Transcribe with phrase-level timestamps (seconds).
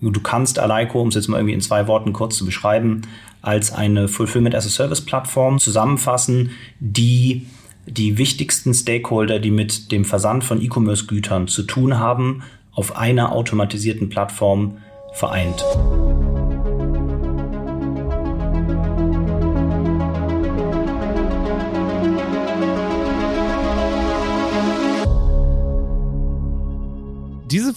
[0.00, 3.02] Du kannst Aleiko, um es jetzt mal irgendwie in zwei Worten kurz zu beschreiben,
[3.42, 7.46] als eine Fulfillment as a Service Plattform zusammenfassen, die
[7.86, 12.42] die wichtigsten Stakeholder, die mit dem Versand von E-Commerce-Gütern zu tun haben,
[12.72, 14.78] auf einer automatisierten Plattform
[15.14, 15.64] vereint.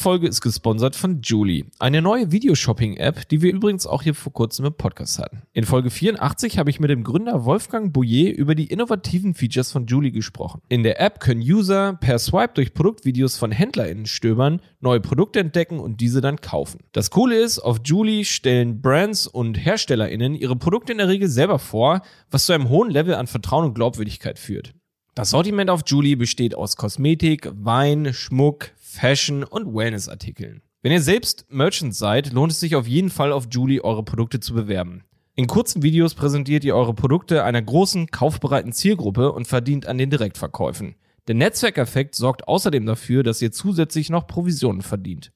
[0.01, 4.65] Folge ist gesponsert von Julie, eine neue Videoshopping-App, die wir übrigens auch hier vor kurzem
[4.65, 5.43] im Podcast hatten.
[5.53, 9.85] In Folge 84 habe ich mit dem Gründer Wolfgang Bouillet über die innovativen Features von
[9.85, 10.63] Julie gesprochen.
[10.69, 15.79] In der App können User per Swipe durch Produktvideos von HändlerInnen stöbern, neue Produkte entdecken
[15.79, 16.79] und diese dann kaufen.
[16.93, 21.59] Das Coole ist, auf Julie stellen Brands und HerstellerInnen ihre Produkte in der Regel selber
[21.59, 24.73] vor, was zu einem hohen Level an Vertrauen und Glaubwürdigkeit führt.
[25.13, 30.61] Das Sortiment auf Julie besteht aus Kosmetik, Wein, Schmuck, Fashion und Wellness-Artikeln.
[30.83, 34.39] Wenn ihr selbst Merchant seid, lohnt es sich auf jeden Fall auf Julie eure Produkte
[34.39, 35.03] zu bewerben.
[35.35, 40.09] In kurzen Videos präsentiert ihr eure Produkte einer großen, kaufbereiten Zielgruppe und verdient an den
[40.09, 40.95] Direktverkäufen.
[41.27, 45.33] Der Netzwerkeffekt sorgt außerdem dafür, dass ihr zusätzlich noch Provisionen verdient.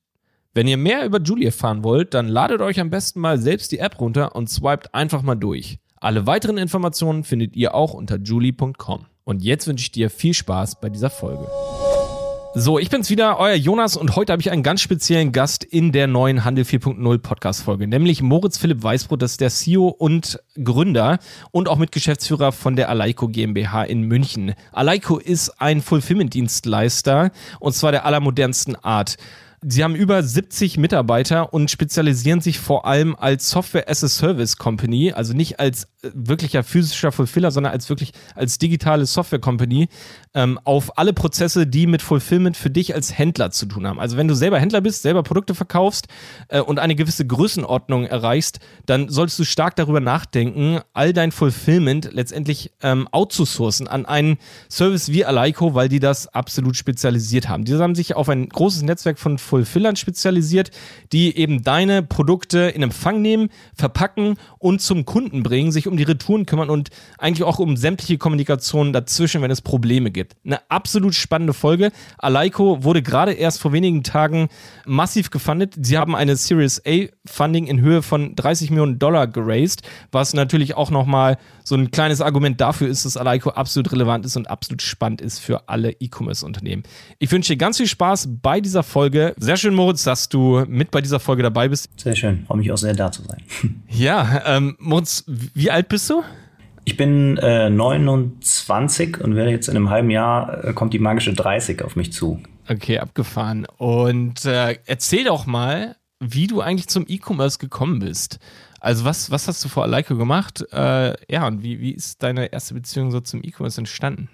[0.53, 3.79] Wenn ihr mehr über Julie erfahren wollt, dann ladet euch am besten mal selbst die
[3.79, 5.79] App runter und swiped einfach mal durch.
[5.97, 9.07] Alle weiteren Informationen findet ihr auch unter julie.com.
[9.25, 11.47] Und jetzt wünsche ich dir viel Spaß bei dieser Folge.
[12.53, 15.91] So, ich bin's wieder, euer Jonas und heute habe ich einen ganz speziellen Gast in
[15.91, 20.39] der neuen Handel 4.0 Podcast Folge, nämlich Moritz Philipp Weißbrot, das ist der CEO und
[20.63, 21.17] Gründer
[21.51, 24.53] und auch Mitgeschäftsführer von der Aleiko GmbH in München.
[24.71, 29.17] Aleiko ist ein Fulfillment Dienstleister und zwar der allermodernsten Art.
[29.61, 34.57] Sie haben über 70 Mitarbeiter und spezialisieren sich vor allem als Software as a Service
[34.57, 39.89] Company, also nicht als äh, wirklicher physischer Fulfiller, sondern als wirklich als digitale Software Company
[40.33, 43.99] ähm, auf alle Prozesse, die mit Fulfillment für dich als Händler zu tun haben.
[43.99, 46.07] Also wenn du selber Händler bist, selber Produkte verkaufst
[46.49, 52.09] äh, und eine gewisse Größenordnung erreichst, dann solltest du stark darüber nachdenken, all dein Fulfillment
[52.13, 54.37] letztendlich ähm, outzusourcen an einen
[54.69, 57.65] Service wie Aleiko, weil die das absolut spezialisiert haben.
[57.65, 60.71] Die haben sich auf ein großes Netzwerk von Fulfillern spezialisiert,
[61.11, 66.03] die eben deine Produkte in Empfang nehmen, verpacken und zum Kunden bringen, sich um die
[66.03, 70.35] Retouren kümmern und eigentlich auch um sämtliche Kommunikation dazwischen, wenn es Probleme gibt.
[70.45, 71.91] Eine absolut spannende Folge.
[72.17, 74.49] Aleiko wurde gerade erst vor wenigen Tagen
[74.85, 75.75] massiv gefundet.
[75.81, 80.75] Sie haben eine Series A Funding in Höhe von 30 Millionen Dollar geraced, was natürlich
[80.75, 84.81] auch nochmal so ein kleines Argument dafür ist, dass Aleiko absolut relevant ist und absolut
[84.81, 86.83] spannend ist für alle E-Commerce-Unternehmen.
[87.19, 89.33] Ich wünsche dir ganz viel Spaß bei dieser Folge.
[89.37, 91.89] Sehr schön, Moritz, dass du mit bei dieser Folge dabei bist.
[91.99, 93.41] Sehr schön, freue mich auch sehr da zu sein.
[93.89, 96.21] Ja, ähm, Moritz, wie alt bist du?
[96.83, 101.33] Ich bin äh, 29 und werde jetzt in einem halben Jahr äh, kommt die magische
[101.33, 102.41] 30 auf mich zu.
[102.69, 103.65] Okay, abgefahren.
[103.77, 108.39] Und äh, erzähl doch mal, wie du eigentlich zum E-Commerce gekommen bist.
[108.85, 110.63] Also was, was hast du vor Aleiko gemacht?
[110.71, 114.29] Äh, ja, und wie, wie ist deine erste Beziehung so zum E-Commerce entstanden?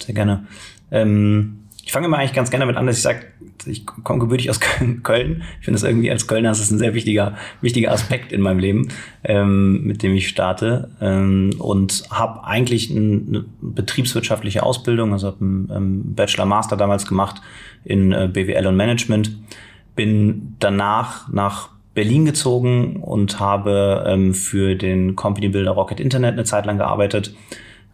[0.00, 0.46] Sehr gerne.
[0.92, 3.22] Ähm, ich fange immer eigentlich ganz gerne damit an, dass ich sage,
[3.66, 4.60] ich komme gebürtig aus
[5.02, 5.42] Köln.
[5.58, 8.60] Ich finde es irgendwie als Kölner ist das ein sehr wichtiger, wichtiger Aspekt in meinem
[8.60, 8.90] Leben,
[9.24, 10.92] ähm, mit dem ich starte.
[11.00, 17.42] Ähm, und habe eigentlich eine betriebswirtschaftliche Ausbildung, also habe einen ähm, Bachelor-Master damals gemacht
[17.82, 19.36] in äh, BWL und Management.
[19.96, 26.44] Bin danach nach Berlin gezogen und habe ähm, für den Company Builder Rocket Internet eine
[26.44, 27.34] Zeit lang gearbeitet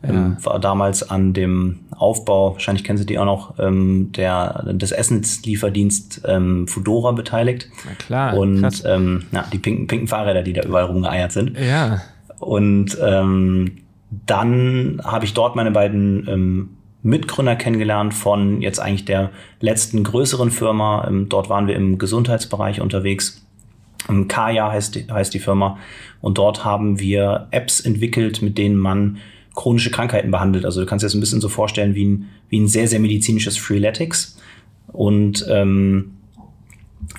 [0.03, 0.11] ja.
[0.11, 4.93] Ähm, war damals an dem Aufbau, wahrscheinlich kennen Sie die auch noch, ähm, der, des
[4.93, 7.69] Essenslieferdienst ähm, Fudora beteiligt.
[7.85, 8.37] Na klar.
[8.37, 11.59] Und ähm, na, die pinken, pinken Fahrräder, die da überall rumgeeiert sind.
[11.59, 12.03] Ja.
[12.39, 13.79] Und ähm,
[14.27, 16.69] dann habe ich dort meine beiden ähm,
[17.03, 19.31] Mitgründer kennengelernt von jetzt eigentlich der
[19.61, 21.07] letzten größeren Firma.
[21.09, 23.46] Ähm, dort waren wir im Gesundheitsbereich unterwegs.
[24.09, 25.79] Ähm, Kaya heißt die, heißt die Firma.
[26.21, 29.19] Und dort haben wir Apps entwickelt, mit denen man
[29.55, 30.65] chronische Krankheiten behandelt.
[30.65, 33.01] Also du kannst dir das ein bisschen so vorstellen wie ein, wie ein sehr, sehr
[33.01, 34.39] medizinisches Freeletics.
[34.89, 36.13] Und ähm,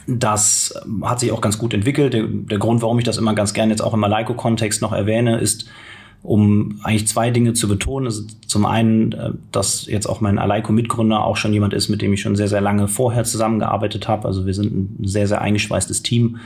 [0.07, 2.13] das hat sich auch ganz gut entwickelt.
[2.13, 5.39] Der, der, Grund, warum ich das immer ganz gerne jetzt auch im Malaiko-Kontext noch erwähne,
[5.39, 5.67] ist,
[6.23, 8.05] um eigentlich zwei Dinge zu betonen.
[8.05, 12.13] Also zum einen, äh, dass jetzt auch mein Aleiko-Mitgründer auch schon jemand ist, mit dem
[12.13, 14.27] ich schon sehr, sehr lange vorher zusammengearbeitet habe.
[14.27, 16.37] Also wir sind ein sehr, sehr eingeschweißtes Team.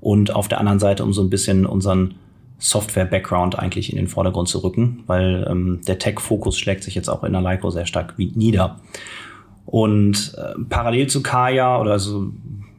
[0.00, 2.14] Und auf der anderen Seite, um so ein bisschen unseren
[2.58, 7.24] Software-Background eigentlich in den Vordergrund zu rücken, weil ähm, der Tech-Fokus schlägt sich jetzt auch
[7.24, 8.80] in der Leico sehr stark nieder.
[9.64, 12.32] Und äh, parallel zu Kaya oder so,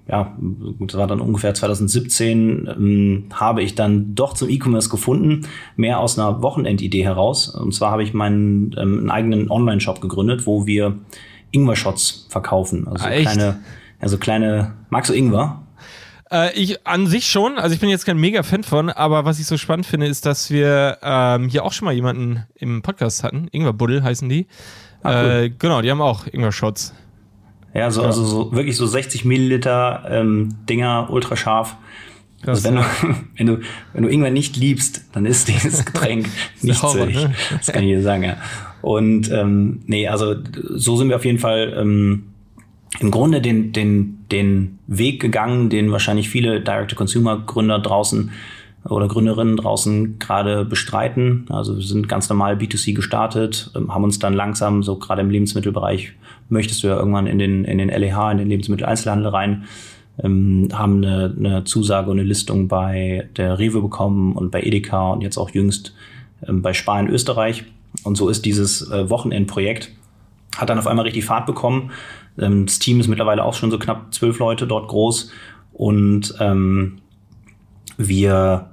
[0.09, 0.35] ja,
[0.79, 6.17] das war dann ungefähr 2017, ähm, habe ich dann doch zum E-Commerce gefunden, mehr aus
[6.17, 7.47] einer Wochenendidee heraus.
[7.47, 10.97] Und zwar habe ich meinen ähm, eigenen Online-Shop gegründet, wo wir
[11.51, 12.87] Ingwer-Shots verkaufen.
[12.87, 13.59] Also ah, kleine,
[13.99, 15.61] also kleine, magst du Ingwer?
[16.31, 19.39] Äh, ich an sich schon, also ich bin jetzt kein mega Fan von, aber was
[19.39, 23.23] ich so spannend finde, ist, dass wir ähm, hier auch schon mal jemanden im Podcast
[23.23, 23.47] hatten.
[23.51, 24.47] Ingwer Buddel heißen die.
[25.01, 25.29] Ah, cool.
[25.29, 26.93] äh, genau, die haben auch Ingwer-Shots.
[27.73, 31.77] Ja, so, also so wirklich so 60 Milliliter ähm, Dinger, ultra scharf.
[32.45, 32.81] Also wenn, du,
[33.37, 33.59] wenn, du,
[33.93, 36.29] wenn du Ingwer nicht liebst, dann ist dieses Getränk
[36.61, 37.33] nicht zu ne?
[37.57, 38.37] Das kann ich dir sagen, ja.
[38.81, 42.28] Und ähm, nee, also so sind wir auf jeden Fall ähm,
[42.99, 48.31] im Grunde den, den, den Weg gegangen, den wahrscheinlich viele Direct-to-Consumer-Gründer draußen
[48.85, 51.45] oder Gründerinnen draußen gerade bestreiten.
[51.49, 55.29] Also wir sind ganz normal B2C gestartet, ähm, haben uns dann langsam, so gerade im
[55.29, 56.13] Lebensmittelbereich,
[56.49, 59.65] möchtest du ja irgendwann in den, in den LEH, in den Lebensmitteleinzelhandel rein,
[60.23, 65.11] ähm, haben eine, eine Zusage und eine Listung bei der Rewe bekommen und bei Edeka
[65.11, 65.93] und jetzt auch jüngst
[66.47, 67.65] ähm, bei Spar in Österreich.
[68.03, 69.91] Und so ist dieses äh, Wochenendprojekt,
[70.57, 71.91] hat dann auf einmal richtig Fahrt bekommen
[72.39, 75.31] ähm, das Team ist mittlerweile auch schon so knapp zwölf Leute dort groß
[75.73, 76.99] und ähm,
[77.97, 78.69] wir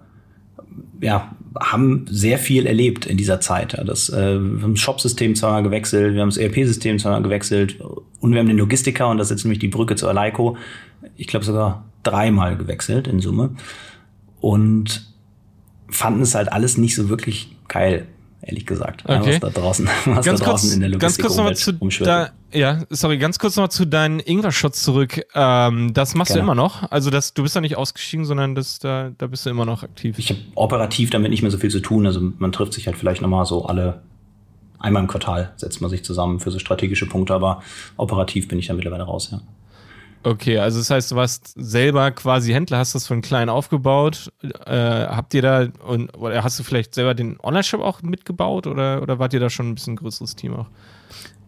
[1.01, 3.77] ja, haben sehr viel erlebt in dieser Zeit.
[3.87, 7.79] Das, äh, wir haben das Shop-System zweimal gewechselt, wir haben das ERP-System zweimal gewechselt
[8.21, 10.57] und wir haben den Logistiker, und das ist jetzt nämlich die Brücke zu Aleiko,
[11.17, 13.51] ich glaube sogar dreimal gewechselt in Summe.
[14.41, 15.13] Und
[15.89, 18.07] fanden es halt alles nicht so wirklich geil
[18.43, 19.05] ehrlich gesagt.
[19.07, 19.33] Okay.
[19.33, 22.05] was da draußen, was ganz da draußen kurz, in der Logistik ganz kurz nochmal zu
[22.05, 25.27] da, ja, sorry, ganz kurz nochmal zu deinen Ingwer-Shots zurück.
[25.35, 26.41] Ähm, das machst genau.
[26.41, 26.91] du immer noch?
[26.91, 29.83] Also das, du bist da nicht ausgestiegen, sondern das, da, da bist du immer noch
[29.83, 30.19] aktiv.
[30.19, 32.07] Ich habe operativ damit nicht mehr so viel zu tun.
[32.07, 34.03] Also man trifft sich halt vielleicht nochmal so alle
[34.79, 37.63] einmal im Quartal setzt man sich zusammen für so strategische Punkte, aber
[37.97, 39.41] operativ bin ich da mittlerweile raus, ja.
[40.23, 44.33] Okay, also das heißt, du warst selber quasi Händler, hast das von klein aufgebaut.
[44.43, 49.03] Äh, habt ihr da und oder hast du vielleicht selber den Online-Shop auch mitgebaut oder,
[49.03, 50.67] oder wart ihr da schon ein bisschen größeres Team auch?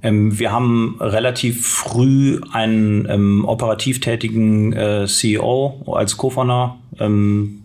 [0.03, 7.63] Ähm, wir haben relativ früh einen ähm, operativ tätigen äh, CEO als Co-Founder ähm,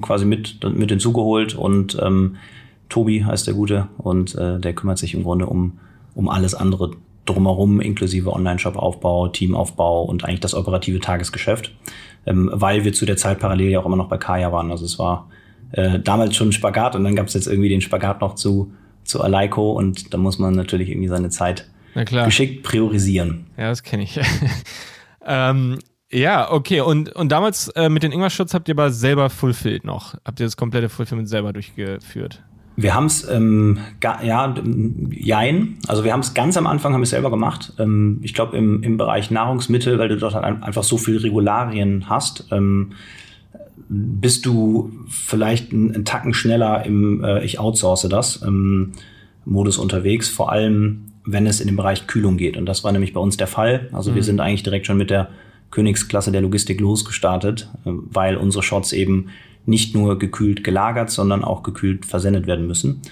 [0.00, 2.36] quasi mit, mit hinzugeholt und ähm,
[2.88, 5.78] Tobi heißt der Gute und äh, der kümmert sich im Grunde um,
[6.14, 6.92] um alles andere
[7.24, 11.72] drumherum, inklusive Online-Shop-Aufbau, Teamaufbau und eigentlich das operative Tagesgeschäft,
[12.26, 14.70] ähm, weil wir zu der Zeit parallel ja auch immer noch bei Kaya waren.
[14.70, 15.28] Also es war
[15.72, 18.72] äh, damals schon ein Spagat und dann gab es jetzt irgendwie den Spagat noch zu,
[19.04, 23.46] zu Aleiko und da muss man natürlich irgendwie seine Zeit geschickt priorisieren.
[23.56, 24.18] Ja, das kenne ich.
[25.26, 25.78] ähm,
[26.10, 26.80] ja, okay.
[26.80, 30.14] Und, und damals äh, mit den Ingwer-Schutz habt ihr aber selber Fulfilled noch.
[30.24, 32.42] Habt ihr das komplette Fulfillment selber durchgeführt?
[32.76, 34.54] Wir haben es, ähm, ja,
[35.10, 35.78] jein.
[35.88, 37.74] Also wir haben es ganz am Anfang, haben wir selber gemacht.
[37.78, 42.08] Ähm, ich glaube im, im Bereich Nahrungsmittel, weil du dort halt einfach so viel Regularien
[42.08, 42.92] hast, ähm,
[43.88, 48.92] bist du vielleicht einen, einen Tacken schneller im äh, Ich outsource das ähm,
[49.44, 50.30] Modus unterwegs.
[50.30, 52.56] Vor allem, wenn es in den Bereich Kühlung geht.
[52.56, 53.88] Und das war nämlich bei uns der Fall.
[53.92, 54.14] Also mhm.
[54.16, 55.28] wir sind eigentlich direkt schon mit der
[55.70, 59.28] Königsklasse der Logistik losgestartet, äh, weil unsere Shots eben
[59.64, 63.02] nicht nur gekühlt gelagert, sondern auch gekühlt versendet werden müssen.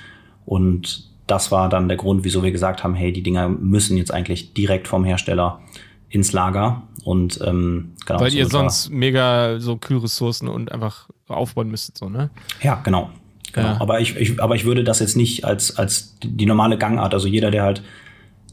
[0.47, 4.12] Und das war dann der Grund, wieso wir gesagt haben, hey, die Dinger müssen jetzt
[4.12, 5.61] eigentlich direkt vom Hersteller
[6.09, 8.21] ins Lager und ähm, genau.
[8.21, 12.31] Weil ihr sonst mega so Kühlressourcen und einfach aufbauen müsstet, so, ne?
[12.62, 13.11] Ja, genau.
[13.52, 13.69] Genau.
[13.69, 13.81] Ja.
[13.81, 17.29] Aber, ich, ich, aber ich würde das jetzt nicht als, als die normale Gangart, also
[17.29, 17.82] jeder, der halt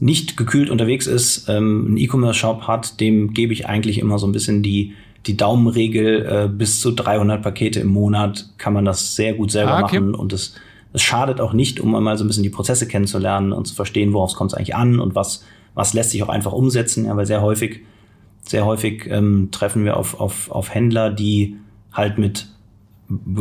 [0.00, 4.32] nicht gekühlt unterwegs ist, ähm, einen E-Commerce-Shop hat, dem gebe ich eigentlich immer so ein
[4.32, 4.94] bisschen die,
[5.26, 9.72] die Daumenregel, äh, bis zu 300 Pakete im Monat kann man das sehr gut selber
[9.72, 10.00] ah, okay.
[10.00, 10.54] machen und es,
[10.92, 14.12] es schadet auch nicht, um einmal so ein bisschen die Prozesse kennenzulernen und zu verstehen,
[14.12, 17.26] worauf kommt es eigentlich an und was, was lässt sich auch einfach umsetzen, ja, weil
[17.26, 17.80] sehr häufig,
[18.42, 21.56] sehr häufig ähm, treffen wir auf, auf, auf Händler, die
[21.92, 22.48] halt mit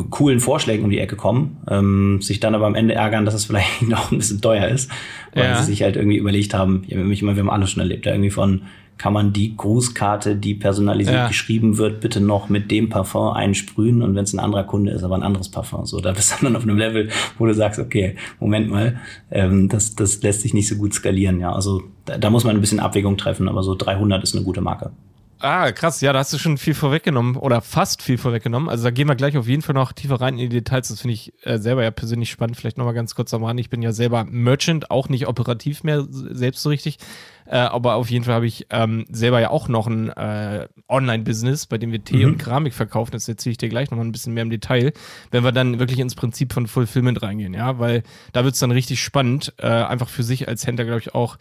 [0.09, 3.45] coolen Vorschlägen um die Ecke kommen, ähm, sich dann aber am Ende ärgern, dass es
[3.45, 4.89] vielleicht noch ein bisschen teuer ist,
[5.33, 5.57] weil ja.
[5.57, 8.13] sie sich halt irgendwie überlegt haben, ja, ich meine, wir haben alles schon erlebt, ja,
[8.13, 8.61] irgendwie von
[8.97, 11.27] kann man die Grußkarte, die personalisiert ja.
[11.27, 15.03] geschrieben wird, bitte noch mit dem Parfum einsprühen und wenn es ein anderer Kunde ist,
[15.03, 15.85] aber ein anderes Parfum.
[15.85, 18.99] So, da bist du dann auf einem Level, wo du sagst, okay, Moment mal,
[19.31, 21.39] ähm, das, das lässt sich nicht so gut skalieren.
[21.39, 24.43] Ja, also da, da muss man ein bisschen Abwägung treffen, aber so 300 ist eine
[24.43, 24.91] gute Marke.
[25.39, 26.01] Ah, krass.
[26.01, 28.69] Ja, da hast du schon viel vorweggenommen oder fast viel vorweggenommen.
[28.69, 30.87] Also da gehen wir gleich auf jeden Fall noch tiefer rein in die Details.
[30.87, 32.57] Das finde ich äh, selber ja persönlich spannend.
[32.57, 33.59] Vielleicht nochmal ganz kurz am Rand.
[33.59, 36.97] Ich bin ja selber Merchant, auch nicht operativ mehr selbst so richtig.
[37.45, 41.67] Äh, aber auf jeden Fall habe ich ähm, selber ja auch noch ein äh, Online-Business,
[41.67, 42.33] bei dem wir Tee mhm.
[42.33, 43.11] und Keramik verkaufen.
[43.11, 44.91] Das erzähle ich dir gleich nochmal ein bisschen mehr im Detail,
[45.31, 48.03] wenn wir dann wirklich ins Prinzip von Fulfillment reingehen, ja, weil
[48.33, 51.37] da wird es dann richtig spannend, äh, einfach für sich als Händler, glaube ich, auch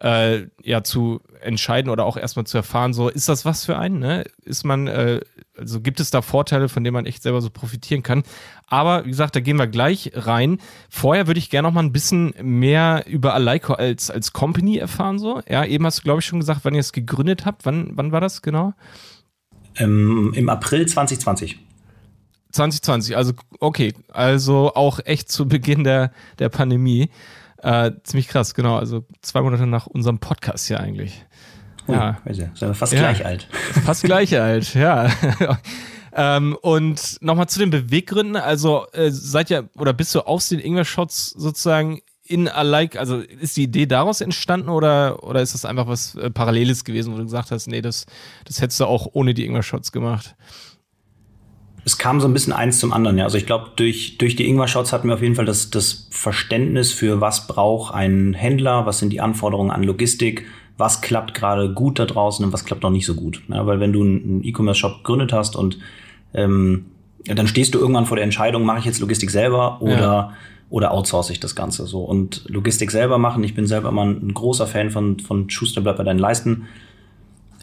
[0.00, 3.98] äh, ja zu entscheiden oder auch erstmal zu erfahren, so ist das was für einen,
[3.98, 4.24] ne?
[4.44, 5.20] Ist man, äh,
[5.56, 8.22] also gibt es da Vorteile, von denen man echt selber so profitieren kann.
[8.66, 10.58] Aber wie gesagt, da gehen wir gleich rein.
[10.88, 15.18] Vorher würde ich gerne noch mal ein bisschen mehr über Aleiko als, als Company erfahren,
[15.18, 15.42] so.
[15.48, 17.66] Ja, eben hast du, glaube ich, schon gesagt, wann ihr es gegründet habt.
[17.66, 18.72] Wann, wann war das genau?
[19.76, 21.58] Ähm, Im April 2020.
[22.52, 27.10] 2020, also okay, also auch echt zu Beginn der, der Pandemie.
[27.64, 28.76] Äh, ziemlich krass, genau.
[28.76, 31.24] Also zwei Monate nach unserem Podcast ja eigentlich.
[31.88, 33.48] Ja, oh, sind wir fast ja, gleich alt.
[33.84, 35.10] Fast gleich alt, ja.
[36.14, 38.36] ähm, und nochmal zu den Beweggründen.
[38.36, 43.56] Also äh, seid ihr oder bist du aus den Ingwer-Shots sozusagen in Alike, also ist
[43.56, 47.24] die Idee daraus entstanden oder, oder ist das einfach was äh, Paralleles gewesen, wo du
[47.24, 48.04] gesagt hast, nee, das,
[48.44, 50.36] das hättest du auch ohne die Ingwer-Shots gemacht?
[51.84, 53.24] Es kam so ein bisschen eins zum anderen, ja.
[53.24, 56.92] Also ich glaube, durch, durch die Ingwer-Shots hatten wir auf jeden Fall das, das Verständnis
[56.92, 60.46] für, was braucht ein Händler, was sind die Anforderungen an Logistik,
[60.78, 63.42] was klappt gerade gut da draußen und was klappt noch nicht so gut.
[63.48, 65.78] Ja, weil wenn du einen E-Commerce-Shop gegründet hast und
[66.32, 66.86] ähm,
[67.26, 70.32] dann stehst du irgendwann vor der Entscheidung, mache ich jetzt Logistik selber oder ja
[70.74, 72.02] oder outsource ich das Ganze so.
[72.02, 75.98] Und Logistik selber machen, ich bin selber immer ein großer Fan von, von Schuster bleibt
[75.98, 76.66] bei deinen Leisten.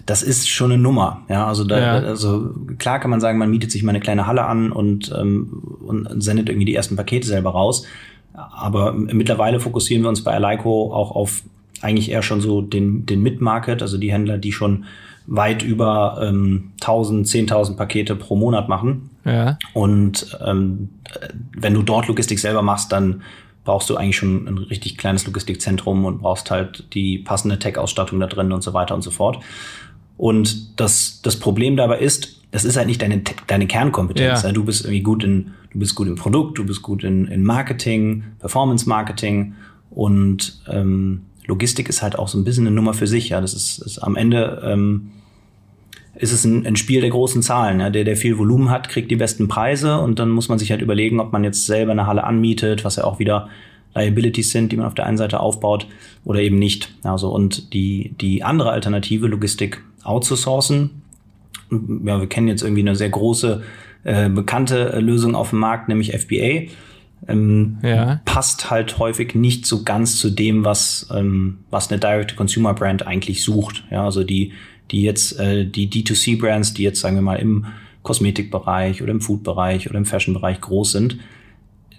[0.06, 1.46] Das ist schon eine Nummer, ja.
[1.48, 1.94] Also da, ja.
[1.94, 5.78] also klar kann man sagen, man mietet sich mal eine kleine Halle an und, ähm,
[5.86, 7.86] und sendet irgendwie die ersten Pakete selber raus.
[8.34, 11.44] Aber mittlerweile fokussieren wir uns bei Alico auch auf
[11.82, 14.86] eigentlich eher schon so den, den Mid-Market, also die Händler, die schon
[15.28, 19.10] weit über ähm, 1000, 10.000 Pakete pro Monat machen.
[19.26, 19.58] Ja.
[19.74, 20.90] Und ähm,
[21.56, 23.22] wenn du dort Logistik selber machst, dann
[23.64, 28.28] brauchst du eigentlich schon ein richtig kleines Logistikzentrum und brauchst halt die passende Tech-Ausstattung da
[28.28, 29.40] drin und so weiter und so fort.
[30.22, 34.44] Und das, das Problem dabei ist, das ist halt nicht deine, deine Kernkompetenz.
[34.44, 34.52] Ja.
[34.52, 37.44] Du bist irgendwie gut in, du bist gut im Produkt, du bist gut in, in
[37.44, 39.56] Marketing, Performance Marketing
[39.90, 43.30] und ähm, Logistik ist halt auch so ein bisschen eine Nummer für sich.
[43.30, 45.10] Ja, das ist, ist am Ende ähm,
[46.14, 47.80] ist es ein, ein Spiel der großen Zahlen.
[47.80, 47.90] Ja?
[47.90, 50.84] Der, der viel Volumen hat, kriegt die besten Preise und dann muss man sich halt
[50.84, 53.50] überlegen, ob man jetzt selber eine Halle anmietet, was ja auch wieder
[53.96, 55.88] Liabilities sind, die man auf der einen Seite aufbaut
[56.26, 56.94] oder eben nicht.
[57.02, 61.02] Also und die die andere Alternative, Logistik outzusourcen.
[61.70, 63.64] Ja, wir kennen jetzt irgendwie eine sehr große
[64.04, 66.72] äh, bekannte Lösung auf dem Markt, nämlich FBA
[67.28, 68.22] ähm, ja.
[68.26, 73.84] passt halt häufig nicht so ganz zu dem, was, ähm, was eine Direct-to-Consumer-Brand eigentlich sucht.
[73.92, 74.54] Ja, also die,
[74.90, 77.66] die jetzt, äh, die D2C-Brands, die jetzt, sagen wir mal, im
[78.02, 81.20] Kosmetikbereich oder im Food-Bereich oder im Fashion-Bereich groß sind,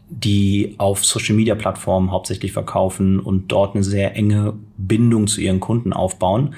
[0.08, 6.54] die auf Social-Media-Plattformen hauptsächlich verkaufen und dort eine sehr enge Bindung zu ihren Kunden aufbauen.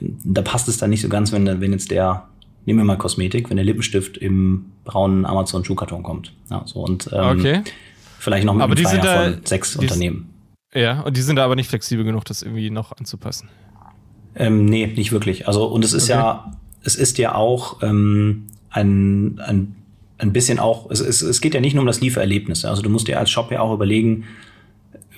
[0.00, 2.28] Da passt es dann nicht so ganz, wenn, wenn jetzt der,
[2.66, 6.32] nehmen wir mal Kosmetik, wenn der Lippenstift im braunen Amazon-Schuhkarton kommt.
[6.50, 7.62] Ja, so und ähm, okay.
[8.18, 10.30] Vielleicht noch mit aber einem die sind da, von sechs Unternehmen.
[10.74, 13.48] Ja, und die sind da aber nicht flexibel genug, das irgendwie noch anzupassen.
[14.34, 15.48] Ähm, nee, nicht wirklich.
[15.48, 16.18] Also, und es ist okay.
[16.18, 16.52] ja,
[16.82, 19.76] es ist ja auch ähm, ein, ein,
[20.18, 22.64] ein bisschen auch, es, es, es geht ja nicht nur um das Liefererlebnis.
[22.64, 24.24] Also du musst dir als Shop ja auch überlegen,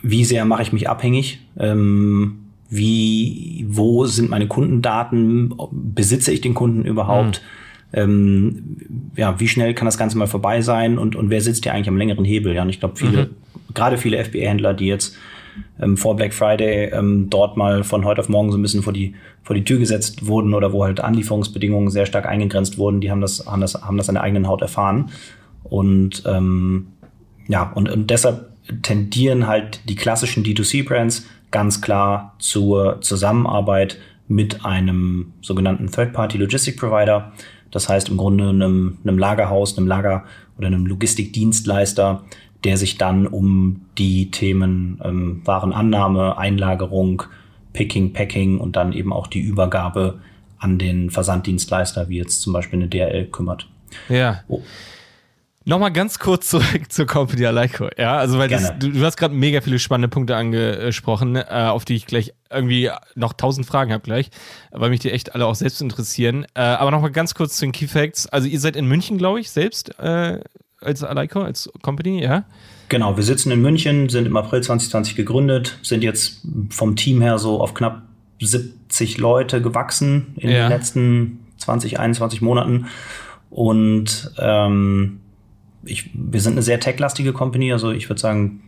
[0.03, 1.41] wie sehr mache ich mich abhängig?
[1.59, 5.55] Ähm, wie, wo sind meine Kundendaten?
[5.71, 7.39] Besitze ich den Kunden überhaupt?
[7.39, 7.45] Hm
[7.93, 8.77] ähm,
[9.17, 11.89] ja, wie schnell kann das Ganze mal vorbei sein und, und wer sitzt hier eigentlich
[11.89, 12.55] am längeren Hebel?
[12.55, 13.75] Ja, und ich glaube, viele, mhm.
[13.75, 15.17] gerade viele FBA-Händler, die jetzt
[15.81, 18.93] ähm, vor Black Friday ähm, dort mal von heute auf morgen so ein bisschen vor
[18.93, 23.11] die, vor die Tür gesetzt wurden oder wo halt Anlieferungsbedingungen sehr stark eingegrenzt wurden, die
[23.11, 25.11] haben das, haben das, haben das an der eigenen Haut erfahren.
[25.65, 26.89] Und ähm,
[27.49, 28.50] ja, und, und deshalb
[28.83, 37.33] tendieren halt die klassischen D2C-Brands ganz klar zur Zusammenarbeit mit einem sogenannten Third-Party-Logistic-Provider,
[37.71, 40.25] das heißt im Grunde einem, einem Lagerhaus, einem Lager
[40.57, 42.25] oder einem Logistikdienstleister,
[42.64, 47.23] der sich dann um die Themen ähm, Warenannahme, Einlagerung,
[47.73, 50.21] Picking, Packing und dann eben auch die Übergabe
[50.59, 53.69] an den Versanddienstleister, wie jetzt zum Beispiel eine DRL kümmert.
[54.09, 54.42] Ja.
[54.49, 54.61] Oh.
[55.67, 57.88] Nochmal ganz kurz zurück zur Company Aleiko.
[57.99, 61.85] Ja, also weil das, du, du, hast gerade mega viele spannende Punkte angesprochen, äh, auf
[61.85, 64.31] die ich gleich irgendwie noch tausend Fragen habe gleich,
[64.71, 66.47] weil mich die echt alle auch selbst interessieren.
[66.55, 68.26] Äh, aber nochmal ganz kurz zu den Key Facts.
[68.26, 70.40] Also ihr seid in München, glaube ich, selbst äh,
[70.81, 72.45] als Aleiko, als Company, ja?
[72.88, 76.40] Genau, wir sitzen in München, sind im April 2020 gegründet, sind jetzt
[76.71, 78.02] vom Team her so auf knapp
[78.40, 80.62] 70 Leute gewachsen in ja.
[80.62, 82.87] den letzten 20, 21 Monaten.
[83.50, 85.20] Und ähm,
[85.85, 88.63] ich, wir sind eine sehr tech-lastige Company, also ich würde sagen,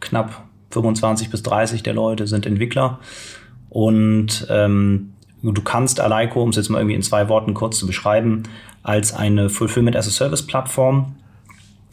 [0.00, 2.98] knapp 25 bis 30 der Leute sind Entwickler.
[3.70, 7.86] Und ähm, du kannst Aleiko, um es jetzt mal irgendwie in zwei Worten kurz zu
[7.86, 8.44] beschreiben,
[8.82, 11.16] als eine Fulfillment as a Service Plattform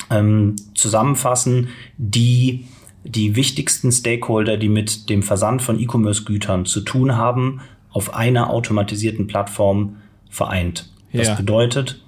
[0.09, 2.65] ähm, zusammenfassen, die
[3.03, 7.61] die wichtigsten Stakeholder, die mit dem Versand von E-Commerce-Gütern zu tun haben,
[7.91, 9.97] auf einer automatisierten Plattform
[10.29, 10.89] vereint.
[11.13, 11.35] Das ja.
[11.35, 12.01] bedeutet,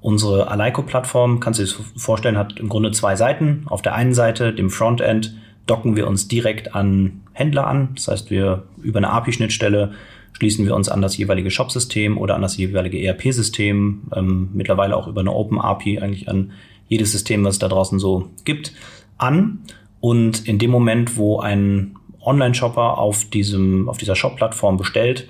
[0.00, 3.64] Unsere Aleiko-Plattform, kannst du dir das vorstellen, hat im Grunde zwei Seiten.
[3.66, 5.34] Auf der einen Seite, dem Frontend,
[5.66, 7.90] docken wir uns direkt an Händler an.
[7.94, 9.92] Das heißt, wir über eine API-Schnittstelle
[10.32, 15.06] schließen wir uns an das jeweilige Shop-System oder an das jeweilige ERP-System, ähm, mittlerweile auch
[15.06, 16.52] über eine Open API eigentlich an
[16.88, 18.72] jedes System, was es da draußen so gibt,
[19.18, 19.60] an.
[20.00, 25.28] Und in dem Moment, wo ein Online-Shopper auf diesem, auf dieser Shop-Plattform bestellt,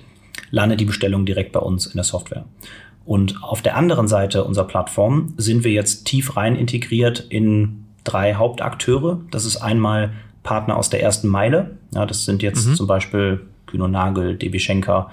[0.49, 2.45] landet die Bestellung direkt bei uns in der Software.
[3.05, 8.35] Und auf der anderen Seite unserer Plattform sind wir jetzt tief rein integriert in drei
[8.35, 9.21] Hauptakteure.
[9.31, 10.11] Das ist einmal
[10.43, 11.77] Partner aus der ersten Meile.
[11.93, 12.75] Ja, das sind jetzt mhm.
[12.75, 15.09] zum Beispiel Kühn und Nagel, DB Schenker,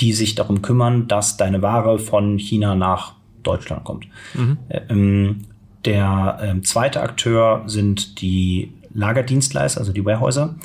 [0.00, 4.06] die sich darum kümmern, dass deine Ware von China nach Deutschland kommt.
[4.34, 4.58] Mhm.
[4.88, 5.36] Ähm,
[5.84, 10.56] der ähm, zweite Akteur sind die Lagerdienstleister, also die Warehäuser,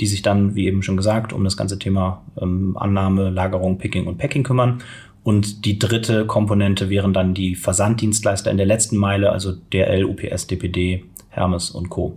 [0.00, 4.06] die sich dann, wie eben schon gesagt, um das ganze Thema ähm, Annahme, Lagerung, Picking
[4.06, 4.82] und Packing kümmern.
[5.24, 10.46] Und die dritte Komponente wären dann die Versanddienstleister in der letzten Meile, also DRL, UPS,
[10.46, 12.16] DPD, Hermes und Co.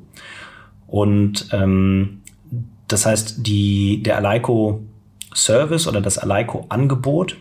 [0.87, 2.21] Und ähm,
[2.87, 4.81] das heißt, die, der Aleiko
[5.33, 7.37] Service oder das Aleiko Angebot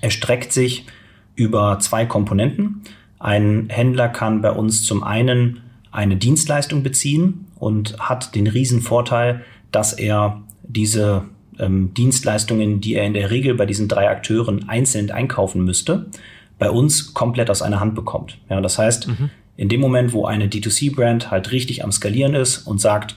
[0.00, 0.86] erstreckt sich
[1.36, 2.82] über zwei Komponenten.
[3.20, 5.60] Ein Händler kann bei uns zum einen
[5.92, 11.24] eine Dienstleistung beziehen und hat den riesen Vorteil, dass er diese
[11.58, 16.06] ähm, Dienstleistungen, die er in der Regel bei diesen drei Akteuren einzeln einkaufen müsste,
[16.58, 18.38] bei uns komplett aus einer Hand bekommt.
[18.50, 19.30] Ja, das heißt, mhm.
[19.56, 23.16] in dem Moment, wo eine D2C-Brand halt richtig am Skalieren ist und sagt,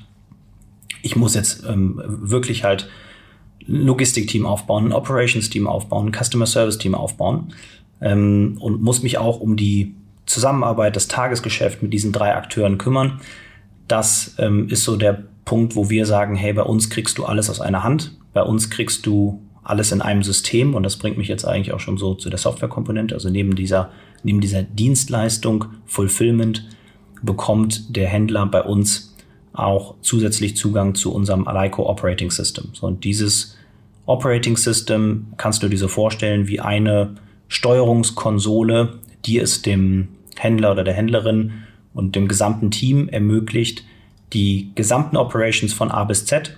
[1.01, 2.89] ich muss jetzt ähm, wirklich halt
[3.67, 7.53] ein Logistikteam aufbauen, ein Operations-Team aufbauen, ein Customer Service-Team aufbauen
[8.01, 9.95] ähm, und muss mich auch um die
[10.25, 13.21] Zusammenarbeit, das Tagesgeschäft mit diesen drei Akteuren kümmern.
[13.88, 17.50] Das ähm, ist so der Punkt, wo wir sagen, hey, bei uns kriegst du alles
[17.50, 18.17] aus einer Hand.
[18.34, 21.80] Bei uns kriegst du alles in einem System und das bringt mich jetzt eigentlich auch
[21.80, 23.14] schon so zu der Softwarekomponente.
[23.14, 23.92] Also neben dieser,
[24.24, 26.68] neben dieser Dienstleistung Fulfillment
[27.22, 29.16] bekommt der Händler bei uns
[29.54, 32.70] auch zusätzlich Zugang zu unserem Aleiko Operating System.
[32.74, 33.58] So, und dieses
[34.06, 37.16] Operating System kannst du dir so vorstellen wie eine
[37.50, 40.08] Steuerungskonsole, die es dem
[40.38, 41.52] Händler oder der Händlerin
[41.94, 43.84] und dem gesamten Team ermöglicht,
[44.34, 46.58] die gesamten Operations von A bis Z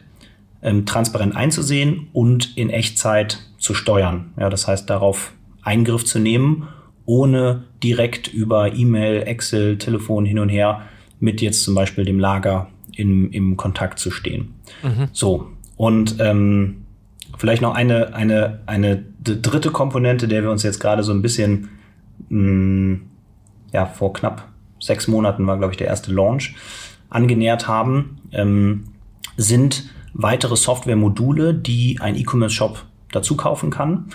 [0.64, 4.34] ähm, transparent einzusehen und in Echtzeit zu steuern.
[4.40, 6.68] Ja, das heißt, darauf Eingriff zu nehmen,
[7.06, 10.82] ohne direkt über E-Mail, Excel, Telefon hin und her
[11.20, 14.56] mit jetzt zum Beispiel dem Lager im, im Kontakt zu stehen.
[14.84, 15.10] Mhm.
[15.12, 15.50] So.
[15.76, 16.86] Und ähm,
[17.38, 21.70] vielleicht noch eine, eine, eine dritte Komponente, der wir uns jetzt gerade so ein bisschen,
[22.30, 23.02] mh, mm,
[23.74, 24.50] ja, vor knapp
[24.80, 26.56] sechs Monaten war, glaube ich, der erste Launch,
[27.10, 28.86] angenähert haben, ähm,
[29.38, 34.06] sind weitere Software-Module, die ein E-Commerce-Shop dazu kaufen kann.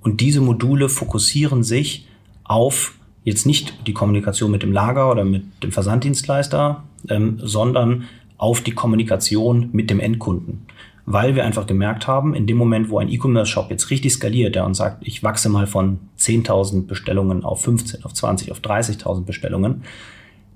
[0.00, 2.06] Und diese Module fokussieren sich
[2.44, 2.94] auf
[3.24, 8.04] jetzt nicht die Kommunikation mit dem Lager oder mit dem Versanddienstleister, ähm, sondern
[8.38, 10.66] auf die Kommunikation mit dem Endkunden.
[11.04, 14.64] Weil wir einfach gemerkt haben, in dem Moment, wo ein E-Commerce-Shop jetzt richtig skaliert, der
[14.64, 19.82] uns sagt, ich wachse mal von 10.000 Bestellungen auf 15, auf 20, auf 30.000 Bestellungen,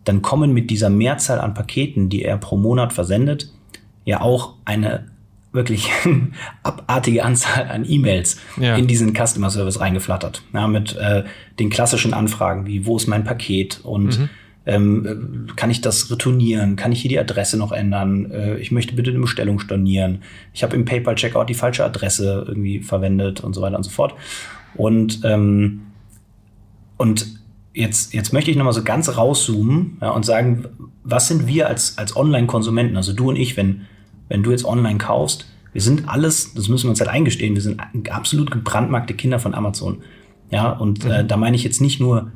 [0.05, 3.53] dann kommen mit dieser Mehrzahl an Paketen, die er pro Monat versendet,
[4.05, 5.07] ja auch eine
[5.53, 5.91] wirklich
[6.63, 8.77] abartige Anzahl an E-Mails ja.
[8.77, 10.43] in diesen Customer Service reingeflattert.
[10.53, 11.25] Ja, mit äh,
[11.59, 14.29] den klassischen Anfragen wie, wo ist mein Paket und mhm.
[14.67, 16.77] ähm, kann ich das retournieren?
[16.77, 18.31] Kann ich hier die Adresse noch ändern?
[18.31, 20.23] Äh, ich möchte bitte eine Bestellung stornieren.
[20.55, 24.15] Ich habe im PayPal-Checkout die falsche Adresse irgendwie verwendet und so weiter und so fort.
[24.75, 25.83] Und, ähm,
[26.97, 27.27] und
[27.75, 30.67] jetzt, jetzt möchte ich nochmal so ganz rauszoomen ja, und sagen,
[31.05, 33.83] was sind wir als, als Online-Konsumenten, also du und ich, wenn,
[34.29, 37.63] wenn du jetzt online kaufst, wir sind alles, das müssen wir uns halt eingestehen, wir
[37.63, 37.81] sind
[38.11, 40.03] absolut gebrandmarkte Kinder von Amazon.
[40.51, 41.13] Ja, und äh, mhm.
[41.13, 42.31] äh, da meine ich jetzt nicht nur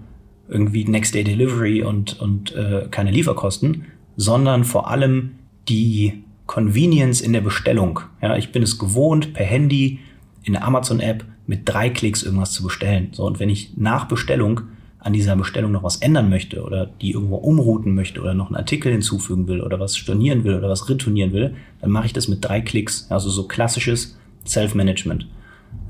[0.48, 5.32] irgendwie Next Day Delivery und, und äh, keine Lieferkosten, sondern vor allem
[5.68, 8.00] die Convenience in der Bestellung.
[8.22, 9.98] Ja, ich bin es gewohnt, per Handy
[10.44, 13.08] in der Amazon-App mit drei Klicks irgendwas zu bestellen.
[13.12, 14.62] So, und wenn ich nach Bestellung
[15.06, 18.56] an dieser Bestellung noch was ändern möchte oder die irgendwo umrouten möchte oder noch einen
[18.56, 22.26] Artikel hinzufügen will oder was stornieren will oder was retournieren will, dann mache ich das
[22.26, 23.06] mit drei Klicks.
[23.08, 25.28] Also so klassisches Self-Management.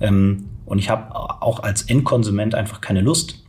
[0.03, 3.43] Ähm, und ich habe auch als Endkonsument einfach keine Lust,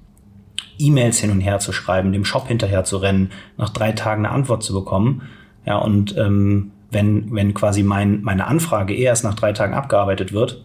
[0.80, 4.34] E-Mails hin und her zu schreiben, dem Shop hinterher zu rennen, nach drei Tagen eine
[4.34, 5.23] Antwort zu bekommen.
[5.65, 10.63] Ja, und ähm, wenn, wenn quasi mein, meine Anfrage erst nach drei Tagen abgearbeitet wird,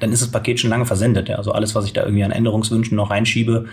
[0.00, 1.30] dann ist das Paket schon lange versendet.
[1.30, 1.36] Ja.
[1.36, 3.66] Also alles, was ich da irgendwie an Änderungswünschen noch reinschiebe,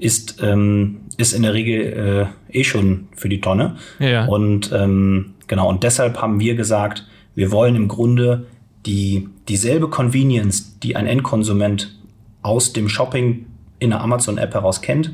[0.00, 3.76] ist, ähm, ist in der Regel äh, eh schon für die Tonne.
[3.98, 4.24] Ja.
[4.24, 8.46] Und ähm, genau, und deshalb haben wir gesagt, wir wollen im Grunde
[8.86, 11.94] die, dieselbe Convenience, die ein Endkonsument
[12.42, 13.46] aus dem Shopping
[13.78, 15.12] in der Amazon-App heraus kennt,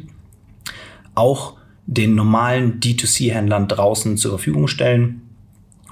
[1.17, 1.55] auch
[1.87, 5.23] den normalen D2C-Händlern draußen zur Verfügung stellen.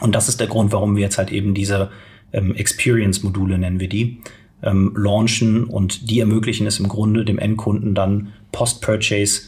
[0.01, 1.91] Und das ist der Grund, warum wir jetzt halt eben diese
[2.33, 4.21] ähm, Experience-Module nennen wir die,
[4.63, 9.43] ähm, launchen und die ermöglichen es im Grunde dem Endkunden dann Post-Purchase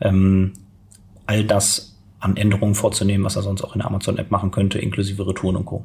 [0.00, 0.52] ähm,
[1.26, 5.26] all das an Änderungen vorzunehmen, was er sonst auch in der Amazon-App machen könnte, inklusive
[5.26, 5.84] Retouren und Co.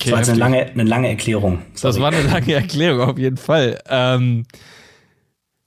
[0.00, 1.62] Okay, das war jetzt eine lange, eine lange Erklärung.
[1.74, 1.94] Sorry.
[1.94, 3.80] Das war eine lange Erklärung, auf jeden Fall.
[3.88, 4.44] Ähm,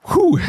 [0.04, 0.40] Puh,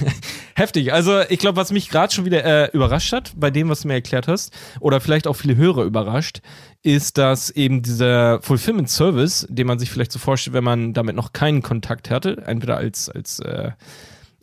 [0.54, 0.92] heftig.
[0.92, 3.88] Also ich glaube, was mich gerade schon wieder äh, überrascht hat, bei dem, was du
[3.88, 6.40] mir erklärt hast, oder vielleicht auch viele Hörer überrascht,
[6.82, 11.16] ist, dass eben dieser Fulfillment Service, den man sich vielleicht so vorstellt, wenn man damit
[11.16, 13.70] noch keinen Kontakt hatte, entweder als, als, äh,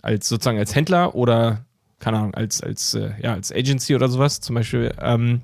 [0.05, 1.65] als sozusagen als Händler oder
[1.99, 5.41] keine Ahnung, als, als, äh, ja, als Agency oder sowas zum Beispiel, ähm,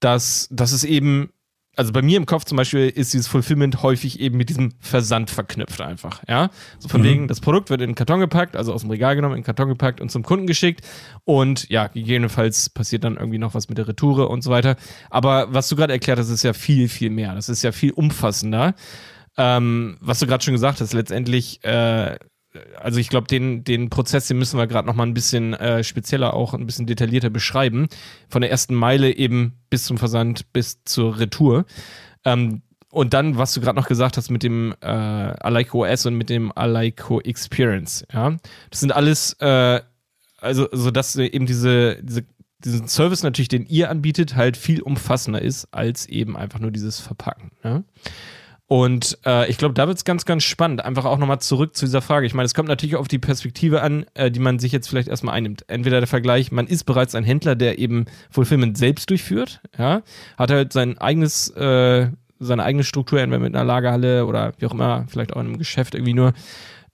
[0.00, 1.30] dass, dass es eben
[1.76, 5.28] also bei mir im Kopf zum Beispiel ist dieses Fulfillment häufig eben mit diesem Versand
[5.28, 6.50] verknüpft einfach, ja.
[6.78, 7.04] So von mhm.
[7.04, 9.46] wegen, das Produkt wird in den Karton gepackt, also aus dem Regal genommen, in den
[9.46, 10.82] Karton gepackt und zum Kunden geschickt
[11.24, 14.76] und ja, gegebenenfalls passiert dann irgendwie noch was mit der Retoure und so weiter.
[15.10, 17.34] Aber was du gerade erklärt hast, ist ja viel, viel mehr.
[17.34, 18.74] Das ist ja viel umfassender.
[19.36, 22.18] Ähm, was du gerade schon gesagt hast, letztendlich äh,
[22.80, 25.82] also ich glaube, den, den Prozess, den müssen wir gerade noch mal ein bisschen äh,
[25.82, 27.88] spezieller, auch ein bisschen detaillierter beschreiben.
[28.28, 31.64] Von der ersten Meile eben bis zum Versand, bis zur Retour.
[32.24, 36.14] Ähm, und dann, was du gerade noch gesagt hast mit dem äh, Aleiko OS und
[36.14, 38.36] mit dem Aleiko Experience, ja.
[38.70, 39.80] Das sind alles, äh,
[40.38, 42.24] also, so dass eben diese, diese,
[42.64, 47.00] diesen Service natürlich, den ihr anbietet, halt viel umfassender ist als eben einfach nur dieses
[47.00, 47.50] Verpacken.
[47.64, 47.82] Ja?
[48.66, 50.84] Und äh, ich glaube, da wird es ganz, ganz spannend.
[50.84, 52.26] Einfach auch nochmal zurück zu dieser Frage.
[52.26, 55.08] Ich meine, es kommt natürlich auf die Perspektive an, äh, die man sich jetzt vielleicht
[55.08, 55.64] erstmal einnimmt.
[55.68, 60.02] Entweder der Vergleich, man ist bereits ein Händler, der eben Fulfillment selbst durchführt, ja,
[60.38, 64.72] hat halt sein eigenes, äh, seine eigene Struktur, entweder mit einer Lagerhalle oder wie auch
[64.72, 66.32] immer, vielleicht auch in einem Geschäft irgendwie nur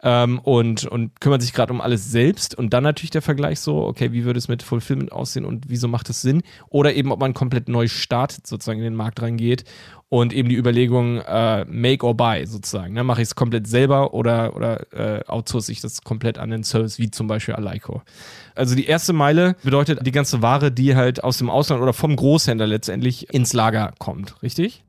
[0.03, 2.55] ähm, und, und kümmert sich gerade um alles selbst.
[2.57, 5.89] Und dann natürlich der Vergleich so, okay, wie würde es mit Fulfillment aussehen und wieso
[5.89, 6.43] macht es Sinn?
[6.69, 9.65] Oder eben, ob man komplett neu startet, sozusagen in den Markt reingeht
[10.11, 12.93] und eben die Überlegung äh, make or buy sozusagen.
[12.95, 13.05] Ne?
[13.05, 16.99] Mache ich es komplett selber oder, oder äh, outsource ich das komplett an den Service,
[16.99, 18.03] wie zum Beispiel Aleiko.
[18.57, 22.17] Also die erste Meile bedeutet die ganze Ware, die halt aus dem Ausland oder vom
[22.17, 24.83] Großhändler letztendlich ins Lager kommt, richtig?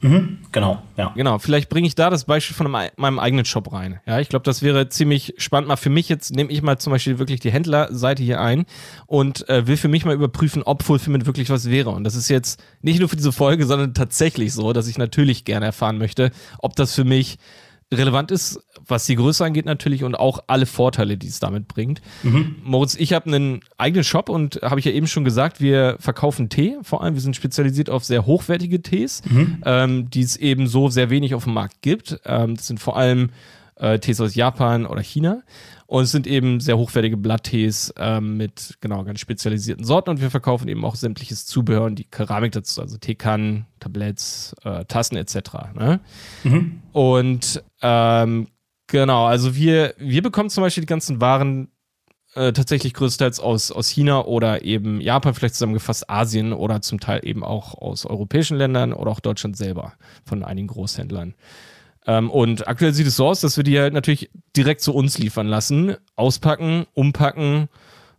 [0.00, 1.12] Mhm, genau, ja.
[1.16, 4.00] Genau, vielleicht bringe ich da das Beispiel von einem, meinem eigenen Shop rein.
[4.06, 5.68] Ja, ich glaube, das wäre ziemlich spannend.
[5.68, 8.64] Mal für mich jetzt nehme ich mal zum Beispiel wirklich die Händlerseite hier ein
[9.06, 11.90] und äh, will für mich mal überprüfen, ob Fulfillment wirklich was wäre.
[11.90, 15.44] Und das ist jetzt nicht nur für diese Folge, sondern tatsächlich so, dass ich natürlich
[15.44, 17.38] gerne erfahren möchte, ob das für mich
[17.92, 22.00] relevant ist, was die Größe angeht natürlich und auch alle Vorteile, die es damit bringt.
[22.22, 22.56] Mhm.
[22.64, 26.48] Moritz, ich habe einen eigenen Shop und habe ich ja eben schon gesagt, wir verkaufen
[26.48, 26.76] Tee.
[26.82, 29.62] Vor allem, wir sind spezialisiert auf sehr hochwertige Tees, mhm.
[29.64, 32.20] ähm, die es eben so sehr wenig auf dem Markt gibt.
[32.24, 33.30] Ähm, das sind vor allem
[33.76, 35.42] äh, Tees aus Japan oder China.
[35.86, 40.30] Und es sind eben sehr hochwertige Blatttees ähm, mit genau ganz spezialisierten Sorten und wir
[40.30, 45.36] verkaufen eben auch sämtliches Zubehör und die Keramik dazu, also Teekannen, Tabletts, äh, Tassen etc.
[45.74, 46.00] Ne?
[46.44, 46.82] Mhm.
[46.92, 48.48] Und ähm,
[48.88, 51.70] genau, also wir, wir bekommen zum Beispiel die ganzen Waren
[52.34, 57.20] äh, tatsächlich größtenteils aus, aus China oder eben Japan, vielleicht zusammengefasst Asien oder zum Teil
[57.24, 61.34] eben auch aus europäischen Ländern oder auch Deutschland selber von einigen Großhändlern.
[62.06, 65.18] Ähm, und aktuell sieht es so aus, dass wir die halt natürlich direkt zu uns
[65.18, 67.68] liefern lassen, auspacken, umpacken,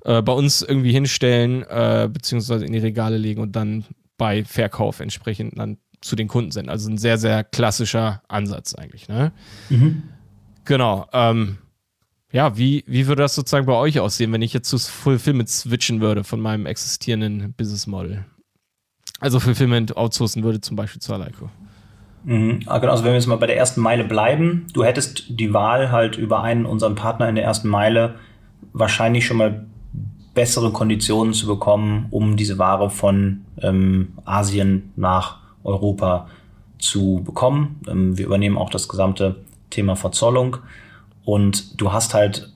[0.05, 3.85] äh, bei uns irgendwie hinstellen, äh, beziehungsweise in die Regale legen und dann
[4.17, 6.69] bei Verkauf entsprechend dann zu den Kunden senden.
[6.69, 9.07] Also ein sehr, sehr klassischer Ansatz eigentlich.
[9.07, 9.31] Ne?
[9.69, 10.03] Mhm.
[10.65, 11.07] Genau.
[11.13, 11.57] Ähm,
[12.31, 15.99] ja, wie, wie würde das sozusagen bei euch aussehen, wenn ich jetzt zu Fulfillment switchen
[15.99, 18.25] würde von meinem existierenden Business Model?
[19.19, 21.49] Also Fulfillment outsourcen würde zum Beispiel zu Aleiko.
[22.23, 22.61] Mhm.
[22.67, 25.53] Ah, genau, also wenn wir jetzt mal bei der ersten Meile bleiben, du hättest die
[25.53, 28.15] Wahl halt über einen unseren Partner in der ersten Meile
[28.73, 29.65] wahrscheinlich schon mal
[30.33, 36.27] bessere Konditionen zu bekommen, um diese Ware von ähm, Asien nach Europa
[36.77, 37.81] zu bekommen.
[37.87, 39.37] Ähm, wir übernehmen auch das gesamte
[39.69, 40.57] Thema Verzollung
[41.25, 42.51] und du hast halt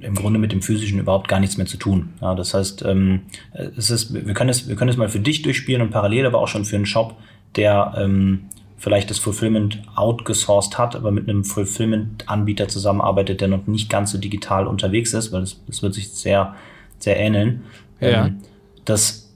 [0.00, 2.14] im Grunde mit dem physischen überhaupt gar nichts mehr zu tun.
[2.20, 3.22] Ja, das heißt, ähm,
[3.76, 6.38] es ist, wir können es, wir können es mal für dich durchspielen und parallel aber
[6.38, 7.16] auch schon für einen Shop,
[7.56, 8.46] der ähm,
[8.78, 14.18] vielleicht das Fulfillment outgesourced hat, aber mit einem Fulfillment-Anbieter zusammenarbeitet, der noch nicht ganz so
[14.18, 16.54] digital unterwegs ist, weil das, das wird sich sehr,
[16.98, 17.64] sehr ähneln.
[18.00, 18.26] Ja.
[18.26, 18.38] Ähm,
[18.84, 19.34] das,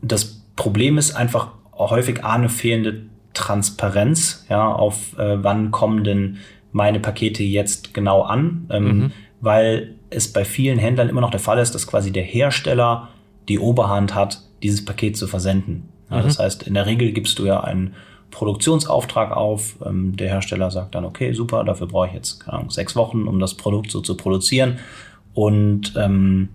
[0.00, 6.38] das Problem ist einfach häufig eine fehlende Transparenz, ja, auf äh, wann kommen denn
[6.72, 9.12] meine Pakete jetzt genau an, ähm, mhm.
[9.40, 13.08] weil es bei vielen Händlern immer noch der Fall ist, dass quasi der Hersteller
[13.48, 15.88] die Oberhand hat, dieses Paket zu versenden.
[16.10, 16.22] Ja, mhm.
[16.24, 17.94] Das heißt, in der Regel gibst du ja einen
[18.30, 19.76] Produktionsauftrag auf.
[19.84, 23.26] Ähm, der Hersteller sagt dann, okay, super, dafür brauche ich jetzt keine Ahnung, sechs Wochen,
[23.26, 24.78] um das Produkt so zu produzieren.
[25.34, 26.48] Und ähm,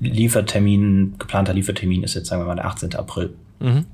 [0.00, 2.94] Liefertermin, geplanter Liefertermin ist jetzt, sagen wir mal, der 18.
[2.94, 3.34] April.
[3.58, 3.86] Mhm.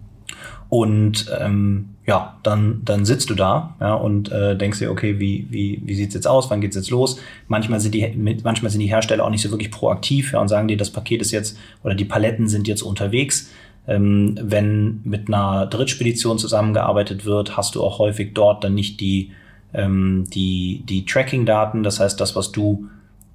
[0.69, 5.47] Und ähm, ja, dann, dann sitzt du da ja, und äh, denkst dir, okay, wie,
[5.51, 7.19] wie, wie sieht's jetzt aus, wann geht's jetzt los?
[7.49, 10.69] Manchmal sind, die, manchmal sind die Hersteller auch nicht so wirklich proaktiv ja, und sagen
[10.69, 13.51] dir, das Paket ist jetzt oder die Paletten sind jetzt unterwegs.
[13.89, 19.33] Ähm, wenn mit einer Drittspedition zusammengearbeitet wird, hast du auch häufig dort dann nicht die,
[19.75, 21.83] ähm, die, die Tracking-Daten.
[21.85, 22.89] Das heißt, das, was du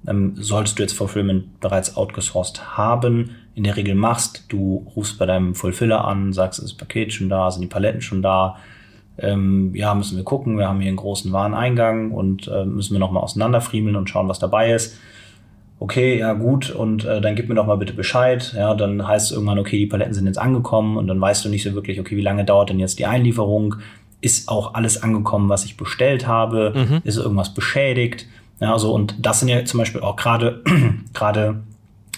[0.06, 4.44] ähm, solltest du jetzt Fulfillment bereits outgesourced haben, in der Regel machst.
[4.48, 8.00] Du rufst bei deinem Fulfiller an, sagst, ist das Paket schon da, sind die Paletten
[8.00, 8.56] schon da.
[9.18, 12.98] Ähm, ja, müssen wir gucken, wir haben hier einen großen Wareneingang und äh, müssen wir
[12.98, 14.98] nochmal auseinanderfriemeln und schauen, was dabei ist.
[15.78, 18.54] Okay, ja gut, und äh, dann gib mir doch mal bitte Bescheid.
[18.56, 21.48] Ja, dann heißt es irgendwann, okay, die Paletten sind jetzt angekommen und dann weißt du
[21.48, 23.76] nicht so wirklich, okay, wie lange dauert denn jetzt die Einlieferung?
[24.20, 26.72] Ist auch alles angekommen, was ich bestellt habe?
[26.74, 27.00] Mhm.
[27.02, 28.26] Ist irgendwas beschädigt?
[28.60, 30.62] Ja, so, und das sind ja zum Beispiel auch gerade,
[31.14, 31.64] gerade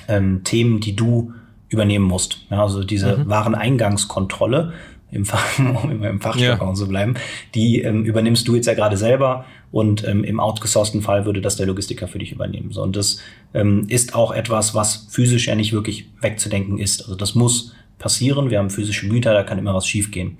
[0.08, 1.32] ähm, Themen, die du
[1.68, 2.46] übernehmen musst.
[2.50, 3.28] Ja, also diese mhm.
[3.28, 4.72] Wareneingangskontrolle
[5.10, 6.74] im, Fach, um im Fachjargon ja.
[6.74, 7.14] zu bleiben,
[7.54, 11.56] die ähm, übernimmst du jetzt ja gerade selber und ähm, im outgesourcten Fall würde das
[11.56, 12.70] der Logistiker für dich übernehmen.
[12.70, 13.18] So, und das
[13.54, 17.02] ähm, ist auch etwas, was physisch ja nicht wirklich wegzudenken ist.
[17.02, 18.50] Also das muss passieren.
[18.50, 20.36] Wir haben physische Güter, da kann immer was schiefgehen.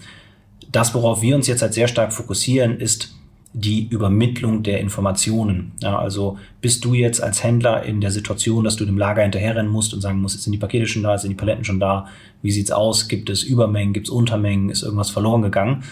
[0.70, 3.14] Das, worauf wir uns jetzt halt sehr stark fokussieren, ist
[3.57, 5.73] die Übermittlung der Informationen.
[5.81, 9.71] Ja, also bist du jetzt als Händler in der Situation, dass du dem Lager hinterherrennen
[9.71, 12.07] musst und sagen musst, sind die Pakete schon da, sind die Paletten schon da,
[12.43, 15.85] wie sieht's aus, gibt es Übermengen, gibt es Untermengen, ist irgendwas verloren gegangen?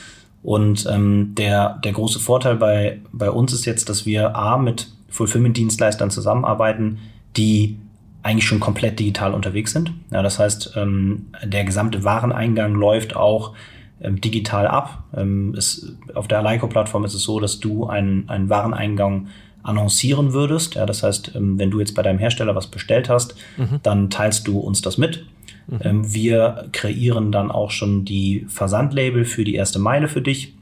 [0.43, 4.89] Und ähm, der, der große Vorteil bei, bei uns ist jetzt, dass wir A mit
[5.11, 6.99] Fulfillment-Dienstleistern zusammenarbeiten,
[7.37, 7.77] die
[8.25, 9.93] eigentlich schon komplett digital unterwegs sind.
[10.11, 13.55] Ja, das heißt, ähm, der gesamte Wareneingang läuft auch
[14.03, 15.05] ähm, digital ab.
[15.17, 19.29] Ähm, es, auf der Aleiko-Plattform ist es so, dass du einen, einen Wareneingang
[19.63, 20.75] annoncieren würdest.
[20.75, 23.81] Ja, das heißt, ähm, wenn du jetzt bei deinem Hersteller was bestellt hast, mhm.
[23.83, 25.27] dann teilst du uns das mit.
[25.69, 25.79] Mhm.
[25.83, 30.55] Ähm, wir kreieren dann auch schon die Versandlabel für die erste Meile für dich.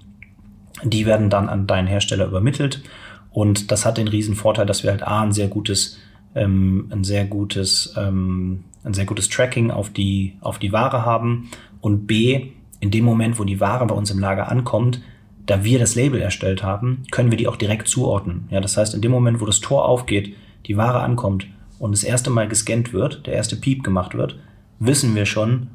[0.85, 2.83] Die werden dann an deinen Hersteller übermittelt.
[3.31, 5.99] Und das hat den riesen Vorteil, dass wir halt A, ein sehr gutes,
[6.35, 11.51] ähm, ein sehr gutes, ähm, ein sehr gutes Tracking auf die, auf die Ware haben
[11.81, 12.49] und B,
[12.81, 15.01] in dem Moment, wo die Ware bei uns im Lager ankommt,
[15.47, 18.49] da wir das Label erstellt haben, können wir die auch direkt zuordnen.
[18.51, 20.35] Ja, das heißt, in dem Moment, wo das Tor aufgeht,
[20.67, 21.47] die Ware ankommt
[21.79, 24.39] und das erste Mal gescannt wird, der erste Piep gemacht wird,
[24.79, 25.69] wissen wir schon,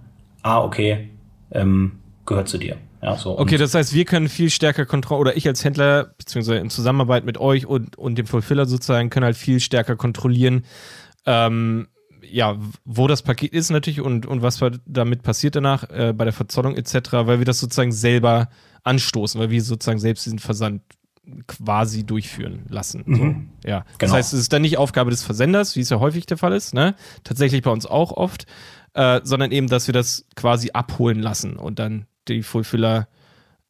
[0.44, 1.10] ah, okay,
[1.52, 1.94] ähm,
[2.26, 2.78] gehört zu dir.
[3.02, 3.38] Ja, so.
[3.38, 7.26] Okay, das heißt, wir können viel stärker kontrollieren, oder ich als Händler, beziehungsweise in Zusammenarbeit
[7.26, 10.66] mit euch und, und dem Fulfiller sozusagen, können halt viel stärker kontrollieren,
[11.26, 11.88] ähm,
[12.30, 16.34] ja, wo das Paket ist natürlich und, und was damit passiert danach äh, bei der
[16.34, 18.50] Verzollung etc., weil wir das sozusagen selber
[18.84, 20.82] anstoßen, weil wir sozusagen selbst diesen Versand
[21.48, 23.04] quasi durchführen lassen.
[23.06, 23.16] Mhm.
[23.64, 23.80] So, ja.
[23.80, 23.88] Genau.
[24.00, 26.54] Das heißt, es ist dann nicht Aufgabe des Versenders, wie es ja häufig der Fall
[26.54, 26.96] ist, ne?
[27.24, 28.46] Tatsächlich bei uns auch oft,
[28.94, 33.08] äh, sondern eben, dass wir das quasi abholen lassen und dann die Fulfiller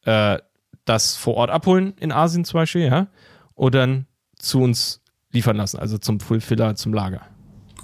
[0.04, 0.38] äh,
[0.84, 3.08] das vor Ort abholen, in Asien zum Beispiel, ja,
[3.54, 4.06] und dann
[4.38, 7.22] zu uns liefern lassen, also zum Fulfiller, zum Lager.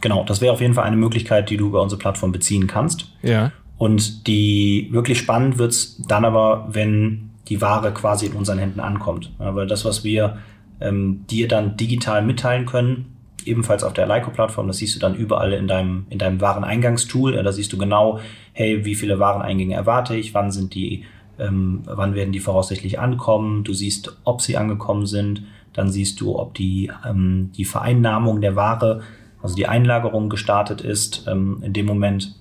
[0.01, 3.05] Genau, das wäre auf jeden Fall eine Möglichkeit, die du über unsere Plattform beziehen kannst.
[3.21, 3.51] Ja.
[3.77, 9.31] Und die wirklich spannend wird's dann aber, wenn die Ware quasi in unseren Händen ankommt.
[9.37, 10.37] Weil das, was wir
[10.79, 15.53] ähm, dir dann digital mitteilen können, ebenfalls auf der Leico-Plattform, das siehst du dann überall
[15.53, 17.33] in deinem, in deinem Wareneingangstool.
[17.33, 18.19] Da siehst du genau,
[18.53, 21.05] hey, wie viele Wareneingänge erwarte ich, wann sind die,
[21.39, 23.63] ähm, wann werden die voraussichtlich ankommen.
[23.63, 25.43] Du siehst, ob sie angekommen sind.
[25.73, 29.01] Dann siehst du, ob die, ähm, die Vereinnahmung der Ware
[29.41, 32.35] also die Einlagerung gestartet ist ähm, in dem Moment,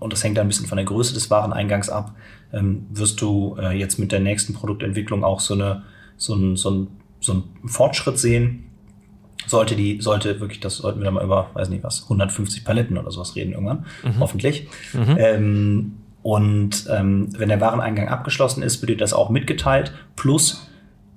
[0.00, 2.14] und das hängt dann ein bisschen von der Größe des Wareneingangs ab,
[2.52, 5.82] ähm, wirst du äh, jetzt mit der nächsten Produktentwicklung auch so, eine,
[6.16, 6.88] so, ein, so, ein,
[7.20, 8.64] so einen Fortschritt sehen.
[9.46, 12.98] Sollte die, sollte wirklich, das sollten wir dann mal über, weiß nicht was, 150 Paletten
[12.98, 14.20] oder sowas reden irgendwann, mhm.
[14.20, 14.68] hoffentlich.
[14.92, 15.16] Mhm.
[15.18, 15.92] Ähm,
[16.22, 19.92] und ähm, wenn der Wareneingang abgeschlossen ist, wird dir das auch mitgeteilt.
[20.16, 20.68] Plus,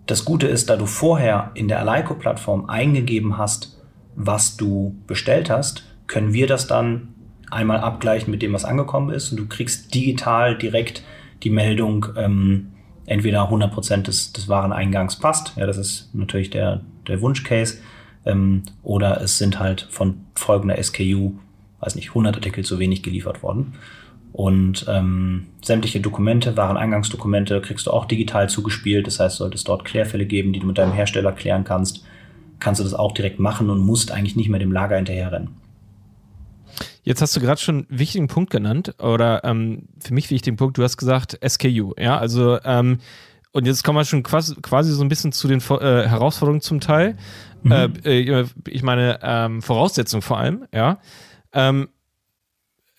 [0.05, 3.80] das Gute ist, da du vorher in der Aleiko-Plattform eingegeben hast,
[4.15, 7.09] was du bestellt hast, können wir das dann
[7.49, 11.03] einmal abgleichen mit dem, was angekommen ist und du kriegst digital direkt
[11.43, 12.67] die Meldung, ähm,
[13.05, 17.79] entweder 100% des, des Wareneingangs passt, ja, das ist natürlich der, der Wunschcase,
[18.25, 21.33] ähm, oder es sind halt von folgender SKU,
[21.79, 23.73] weiß nicht, 100 Artikel zu wenig geliefert worden.
[24.33, 29.07] Und ähm, sämtliche Dokumente, Wareneingangsdokumente kriegst du auch digital zugespielt.
[29.07, 32.05] Das heißt, sollte es dort Klärfälle geben, die du mit deinem Hersteller klären kannst,
[32.61, 35.49] kannst du das auch direkt machen und musst eigentlich nicht mehr dem Lager hinterherrennen.
[37.03, 40.77] Jetzt hast du gerade schon einen wichtigen Punkt genannt oder ähm, für mich wichtigen Punkt.
[40.77, 42.99] Du hast gesagt SKU, ja, also ähm,
[43.51, 46.79] und jetzt kommen wir schon quasi, quasi so ein bisschen zu den äh, Herausforderungen zum
[46.79, 47.17] Teil.
[47.63, 47.71] Mhm.
[48.05, 50.99] Äh, äh ich meine ähm, Voraussetzungen vor allem, ja.
[51.53, 51.89] Ähm,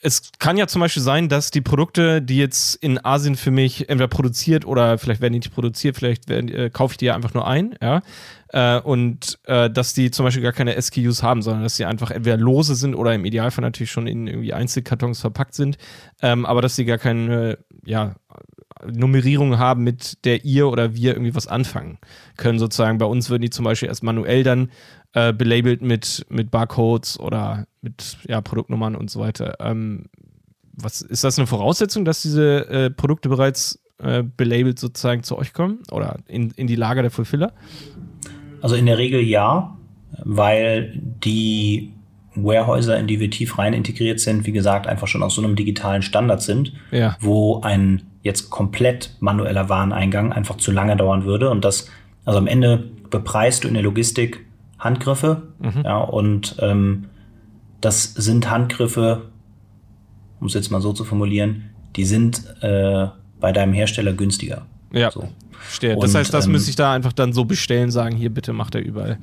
[0.04, 3.88] es kann ja zum Beispiel sein, dass die Produkte, die jetzt in Asien für mich
[3.88, 7.14] entweder produziert oder vielleicht werden die nicht produziert, vielleicht werden, äh, kaufe ich die ja
[7.14, 8.02] einfach nur ein, ja.
[8.48, 12.10] Äh, und äh, dass die zum Beispiel gar keine SKUs haben, sondern dass sie einfach
[12.10, 15.78] entweder lose sind oder im Idealfall natürlich schon in irgendwie Einzelkartons verpackt sind,
[16.20, 18.16] ähm, aber dass sie gar keine, ja,
[18.90, 21.98] Nummerierung haben, mit der ihr oder wir irgendwie was anfangen
[22.36, 22.98] können, sozusagen.
[22.98, 24.70] Bei uns würden die zum Beispiel erst manuell dann
[25.14, 29.56] äh, belabelt mit, mit Barcodes oder mit ja, Produktnummern und so weiter.
[29.60, 30.06] Ähm,
[30.72, 35.52] was ist das eine Voraussetzung, dass diese äh, Produkte bereits äh, belabelt sozusagen zu euch
[35.52, 37.52] kommen oder in, in die Lager der Fulfiller?
[38.62, 39.76] Also in der Regel ja,
[40.24, 41.92] weil die
[42.34, 45.56] Warehäuser, in die wir tief rein integriert sind, wie gesagt, einfach schon aus so einem
[45.56, 47.16] digitalen Standard sind, ja.
[47.20, 51.50] wo ein jetzt komplett manueller Wareneingang einfach zu lange dauern würde.
[51.50, 51.88] Und das,
[52.24, 54.44] also am Ende bepreist du in der Logistik
[54.78, 55.42] Handgriffe.
[55.58, 55.82] Mhm.
[55.84, 57.06] Ja, und ähm,
[57.80, 59.22] das sind Handgriffe,
[60.40, 63.08] um es jetzt mal so zu formulieren, die sind äh,
[63.40, 64.66] bei deinem Hersteller günstiger.
[64.92, 65.10] Ja.
[65.10, 65.28] So.
[65.62, 65.94] Verstehe.
[65.94, 68.52] Das und, heißt, das ähm, müsste ich da einfach dann so bestellen, sagen, hier bitte
[68.52, 69.18] macht er überall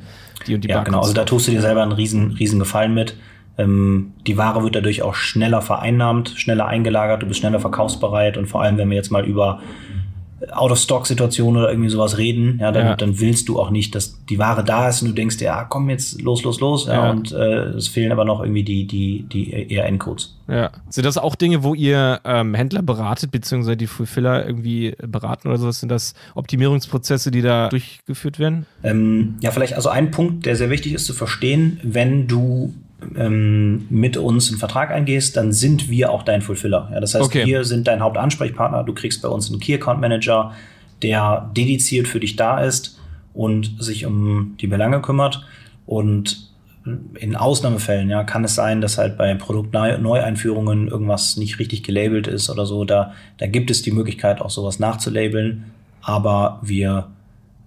[0.47, 1.01] die und die Ja, Barcodes genau.
[1.01, 3.15] Also da tust du dir selber einen riesen, riesen Gefallen mit.
[3.59, 8.47] Ähm, die Ware wird dadurch auch schneller vereinnahmt, schneller eingelagert, du bist schneller verkaufsbereit und
[8.47, 9.59] vor allem, wenn wir jetzt mal über
[10.51, 12.95] Out-of-Stock-Situation oder irgendwie sowas reden, ja, dann, ja.
[12.95, 15.89] dann willst du auch nicht, dass die Ware da ist und du denkst, ja, komm
[15.89, 17.11] jetzt los, los, los, ja, ja.
[17.11, 20.37] und äh, es fehlen aber noch irgendwie die, die, die ERN-Codes.
[20.47, 20.71] Ja.
[20.89, 25.57] Sind das auch Dinge, wo ihr ähm, Händler beratet, beziehungsweise die Fulfiller irgendwie beraten oder
[25.57, 25.81] sowas?
[25.81, 28.65] Sind das Optimierungsprozesse, die da durchgeführt werden?
[28.83, 32.73] Ähm, ja, vielleicht also ein Punkt, der sehr wichtig ist zu verstehen, wenn du
[33.15, 36.89] ähm, mit uns einen Vertrag eingehst, dann sind wir auch dein Fulfiller.
[36.91, 37.45] Ja, das heißt, okay.
[37.45, 38.83] wir sind dein Hauptansprechpartner.
[38.83, 40.53] Du kriegst bei uns einen Key Account Manager,
[41.01, 42.99] der dediziert für dich da ist
[43.33, 45.45] und sich um die Belange kümmert.
[45.85, 46.49] Und
[47.15, 52.49] in Ausnahmefällen ja, kann es sein, dass halt bei Produktneueinführungen irgendwas nicht richtig gelabelt ist
[52.49, 52.83] oder so.
[52.85, 55.65] Da, da gibt es die Möglichkeit, auch sowas nachzulabeln.
[56.01, 57.07] Aber wir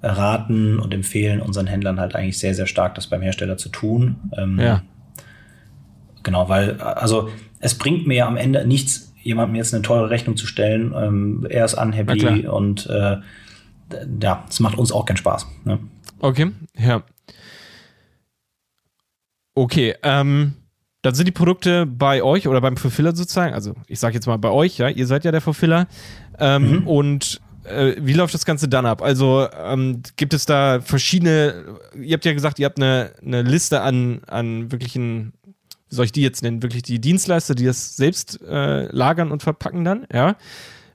[0.03, 4.16] raten und empfehlen unseren Händlern halt eigentlich sehr, sehr stark, das beim Hersteller zu tun.
[4.37, 4.83] Ähm, ja.
[6.23, 7.31] Genau, weil, also
[7.61, 10.95] es bringt mir ja am Ende nichts, jemandem jetzt eine teure Rechnung zu stellen.
[10.97, 13.19] Ähm, er ist unhappy und äh,
[14.21, 15.47] ja, es macht uns auch keinen Spaß.
[15.65, 15.79] Ne?
[16.21, 17.03] Okay, ja.
[19.55, 20.55] Okay, ähm,
[21.03, 24.39] dann sind die Produkte bei euch oder beim Fulfiller sozusagen, also ich sage jetzt mal
[24.39, 25.89] bei euch, ja, ihr seid ja der Fulfiller.
[26.39, 26.87] Ähm, mhm.
[26.87, 29.03] Und äh, wie läuft das Ganze dann ab?
[29.03, 33.83] Also ähm, gibt es da verschiedene, ihr habt ja gesagt, ihr habt eine, eine Liste
[33.83, 35.33] an, an wirklichen
[35.92, 39.85] soll ich die jetzt nennen, wirklich die Dienstleister, die das selbst äh, lagern und verpacken
[39.85, 40.37] dann, ja.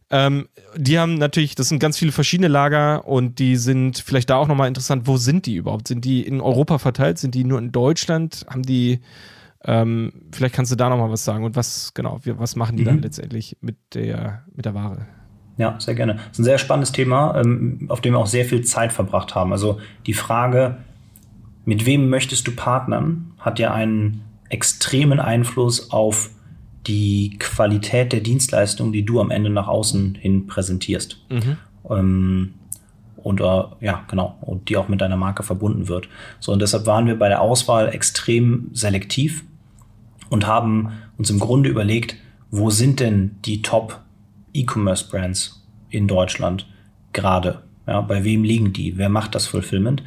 [0.10, 4.38] Ähm, die haben natürlich, das sind ganz viele verschiedene Lager und die sind vielleicht da
[4.38, 5.90] auch nochmal interessant, wo sind die überhaupt?
[5.90, 7.18] Sind die in Europa verteilt?
[7.18, 8.46] Sind die nur in Deutschland?
[8.50, 9.02] Haben die,
[9.66, 12.88] ähm, vielleicht kannst du da nochmal was sagen und was, genau, was machen die mhm.
[12.88, 15.08] dann letztendlich mit der, mit der Ware?
[15.58, 16.14] Ja, sehr gerne.
[16.14, 19.36] Das ist ein sehr spannendes Thema, ähm, auf dem wir auch sehr viel Zeit verbracht
[19.36, 19.52] haben.
[19.52, 20.78] Also die Frage,
[21.66, 26.30] mit wem möchtest du partnern, hat ja einen extremen Einfluss auf
[26.88, 31.26] die Qualität der Dienstleistung, die du am Ende nach außen hin präsentierst.
[31.30, 31.58] Mhm.
[31.90, 32.54] Ähm,
[33.18, 36.08] und äh, ja, genau, und die auch mit deiner Marke verbunden wird.
[36.40, 39.44] So, und deshalb waren wir bei der Auswahl extrem selektiv
[40.30, 42.16] und haben uns im Grunde überlegt,
[42.52, 44.02] wo sind denn die Top
[44.54, 46.68] E-Commerce Brands in Deutschland
[47.12, 47.64] gerade?
[47.86, 48.98] Ja, bei wem liegen die?
[48.98, 50.04] Wer macht das Fulfillment?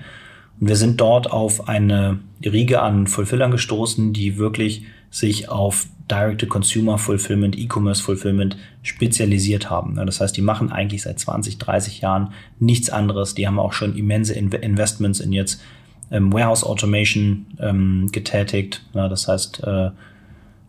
[0.58, 6.98] Und wir sind dort auf eine Riege an Fulfillern gestoßen, die wirklich sich auf Direct-to-Consumer
[6.98, 9.94] Fulfillment, E-Commerce Fulfillment spezialisiert haben.
[9.94, 13.34] Das heißt, die machen eigentlich seit 20, 30 Jahren nichts anderes.
[13.34, 15.62] Die haben auch schon immense Investments in jetzt
[16.10, 18.82] ähm, Warehouse Automation ähm, getätigt.
[18.92, 19.90] das heißt, äh,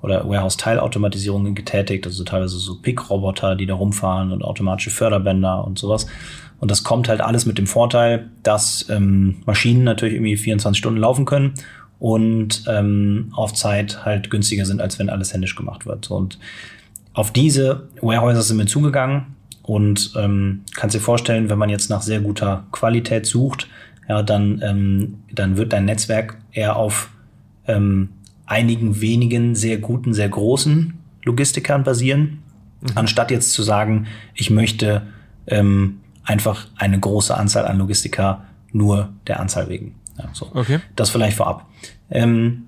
[0.02, 6.08] oder Warehouse-Teilautomatisierungen getätigt, also teilweise so Pick-Roboter, die da rumfahren und automatische Förderbänder und sowas.
[6.60, 11.00] Und das kommt halt alles mit dem Vorteil, dass ähm, Maschinen natürlich irgendwie 24 Stunden
[11.00, 11.54] laufen können
[12.00, 16.10] und ähm, auf Zeit halt günstiger sind, als wenn alles händisch gemacht wird.
[16.12, 16.40] Und
[17.14, 22.02] auf diese Warehäuser sind wir zugegangen und ähm, kannst dir vorstellen, wenn man jetzt nach
[22.02, 23.68] sehr guter Qualität sucht,
[24.08, 27.10] ja, dann, ähm, dann wird dein Netzwerk eher auf
[27.68, 28.10] ähm,
[28.52, 30.94] einigen wenigen sehr guten, sehr großen
[31.24, 32.44] Logistikern basieren,
[32.82, 32.90] mhm.
[32.96, 35.04] anstatt jetzt zu sagen, ich möchte
[35.48, 38.44] ähm, einfach eine große Anzahl an Logistiker
[38.74, 39.96] nur der Anzahl wegen.
[40.18, 40.52] Ja, so.
[40.54, 40.80] Okay.
[40.98, 41.68] Das vielleicht vorab.
[42.10, 42.64] Ähm,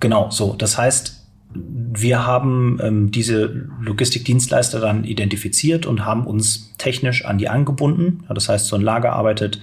[0.00, 0.54] genau, so.
[0.54, 7.48] Das heißt, wir haben ähm, diese Logistikdienstleister dann identifiziert und haben uns technisch an die
[7.48, 8.24] angebunden.
[8.28, 9.60] Ja, das heißt, so ein Lager arbeitet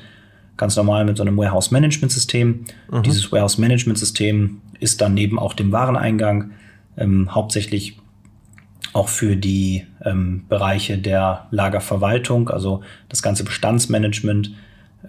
[0.57, 2.65] ganz normal mit so einem Warehouse Management System.
[2.91, 3.03] Mhm.
[3.03, 6.51] Dieses Warehouse Management System ist dann neben auch dem Wareneingang
[6.97, 7.97] ähm, hauptsächlich
[8.91, 14.51] auch für die ähm, Bereiche der Lagerverwaltung, also das ganze Bestandsmanagement,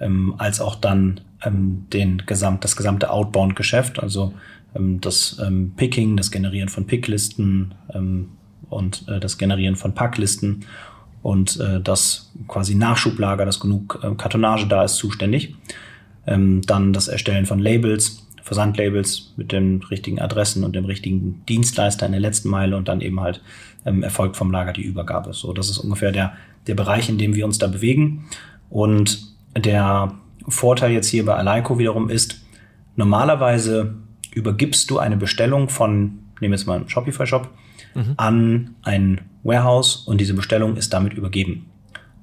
[0.00, 4.32] ähm, als auch dann ähm, den Gesamt, das gesamte Outbound-Geschäft, also
[4.74, 8.30] ähm, das ähm, Picking, das Generieren von Picklisten ähm,
[8.70, 10.64] und äh, das Generieren von Packlisten
[11.22, 15.54] und äh, das quasi Nachschublager, dass genug äh, Kartonage da ist, zuständig.
[16.26, 22.04] Ähm, dann das Erstellen von Labels, Versandlabels mit den richtigen Adressen und dem richtigen Dienstleister
[22.04, 23.40] in der letzten Meile und dann eben halt
[23.86, 25.32] ähm, erfolgt vom Lager die Übergabe.
[25.32, 26.34] So, das ist ungefähr der,
[26.66, 28.26] der Bereich, in dem wir uns da bewegen.
[28.68, 30.12] Und der
[30.46, 32.44] Vorteil jetzt hier bei Aleiko wiederum ist,
[32.96, 33.94] normalerweise
[34.34, 37.48] übergibst du eine Bestellung von, nehmen wir jetzt mal einen Shopify-Shop,
[37.94, 38.14] mhm.
[38.18, 41.64] an ein Warehouse und diese Bestellung ist damit übergeben.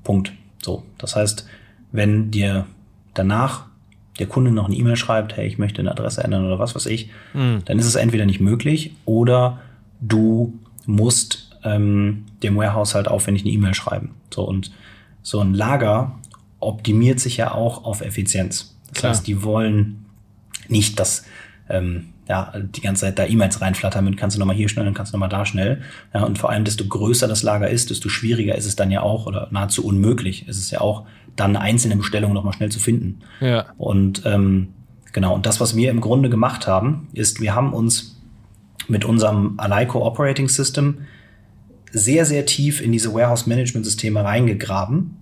[0.03, 0.33] Punkt.
[0.61, 0.83] So.
[0.99, 1.47] Das heißt,
[1.91, 2.67] wenn dir
[3.15, 3.70] danach
[4.19, 6.85] der Kunde noch eine E-Mail schreibt, hey, ich möchte eine Adresse ändern oder was weiß
[6.87, 7.61] ich, mhm.
[7.65, 9.59] dann ist es entweder nicht möglich oder
[10.01, 14.11] du musst ähm, dem Warehouse halt aufwendig eine E-Mail schreiben.
[14.33, 14.71] So und
[15.21, 16.19] so ein Lager
[16.59, 18.75] optimiert sich ja auch auf Effizienz.
[18.89, 19.11] Das Klar.
[19.11, 20.05] heißt, die wollen
[20.67, 21.25] nicht, dass
[21.69, 24.93] ähm, ja, die ganze Zeit da E-Mails reinflattern mit, kannst du nochmal hier schnell, dann
[24.93, 25.81] kannst du nochmal da schnell.
[26.13, 29.01] Ja, und vor allem, desto größer das Lager ist, desto schwieriger ist es dann ja
[29.01, 31.05] auch, oder nahezu unmöglich ist es ja auch,
[31.35, 33.19] dann einzelne Bestellungen nochmal schnell zu finden.
[33.39, 33.67] Ja.
[33.77, 34.69] Und ähm,
[35.13, 38.21] genau, und das, was wir im Grunde gemacht haben, ist, wir haben uns
[38.87, 40.99] mit unserem Aleiko Operating System
[41.91, 45.17] sehr, sehr tief in diese Warehouse-Management-Systeme reingegraben.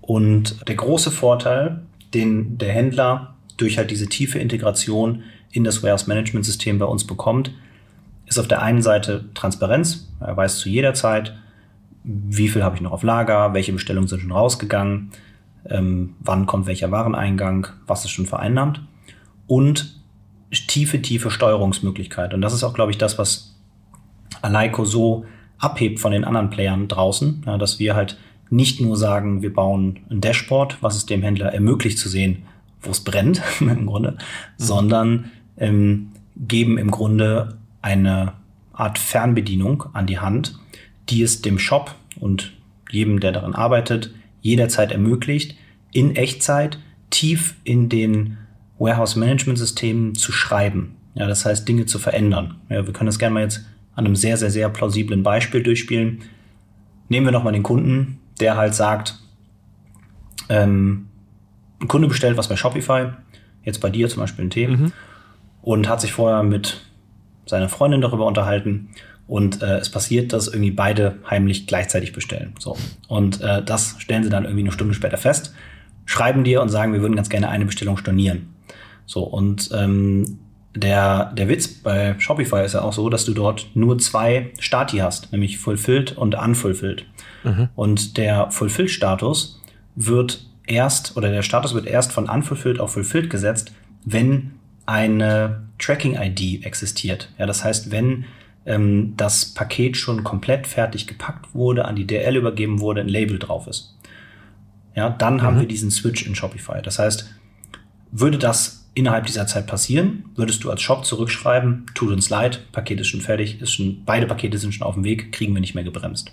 [0.00, 1.82] Und der große Vorteil,
[2.14, 7.50] den der Händler durch halt diese tiefe Integration in das Warehouse-Management-System bei uns bekommt,
[8.26, 10.12] ist auf der einen Seite Transparenz.
[10.20, 11.34] Er weiß zu jeder Zeit,
[12.06, 15.10] wie viel habe ich noch auf Lager, welche Bestellungen sind schon rausgegangen,
[15.68, 18.80] ähm, wann kommt welcher Wareneingang, was ist schon vereinnahmt.
[19.48, 20.00] Und
[20.68, 22.32] tiefe, tiefe Steuerungsmöglichkeit.
[22.32, 23.56] Und das ist auch, glaube ich, das, was
[24.42, 25.24] Aleiko so
[25.58, 28.16] abhebt von den anderen Playern draußen, ja, dass wir halt
[28.50, 32.44] nicht nur sagen, wir bauen ein Dashboard, was es dem Händler ermöglicht zu sehen,
[32.82, 34.16] wo es brennt, im Grunde, mhm.
[34.56, 38.34] sondern ähm, geben im Grunde eine
[38.72, 40.58] Art Fernbedienung an die Hand,
[41.08, 42.52] die es dem Shop und
[42.90, 45.56] jedem, der daran arbeitet, jederzeit ermöglicht,
[45.92, 46.78] in Echtzeit
[47.10, 48.38] tief in den
[48.78, 50.96] Warehouse-Management-Systemen zu schreiben.
[51.14, 52.56] Ja, das heißt, Dinge zu verändern.
[52.68, 56.22] Ja, wir können das gerne mal jetzt an einem sehr, sehr, sehr plausiblen Beispiel durchspielen.
[57.08, 59.18] Nehmen wir nochmal den Kunden, der halt sagt,
[60.48, 61.08] ähm,
[61.80, 63.12] ein Kunde bestellt was bei Shopify,
[63.62, 64.92] jetzt bei dir zum Beispiel ein Tee, mhm.
[65.62, 66.82] und hat sich vorher mit
[67.46, 68.90] seiner Freundin darüber unterhalten
[69.26, 72.54] und äh, es passiert, dass irgendwie beide heimlich gleichzeitig bestellen.
[72.58, 72.76] So.
[73.08, 75.52] Und äh, das stellen sie dann irgendwie eine Stunde später fest,
[76.04, 78.54] schreiben dir und sagen, wir würden ganz gerne eine Bestellung stornieren.
[79.06, 80.38] So, und ähm,
[80.74, 84.98] der, der Witz bei Shopify ist ja auch so, dass du dort nur zwei Stati
[84.98, 87.06] hast, nämlich Fulfilled und Unfulfilled.
[87.44, 87.68] Mhm.
[87.74, 89.60] Und der Fulfilled-Status
[89.94, 93.72] wird erst, oder der Status wird erst von Unfulfilled auf Fulfilled gesetzt,
[94.04, 94.52] wenn
[94.84, 97.30] eine Tracking-ID existiert.
[97.38, 98.26] Ja, das heißt, wenn
[98.66, 103.38] ähm, das Paket schon komplett fertig gepackt wurde, an die DL übergeben wurde, ein Label
[103.38, 103.96] drauf ist.
[104.94, 105.42] Ja, dann mhm.
[105.42, 106.82] haben wir diesen Switch in Shopify.
[106.82, 107.30] Das heißt,
[108.10, 113.00] würde das innerhalb dieser Zeit passieren, würdest du als Shop zurückschreiben, tut uns leid, Paket
[113.00, 115.74] ist schon fertig, ist schon, beide Pakete sind schon auf dem Weg, kriegen wir nicht
[115.74, 116.32] mehr gebremst.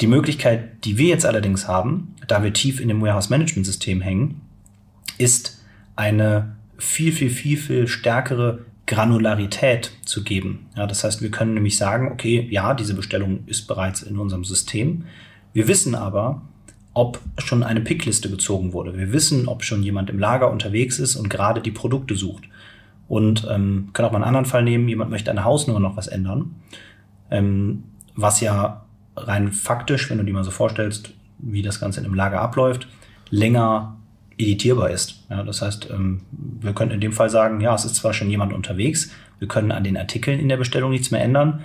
[0.00, 4.40] Die Möglichkeit, die wir jetzt allerdings haben, da wir tief in dem Warehouse-Management-System hängen,
[5.18, 5.62] ist
[5.94, 10.66] eine viel, viel, viel, viel stärkere Granularität zu geben.
[10.76, 14.44] Ja, das heißt, wir können nämlich sagen, okay, ja, diese Bestellung ist bereits in unserem
[14.44, 15.04] System.
[15.52, 16.42] Wir wissen aber,
[16.92, 18.98] ob schon eine Pickliste gezogen wurde.
[18.98, 22.42] Wir wissen, ob schon jemand im Lager unterwegs ist und gerade die Produkte sucht.
[23.06, 25.96] Und ähm, können auch mal einen anderen Fall nehmen, jemand möchte an der Hausnummer noch
[25.96, 26.56] was ändern.
[27.30, 27.84] Ähm,
[28.16, 28.86] was ja
[29.16, 32.88] rein faktisch, wenn du dir mal so vorstellst, wie das Ganze in einem Lager abläuft,
[33.30, 33.99] länger
[34.40, 35.24] editierbar ist.
[35.30, 38.30] Ja, das heißt, ähm, wir können in dem Fall sagen, ja, es ist zwar schon
[38.30, 41.60] jemand unterwegs, wir können an den Artikeln in der Bestellung nichts mehr ändern,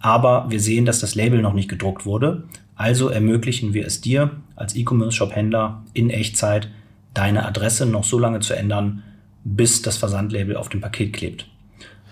[0.00, 2.44] aber wir sehen, dass das Label noch nicht gedruckt wurde.
[2.74, 6.70] Also ermöglichen wir es dir als E-Commerce-Shop-Händler in Echtzeit,
[7.12, 9.02] deine Adresse noch so lange zu ändern,
[9.44, 11.46] bis das Versandlabel auf dem Paket klebt.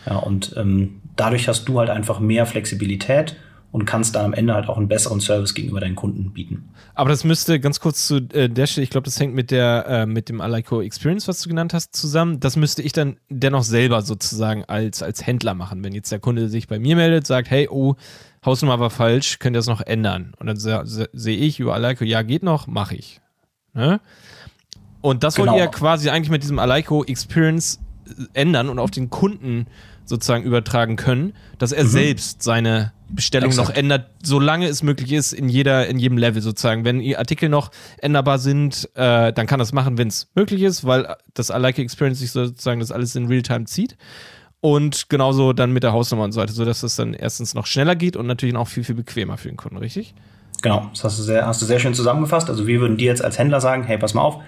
[0.07, 3.37] Ja, und ähm, dadurch hast du halt einfach mehr Flexibilität
[3.71, 6.71] und kannst dann am Ende halt auch einen besseren Service gegenüber deinen Kunden bieten.
[6.95, 9.87] Aber das müsste ganz kurz zu äh, der Stelle, ich glaube, das hängt mit der
[9.87, 12.41] äh, mit dem Alaiko Experience, was du genannt hast, zusammen.
[12.41, 16.49] Das müsste ich dann dennoch selber sozusagen als als Händler machen, wenn jetzt der Kunde
[16.49, 17.97] sich bei mir meldet, sagt, hey, oh,
[18.45, 20.33] Hausnummer war falsch, könnt ihr das noch ändern?
[20.39, 23.21] Und dann sehe ich über Alaiko, ja, geht noch, mache ich.
[23.75, 24.01] Ne?
[25.01, 25.53] Und das genau.
[25.53, 27.81] wollt ihr quasi eigentlich mit diesem Alaiko Experience
[28.33, 29.67] ändern und auf den Kunden
[30.05, 31.89] sozusagen übertragen können, dass er mhm.
[31.89, 33.69] selbst seine Bestellung Exakt.
[33.69, 36.85] noch ändert, solange es möglich ist, in jeder, in jedem Level sozusagen.
[36.85, 40.85] Wenn die Artikel noch änderbar sind, äh, dann kann das machen, wenn es möglich ist,
[40.85, 43.97] weil das I Like Experience sich sozusagen das alles in Realtime zieht.
[44.61, 47.95] Und genauso dann mit der Hausnummer und so weiter, sodass es dann erstens noch schneller
[47.95, 50.15] geht und natürlich auch viel, viel bequemer für den Kunden, richtig?
[50.63, 52.51] Genau, das hast du sehr, hast du sehr schön zusammengefasst.
[52.51, 54.43] Also wir würden dir jetzt als Händler sagen, hey, pass mal auf,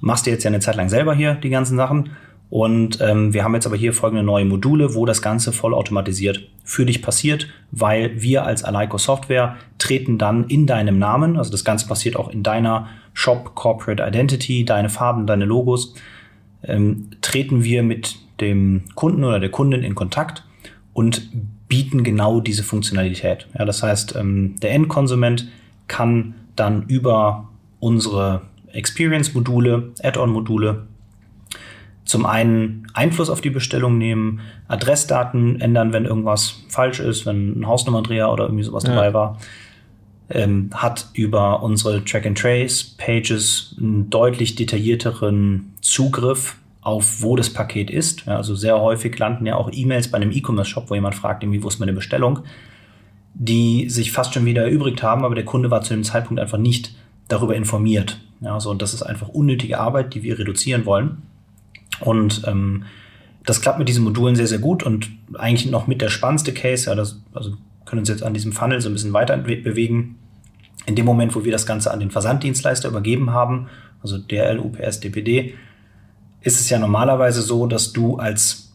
[0.00, 2.10] machst du jetzt ja eine Zeit lang selber hier die ganzen Sachen.
[2.54, 6.86] Und ähm, wir haben jetzt aber hier folgende neue Module, wo das Ganze vollautomatisiert für
[6.86, 11.88] dich passiert, weil wir als Alico Software treten dann in deinem Namen, also das Ganze
[11.88, 15.96] passiert auch in deiner Shop Corporate Identity, deine Farben, deine Logos,
[16.62, 20.44] ähm, treten wir mit dem Kunden oder der Kundin in Kontakt
[20.92, 21.28] und
[21.66, 23.48] bieten genau diese Funktionalität.
[23.58, 25.48] Ja, das heißt, ähm, der Endkonsument
[25.88, 27.48] kann dann über
[27.80, 30.86] unsere Experience-Module, Add-on-Module
[32.04, 37.66] zum einen Einfluss auf die Bestellung nehmen, Adressdaten ändern, wenn irgendwas falsch ist, wenn ein
[37.66, 38.94] Hausnummerdreher oder irgendwie sowas ja.
[38.94, 39.38] dabei war.
[40.30, 48.26] Ähm, hat über unsere Track-and-Trace-Pages einen deutlich detaillierteren Zugriff auf wo das Paket ist.
[48.26, 51.62] Ja, also sehr häufig landen ja auch E-Mails bei einem E-Commerce-Shop, wo jemand fragt, irgendwie,
[51.62, 52.40] wo ist meine Bestellung,
[53.32, 56.58] die sich fast schon wieder erübrigt haben, aber der Kunde war zu dem Zeitpunkt einfach
[56.58, 56.94] nicht
[57.26, 58.20] darüber informiert.
[58.42, 61.22] Ja, so, und das ist einfach unnötige Arbeit, die wir reduzieren wollen.
[62.00, 62.84] Und ähm,
[63.44, 66.88] das klappt mit diesen Modulen sehr, sehr gut und eigentlich noch mit der spannendste Case,
[66.88, 67.52] ja, das, also
[67.84, 70.18] können uns jetzt an diesem Funnel so ein bisschen weiter bewegen.
[70.86, 73.68] In dem Moment, wo wir das Ganze an den Versanddienstleister übergeben haben,
[74.02, 75.54] also DRL, UPS, DPD,
[76.40, 78.72] ist es ja normalerweise so, dass du als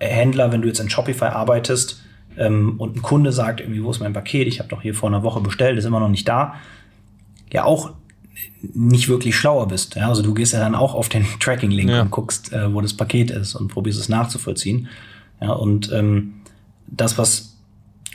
[0.00, 2.02] Händler, wenn du jetzt in Shopify arbeitest
[2.36, 4.46] ähm, und ein Kunde sagt, irgendwie, wo ist mein Paket?
[4.48, 6.54] Ich habe doch hier vor einer Woche bestellt, ist immer noch nicht da.
[7.52, 7.92] Ja, auch
[8.60, 9.94] nicht wirklich schlauer bist.
[9.94, 10.08] Ja?
[10.08, 12.02] Also du gehst ja dann auch auf den Tracking-Link ja.
[12.02, 14.88] und guckst, äh, wo das Paket ist und probierst es nachzuvollziehen.
[15.40, 16.34] Ja, und ähm,
[16.86, 17.56] das, was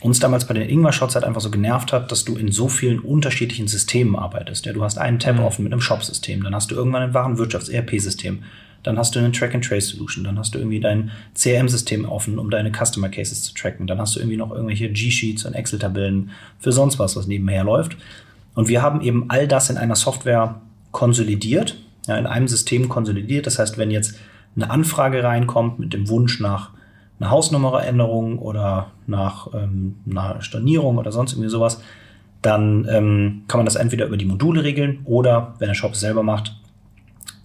[0.02, 3.00] uns damals bei den Ingwer-Shots halt einfach so genervt hat, dass du in so vielen
[3.00, 4.66] unterschiedlichen Systemen arbeitest.
[4.66, 5.44] Ja, du hast einen Tab mhm.
[5.44, 8.44] offen mit einem Shop-System, dann hast du irgendwann ein Warenwirtschafts-ERP-System,
[8.84, 13.08] dann hast du eine Track-and-Trace-Solution, dann hast du irgendwie dein CRM-System offen, um deine Customer
[13.08, 17.16] Cases zu tracken, dann hast du irgendwie noch irgendwelche G-Sheets und Excel-Tabellen für sonst was,
[17.16, 17.96] was nebenher läuft.
[18.56, 21.78] Und wir haben eben all das in einer Software konsolidiert,
[22.08, 23.48] ja, in einem System konsolidiert.
[23.48, 24.16] Das heißt, wenn jetzt
[24.56, 26.72] eine Anfrage reinkommt mit dem Wunsch nach
[27.20, 31.82] einer Hausnummeränderung oder nach ähm, einer Stornierung oder sonst irgendwie sowas,
[32.42, 36.02] dann ähm, kann man das entweder über die Module regeln oder, wenn der Shop es
[36.02, 36.56] selber macht,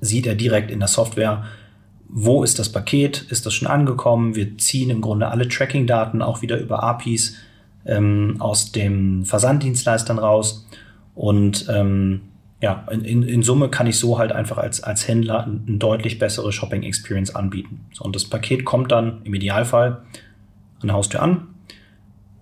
[0.01, 1.45] sieht er direkt in der Software,
[2.09, 4.35] wo ist das Paket, ist das schon angekommen.
[4.35, 7.37] Wir ziehen im Grunde alle Tracking-Daten auch wieder über APIs
[7.87, 10.67] ähm, aus den Versanddienstleistern raus
[11.19, 12.21] und ähm,
[12.61, 16.53] ja, in, in Summe kann ich so halt einfach als, als Händler eine deutlich bessere
[16.53, 17.87] Shopping Experience anbieten.
[17.93, 20.03] So, und das Paket kommt dann im Idealfall
[20.81, 21.49] an der Haustür an.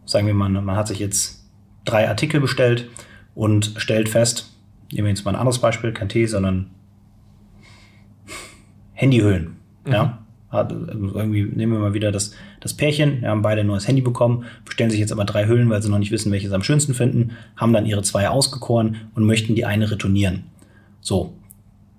[0.05, 1.49] Sagen wir mal, man hat sich jetzt
[1.87, 2.91] drei Artikel bestellt
[3.35, 4.55] und stellt fest,
[4.93, 6.70] nehmen wir jetzt mal ein anderes Beispiel, kein Tee, sondern
[8.93, 9.57] Handyhüllen.
[9.87, 9.93] Mhm.
[9.93, 13.89] Ja, hat, irgendwie nehmen wir mal wieder das, das Pärchen, wir haben beide ein neues
[13.89, 16.55] Handy bekommen, bestellen sich jetzt aber drei Hüllen, weil sie noch nicht wissen, welche sie
[16.55, 20.45] am schönsten finden, haben dann ihre zwei ausgekoren und möchten die eine retournieren.
[21.01, 21.33] So.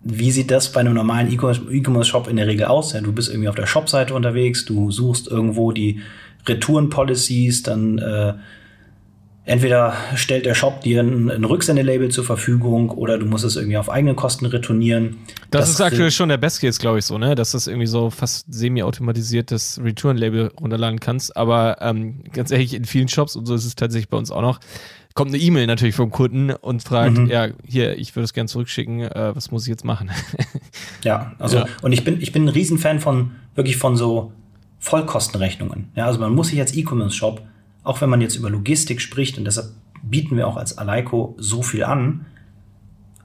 [0.03, 2.93] Wie sieht das bei einem normalen E-Commerce-Shop in der Regel aus?
[2.93, 5.99] Ja, du bist irgendwie auf der Shop-Seite unterwegs, du suchst irgendwo die
[6.47, 8.33] Return-Policies, dann äh,
[9.47, 13.77] entweder stellt der Shop dir ein, ein Rücksendelabel zur Verfügung oder du musst es irgendwie
[13.77, 15.17] auf eigene Kosten retournieren.
[15.49, 17.33] Das, das ist aktuell schon der Best Case, glaube ich, so, ne?
[17.33, 21.35] Dass du irgendwie so fast semi-automatisiertes Return-Label runterladen kannst.
[21.35, 24.41] Aber ähm, ganz ehrlich, in vielen Shops, und so ist es tatsächlich bei uns auch
[24.41, 24.59] noch,
[25.13, 27.27] kommt eine E-Mail natürlich vom Kunden und fragt, mhm.
[27.27, 30.11] ja, hier, ich würde es gerne zurückschicken, äh, was muss ich jetzt machen?
[31.03, 31.65] ja, also, ja.
[31.81, 34.33] und ich bin, ich bin ein Riesenfan von, wirklich von so
[34.79, 35.87] Vollkostenrechnungen.
[35.95, 37.41] Ja, also man muss sich als E-Commerce-Shop
[37.87, 39.69] auch wenn man jetzt über Logistik spricht, und deshalb
[40.03, 42.25] bieten wir auch als Aleiko so viel an,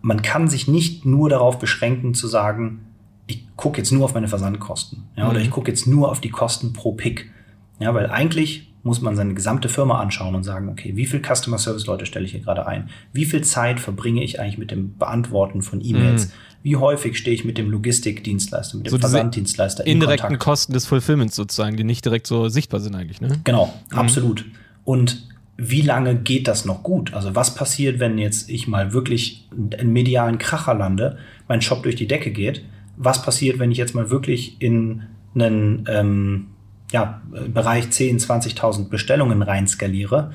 [0.01, 2.87] man kann sich nicht nur darauf beschränken zu sagen,
[3.27, 5.45] ich gucke jetzt nur auf meine Versandkosten ja, oder mhm.
[5.45, 7.31] ich gucke jetzt nur auf die Kosten pro Pick.
[7.79, 11.59] Ja, weil eigentlich muss man seine gesamte Firma anschauen und sagen, okay, wie viel Customer
[11.59, 12.91] Service Leute stelle ich hier gerade ein?
[13.13, 16.27] Wie viel Zeit verbringe ich eigentlich mit dem Beantworten von E-Mails?
[16.27, 16.33] Mhm.
[16.63, 20.45] Wie häufig stehe ich mit dem Logistikdienstleister, mit dem so Versanddienstleister in indirekten Kontakt?
[20.45, 23.41] Kosten des Fulfillments sozusagen, die nicht direkt so sichtbar sind eigentlich, ne?
[23.45, 23.99] Genau, mhm.
[23.99, 24.45] absolut.
[24.85, 27.15] Und wie lange geht das noch gut?
[27.15, 29.49] Also was passiert, wenn jetzt ich mal wirklich
[29.79, 32.65] einen medialen Kracher lande, mein Shop durch die Decke geht?
[32.97, 35.03] Was passiert, wenn ich jetzt mal wirklich in
[35.35, 36.47] einen ähm,
[36.93, 40.33] ja, Bereich 10, 20.000 Bestellungen reinskaliere?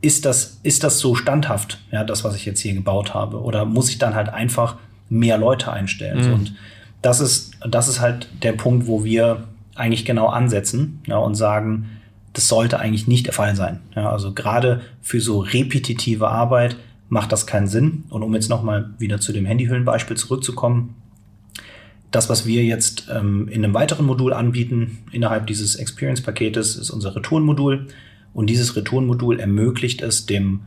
[0.00, 3.40] Ist das, ist das so standhaft, ja, das, was ich jetzt hier gebaut habe?
[3.40, 4.76] Oder muss ich dann halt einfach
[5.14, 6.28] mehr Leute einstellen?
[6.28, 6.34] Mhm.
[6.34, 6.54] Und
[7.02, 9.44] das ist, das ist halt der Punkt, wo wir
[9.74, 11.90] eigentlich genau ansetzen ja, und sagen,
[12.32, 13.80] das sollte eigentlich nicht der Fall sein.
[13.94, 16.76] Ja, also gerade für so repetitive Arbeit
[17.08, 18.04] macht das keinen Sinn.
[18.10, 20.96] Und um jetzt nochmal wieder zu dem Handyhüllenbeispiel zurückzukommen,
[22.10, 27.14] das, was wir jetzt ähm, in einem weiteren Modul anbieten, innerhalb dieses Experience-Paketes, ist unser
[27.14, 27.88] Retourenmodul.
[28.32, 30.62] Und dieses Retourenmodul ermöglicht es dem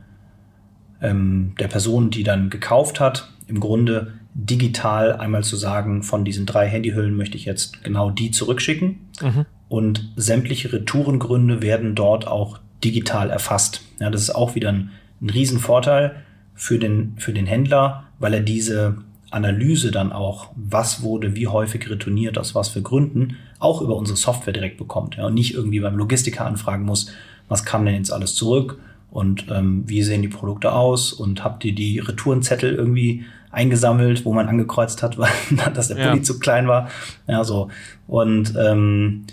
[1.00, 6.46] ähm, der Person, die dann gekauft hat, im Grunde digital einmal zu sagen, von diesen
[6.46, 9.00] drei Handyhüllen möchte ich jetzt genau die zurückschicken.
[9.20, 9.46] Mhm.
[9.68, 13.82] Und sämtliche Retourengründe werden dort auch digital erfasst.
[14.00, 16.16] Ja, das ist auch wieder ein, ein Riesenvorteil
[16.54, 18.98] für den, für den Händler, weil er diese
[19.30, 24.16] Analyse dann auch, was wurde wie häufig retourniert, aus was für Gründen, auch über unsere
[24.16, 25.16] Software direkt bekommt.
[25.16, 27.10] Ja, und nicht irgendwie beim Logistiker anfragen muss,
[27.48, 28.78] was kam denn jetzt alles zurück
[29.10, 34.32] und ähm, wie sehen die Produkte aus und habt ihr die Retourenzettel irgendwie eingesammelt, wo
[34.32, 35.30] man angekreuzt hat, weil
[35.74, 36.22] dass der Pulli ja.
[36.22, 36.88] zu klein war.
[37.26, 37.68] Ja, so.
[38.06, 39.24] Und ähm,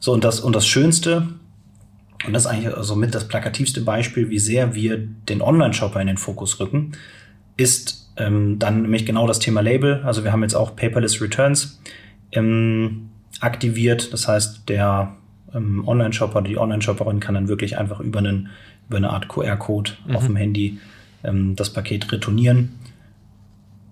[0.00, 1.28] so, und das, und das Schönste,
[2.26, 6.06] und das ist eigentlich also mit das plakativste Beispiel, wie sehr wir den Online-Shopper in
[6.06, 6.92] den Fokus rücken,
[7.56, 10.02] ist ähm, dann nämlich genau das Thema Label.
[10.04, 11.80] Also wir haben jetzt auch Paperless Returns
[12.32, 13.10] ähm,
[13.40, 14.12] aktiviert.
[14.12, 15.14] Das heißt, der
[15.54, 18.48] ähm, Online-Shopper, die Online-Shopperin kann dann wirklich einfach über, einen,
[18.88, 20.16] über eine Art QR-Code mhm.
[20.16, 20.78] auf dem Handy
[21.24, 22.77] ähm, das Paket retournieren.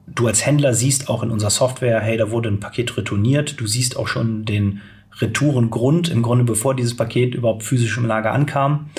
[0.07, 3.61] Du als Händler siehst auch in unserer Software, hey, da wurde ein Paket retourniert.
[3.61, 4.81] Du siehst auch schon den
[5.21, 8.91] Retourengrund, im Grunde bevor dieses Paket überhaupt physisch im Lager ankam.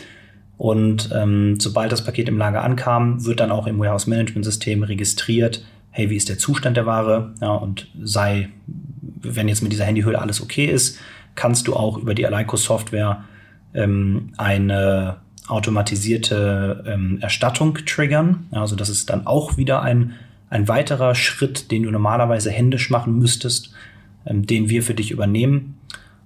[0.57, 4.83] Und ähm, sobald das Paket im Lager ankam, wird dann auch im Warehouse Management System
[4.83, 7.33] registriert, hey, wie ist der Zustand der Ware?
[7.41, 8.49] Ja, und sei,
[9.21, 10.99] wenn jetzt mit dieser Handyhülle alles okay ist,
[11.35, 13.23] kannst du auch über die Alico Software
[13.73, 18.47] ähm, eine automatisierte ähm, Erstattung triggern.
[18.51, 20.13] Also das ist dann auch wieder ein,
[20.49, 23.73] ein weiterer Schritt, den du normalerweise händisch machen müsstest,
[24.25, 25.77] ähm, den wir für dich übernehmen.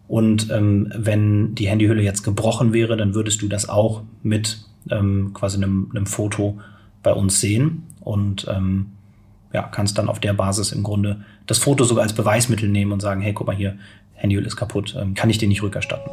[0.08, 5.32] Und ähm, wenn die Handyhülle jetzt gebrochen wäre, dann würdest du das auch mit ähm,
[5.34, 6.60] quasi einem, einem Foto
[7.02, 8.88] bei uns sehen und ähm,
[9.54, 13.02] ja, kannst dann auf der Basis im Grunde das Foto sogar als Beweismittel nehmen und
[13.02, 13.78] sagen, hey, guck mal hier,
[14.14, 16.12] Handyhülle ist kaputt, ähm, kann ich dir nicht rückerstatten.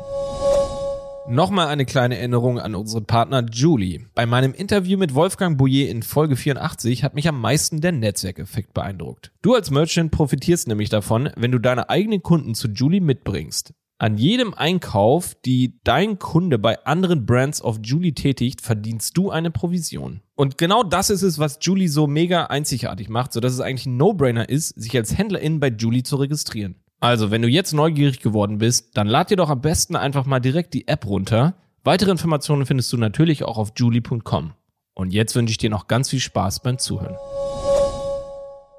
[1.31, 4.07] Nochmal eine kleine Erinnerung an unseren Partner Julie.
[4.15, 8.73] Bei meinem Interview mit Wolfgang Bouillet in Folge 84 hat mich am meisten der Netzwerkeffekt
[8.73, 9.31] beeindruckt.
[9.43, 13.75] Du als Merchant profitierst nämlich davon, wenn du deine eigenen Kunden zu Julie mitbringst.
[13.99, 19.51] An jedem Einkauf, die dein Kunde bei anderen Brands auf Julie tätigt, verdienst du eine
[19.51, 20.23] Provision.
[20.35, 23.99] Und genau das ist es, was Julie so mega einzigartig macht, sodass es eigentlich ein
[23.99, 26.77] No-Brainer ist, sich als Händlerin bei Julie zu registrieren.
[27.01, 30.41] Also, wenn du jetzt neugierig geworden bist, dann lad dir doch am besten einfach mal
[30.41, 31.55] direkt die App runter.
[31.85, 34.53] Weitere Informationen findest du natürlich auch auf julie.com.
[34.95, 37.17] Und jetzt wünsche ich dir noch ganz viel Spaß beim Zuhören.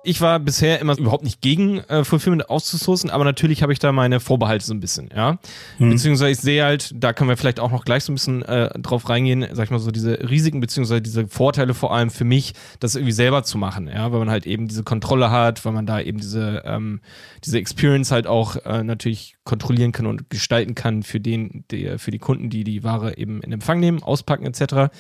[0.03, 3.91] Ich war bisher immer überhaupt nicht gegen äh, Fulfillment auszusourcen, aber natürlich habe ich da
[3.91, 5.39] meine Vorbehalte so ein bisschen, ja.
[5.77, 5.89] Mhm.
[5.89, 8.69] Beziehungsweise ich sehe halt, da können wir vielleicht auch noch gleich so ein bisschen äh,
[8.79, 12.53] drauf reingehen, sag ich mal so, diese Risiken, beziehungsweise diese Vorteile vor allem für mich,
[12.79, 15.85] das irgendwie selber zu machen, ja, weil man halt eben diese Kontrolle hat, weil man
[15.85, 17.01] da eben diese, ähm,
[17.43, 22.11] diese Experience halt auch äh, natürlich kontrollieren kann und gestalten kann für den, die, für
[22.11, 24.93] die Kunden, die die Ware eben in Empfang nehmen, auspacken etc.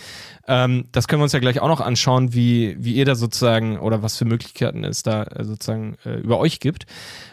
[0.47, 3.77] Ähm, das können wir uns ja gleich auch noch anschauen, wie, wie ihr da sozusagen
[3.77, 6.87] oder was für Möglichkeiten es da äh, sozusagen äh, über euch gibt.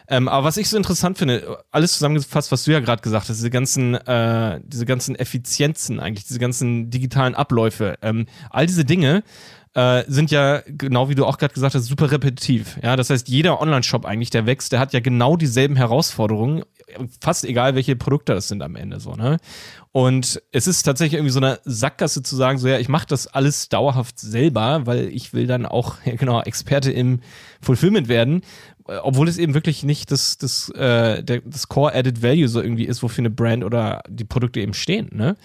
[0.09, 3.39] Ähm, aber was ich so interessant finde, alles zusammengefasst, was du ja gerade gesagt hast,
[3.39, 9.25] diese ganzen, äh, diese ganzen Effizienzen eigentlich, diese ganzen digitalen Abläufe, ähm, all diese Dinge
[9.77, 12.79] äh, sind ja, genau wie du auch gerade gesagt hast, super repetitiv.
[12.83, 16.63] Ja, das heißt, jeder Online-Shop eigentlich, der wächst, der hat ja genau dieselben Herausforderungen,
[17.21, 19.37] fast egal, welche Produkte das sind am Ende so, ne?
[19.93, 23.27] Und es ist tatsächlich irgendwie so eine Sackgasse zu sagen, so ja, ich mache das
[23.27, 27.21] alles dauerhaft selber, weil ich will dann auch ja, genau Experte im
[27.61, 28.43] Fulfillment werden,
[28.87, 33.03] obwohl es eben wirklich nicht das, das, äh, das Core Added Value so irgendwie ist,
[33.03, 35.11] wofür eine Brand oder die Produkte eben stehen.
[35.13, 35.37] Ne?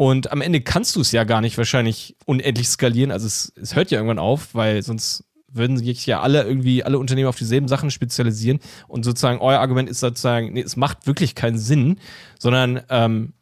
[0.00, 3.10] Und am Ende kannst du es ja gar nicht wahrscheinlich unendlich skalieren.
[3.10, 6.98] Also es, es hört ja irgendwann auf, weil sonst würden sich ja alle irgendwie, alle
[6.98, 11.34] Unternehmen auf dieselben Sachen spezialisieren und sozusagen euer Argument ist sozusagen, nee, es macht wirklich
[11.34, 11.98] keinen Sinn,
[12.38, 13.34] sondern ähm,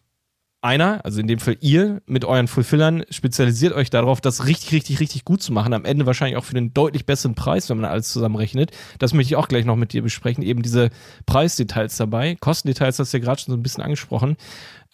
[0.60, 4.98] einer, also in dem Fall ihr mit euren Fulfillern, spezialisiert euch darauf, das richtig, richtig,
[4.98, 5.72] richtig gut zu machen.
[5.72, 8.72] Am Ende wahrscheinlich auch für einen deutlich besseren Preis, wenn man alles zusammenrechnet.
[8.98, 10.42] Das möchte ich auch gleich noch mit dir besprechen.
[10.42, 10.90] Eben diese
[11.26, 12.34] Preisdetails dabei.
[12.34, 14.36] Kostendetails hast du ja gerade schon so ein bisschen angesprochen.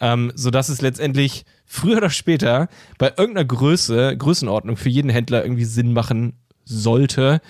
[0.01, 2.67] Ähm, sodass es letztendlich früher oder später
[2.97, 6.33] bei irgendeiner Größe, Größenordnung für jeden Händler irgendwie Sinn machen
[6.65, 7.41] sollte,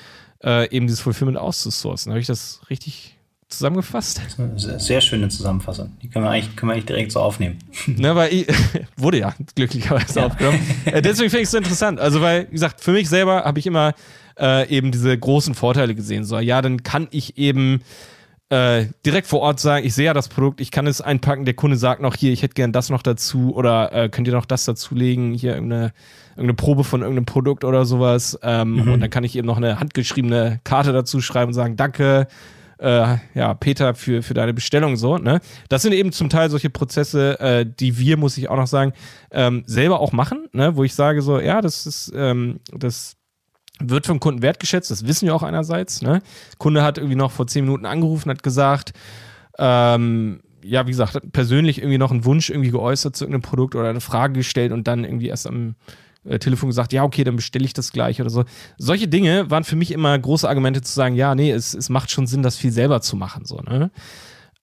[0.43, 2.11] äh, eben dieses Fulfillment auszusourcen.
[2.11, 3.15] Habe ich das richtig
[3.49, 4.21] zusammengefasst?
[4.55, 5.91] Sehr schöne Zusammenfassung.
[6.01, 7.59] Die können wir eigentlich, können wir eigentlich direkt so aufnehmen.
[7.87, 8.47] Ne, weil ich,
[8.97, 10.25] wurde ja glücklicherweise ja.
[10.27, 10.59] aufgenommen.
[10.85, 11.99] Äh, deswegen finde ich es so interessant.
[11.99, 13.93] Also, weil, wie gesagt, für mich selber habe ich immer
[14.39, 16.25] äh, eben diese großen Vorteile gesehen.
[16.25, 17.81] So, ja, dann kann ich eben
[18.49, 21.55] äh, direkt vor Ort sagen, ich sehe ja das Produkt, ich kann es einpacken, der
[21.55, 24.45] Kunde sagt noch hier, ich hätte gern das noch dazu oder äh, könnt ihr noch
[24.45, 25.93] das dazulegen, hier irgendeine,
[26.31, 28.37] irgendeine Probe von irgendeinem Produkt oder sowas.
[28.43, 28.91] Ähm, mhm.
[28.93, 32.27] Und dann kann ich eben noch eine handgeschriebene Karte dazu schreiben und sagen, danke,
[32.77, 35.39] äh, ja, Peter, für, für deine Bestellung so, ne?
[35.69, 38.93] Das sind eben zum Teil solche Prozesse, äh, die wir, muss ich auch noch sagen,
[39.31, 40.75] ähm, selber auch machen, ne?
[40.75, 43.15] Wo ich sage so, ja, das ist, ähm, das
[43.79, 46.01] wird vom Kunden wertgeschätzt, das wissen wir auch einerseits.
[46.01, 46.21] Ne?
[46.57, 48.93] Kunde hat irgendwie noch vor zehn Minuten angerufen, hat gesagt,
[49.57, 53.75] ähm, ja, wie gesagt, hat persönlich irgendwie noch einen Wunsch irgendwie geäußert zu irgendeinem Produkt
[53.75, 55.75] oder eine Frage gestellt und dann irgendwie erst am
[56.23, 58.45] äh, Telefon gesagt, ja, okay, dann bestelle ich das gleich oder so.
[58.77, 62.11] Solche Dinge waren für mich immer große Argumente zu sagen, ja, nee, es, es macht
[62.11, 63.45] schon Sinn, das viel selber zu machen.
[63.45, 63.91] So, ne?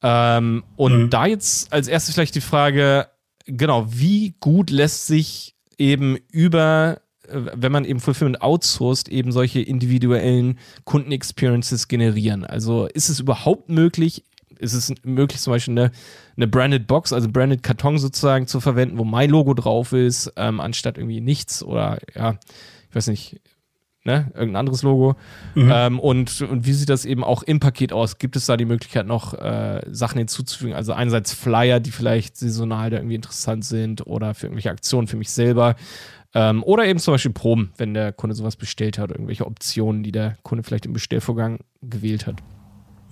[0.02, 1.10] Ähm, und mhm.
[1.10, 3.08] da jetzt als erstes vielleicht die Frage,
[3.46, 10.58] genau, wie gut lässt sich eben über wenn man eben Fulfillment outsourced, eben solche individuellen
[10.84, 12.44] Kundenexperiences generieren.
[12.44, 14.24] Also ist es überhaupt möglich,
[14.58, 15.92] ist es möglich, zum Beispiel eine,
[16.36, 20.60] eine branded Box, also branded Karton sozusagen zu verwenden, wo mein Logo drauf ist, ähm,
[20.60, 22.38] anstatt irgendwie nichts oder ja,
[22.88, 23.40] ich weiß nicht,
[24.04, 25.16] ne, irgendein anderes Logo.
[25.54, 25.70] Mhm.
[25.72, 28.18] Ähm, und, und wie sieht das eben auch im Paket aus?
[28.18, 30.74] Gibt es da die Möglichkeit, noch äh, Sachen hinzuzufügen?
[30.74, 35.16] Also einerseits Flyer, die vielleicht saisonal da irgendwie interessant sind oder für irgendwelche Aktionen für
[35.16, 35.76] mich selber.
[36.34, 40.12] Ähm, oder eben zum Beispiel Proben, wenn der Kunde sowas bestellt hat, irgendwelche Optionen, die
[40.12, 42.36] der Kunde vielleicht im Bestellvorgang gewählt hat.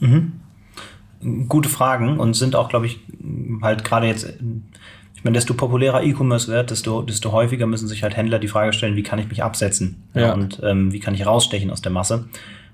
[0.01, 0.41] Mhm.
[1.49, 3.01] Gute Fragen und sind auch, glaube ich,
[3.61, 4.27] halt gerade jetzt,
[5.15, 8.73] ich meine, desto populärer E-Commerce wird, desto, desto häufiger müssen sich halt Händler die Frage
[8.73, 10.33] stellen, wie kann ich mich absetzen ja.
[10.33, 12.29] und ähm, wie kann ich rausstechen aus der Masse.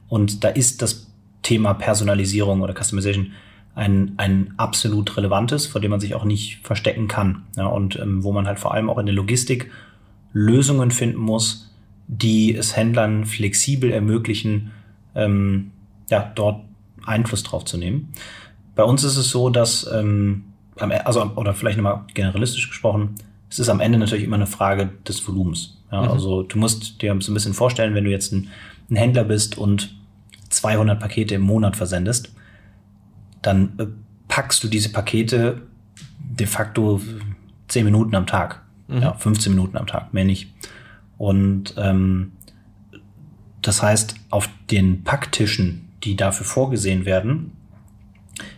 [0.09, 1.11] Und da ist das
[1.43, 3.33] Thema Personalisierung oder Customization
[3.75, 7.43] ein, ein absolut relevantes, vor dem man sich auch nicht verstecken kann.
[7.57, 9.71] Ja, und ähm, wo man halt vor allem auch in der Logistik
[10.37, 11.73] Lösungen finden muss,
[12.09, 14.71] die es Händlern flexibel ermöglichen,
[15.15, 15.71] ähm,
[16.11, 16.63] ja, dort
[17.07, 18.13] Einfluss drauf zu nehmen.
[18.75, 20.45] Bei uns ist es so, dass, ähm,
[20.79, 23.15] e, also, oder vielleicht nochmal generalistisch gesprochen,
[23.49, 25.79] es ist am Ende natürlich immer eine Frage des Volumens.
[25.91, 26.09] Ja, mhm.
[26.09, 28.49] Also du musst dir so ein bisschen vorstellen, wenn du jetzt ein,
[28.91, 29.97] ein, Händler bist und
[30.51, 32.31] 200 Pakete im Monat versendest,
[33.41, 33.87] dann äh,
[34.29, 35.63] packst du diese Pakete
[36.19, 37.01] de facto
[37.69, 38.66] 10 Minuten am Tag.
[38.89, 39.03] Mhm.
[39.03, 40.53] Ja, 15 Minuten am Tag, mehr nicht.
[41.19, 42.33] Und ähm,
[43.63, 47.53] das heißt, auf den Packtischen, die dafür vorgesehen werden,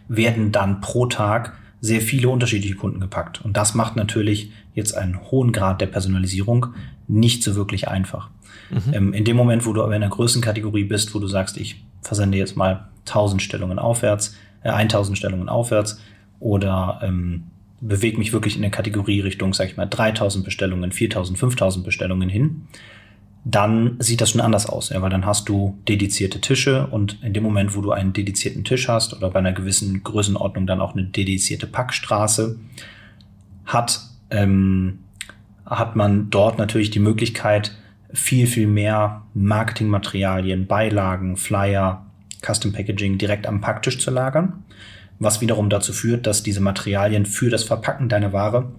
[0.09, 3.45] werden dann pro Tag sehr viele unterschiedliche Kunden gepackt.
[3.45, 6.75] Und das macht natürlich jetzt einen hohen Grad der Personalisierung
[7.07, 8.29] nicht so wirklich einfach.
[8.71, 8.93] Mhm.
[8.93, 11.85] Ähm, in dem Moment, wo du aber in einer Größenkategorie bist, wo du sagst, ich
[12.03, 16.01] versende jetzt mal 1000 Stellungen aufwärts, äh, 1000 Stellungen aufwärts
[16.41, 17.45] oder ähm,
[17.81, 22.29] bewege mich wirklich in der Kategorie Richtung, sag ich mal, 3000 Bestellungen, 4000, 5000 Bestellungen
[22.29, 22.67] hin,
[23.45, 27.33] dann sieht das schon anders aus, ja, weil dann hast du dedizierte Tische und in
[27.33, 30.95] dem Moment, wo du einen dedizierten Tisch hast oder bei einer gewissen Größenordnung dann auch
[30.95, 32.59] eine dedizierte Packstraße,
[33.65, 34.01] hat,
[34.31, 34.99] ähm,
[35.65, 37.77] hat man dort natürlich die Möglichkeit,
[38.13, 42.07] viel, viel mehr Marketingmaterialien, Beilagen, Flyer,
[42.45, 44.65] Custom Packaging direkt am Packtisch zu lagern
[45.19, 48.73] was wiederum dazu führt, dass diese Materialien für das Verpacken deiner Ware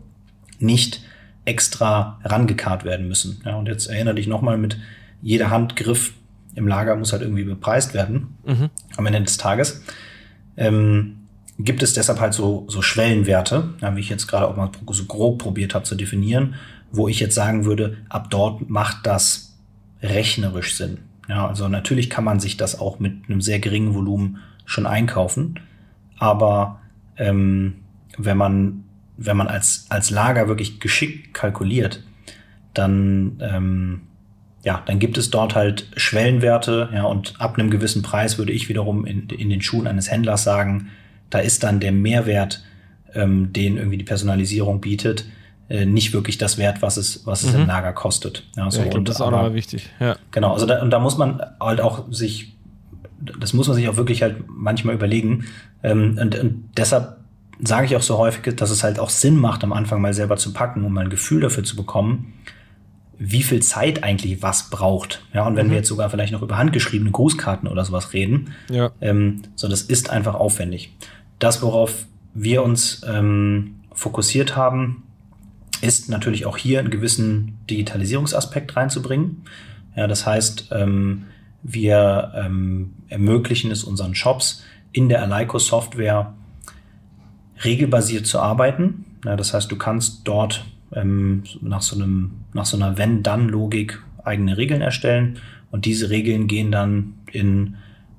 [0.59, 1.03] nicht
[1.45, 3.41] extra rangekarrt werden müssen.
[3.45, 4.77] Ja, und jetzt erinnere dich nochmal mit
[5.21, 6.13] jeder Handgriff
[6.55, 8.69] im Lager muss halt irgendwie bepreist werden mhm.
[8.97, 9.83] am Ende des Tages.
[10.57, 11.19] Ähm,
[11.57, 15.05] gibt es deshalb halt so, so Schwellenwerte, ja, wie ich jetzt gerade auch mal so
[15.05, 16.55] grob probiert habe zu definieren,
[16.91, 19.57] wo ich jetzt sagen würde, ab dort macht das
[20.01, 20.99] rechnerisch Sinn.
[21.27, 25.59] Ja, also natürlich kann man sich das auch mit einem sehr geringen Volumen schon einkaufen.
[26.19, 26.79] Aber
[27.17, 27.75] ähm,
[28.17, 28.83] wenn man,
[29.17, 32.03] wenn man als, als Lager wirklich geschickt kalkuliert,
[32.73, 34.01] dann, ähm,
[34.63, 38.69] ja, dann gibt es dort halt Schwellenwerte, ja, und ab einem gewissen Preis würde ich
[38.69, 40.89] wiederum in, in den Schuhen eines Händlers sagen,
[41.29, 42.63] da ist dann der Mehrwert,
[43.13, 45.25] ähm, den irgendwie die Personalisierung bietet,
[45.69, 47.61] äh, nicht wirklich das Wert, was es, was es mhm.
[47.61, 48.43] im Lager kostet.
[48.57, 49.89] Ja, so, ja, ich glaub, das ist auch nochmal wichtig.
[49.99, 50.15] Ja.
[50.31, 52.55] Genau, also da, und da muss man halt auch sich
[53.39, 55.45] das muss man sich auch wirklich halt manchmal überlegen.
[55.83, 57.17] Ähm, und, und deshalb
[57.61, 60.37] sage ich auch so häufig, dass es halt auch Sinn macht, am Anfang mal selber
[60.37, 62.33] zu packen, um mal ein Gefühl dafür zu bekommen,
[63.17, 65.21] wie viel Zeit eigentlich was braucht.
[65.33, 65.71] Ja, und wenn mhm.
[65.71, 68.91] wir jetzt sogar vielleicht noch über handgeschriebene Grußkarten oder sowas reden, ja.
[69.01, 70.95] ähm, so das ist einfach aufwendig.
[71.37, 75.03] Das, worauf wir uns ähm, fokussiert haben,
[75.81, 79.43] ist natürlich auch hier einen gewissen Digitalisierungsaspekt reinzubringen.
[79.95, 81.25] Ja, das heißt, ähm,
[81.63, 86.33] wir ähm, ermöglichen es unseren Shops in der Alico Software
[87.63, 89.05] regelbasiert zu arbeiten.
[89.25, 94.57] Ja, das heißt, du kannst dort ähm, nach so einem, nach so einer Wenn-Dann-Logik eigene
[94.57, 95.39] Regeln erstellen
[95.71, 97.75] und diese Regeln gehen dann in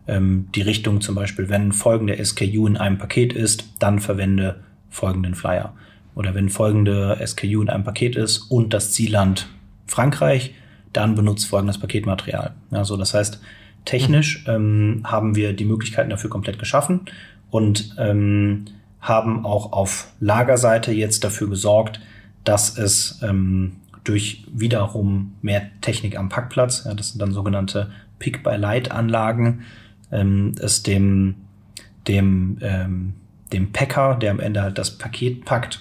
[0.07, 5.35] ähm, die Richtung zum Beispiel, wenn folgende SKU in einem Paket ist, dann verwende folgenden
[5.35, 5.75] Flyer.
[6.15, 9.49] Oder wenn folgende SKU in einem Paket ist und das Zielland
[9.87, 10.55] Frankreich,
[10.93, 12.55] dann benutzt folgendes Paketmaterial.
[12.71, 13.41] Also das heißt,
[13.85, 14.53] technisch mhm.
[14.53, 17.03] ähm, haben wir die Möglichkeiten dafür komplett geschaffen
[17.51, 18.67] und ähm,
[19.01, 22.01] haben auch auf Lagerseite jetzt dafür gesorgt,
[22.45, 29.63] dass es ähm, durch wiederum mehr Technik am Packplatz, ja, das sind dann sogenannte Pick-by-Light-Anlagen,
[30.11, 31.37] ähm, es dem,
[32.09, 33.15] dem, ähm,
[33.53, 35.81] dem Packer, der am Ende halt das Paket packt,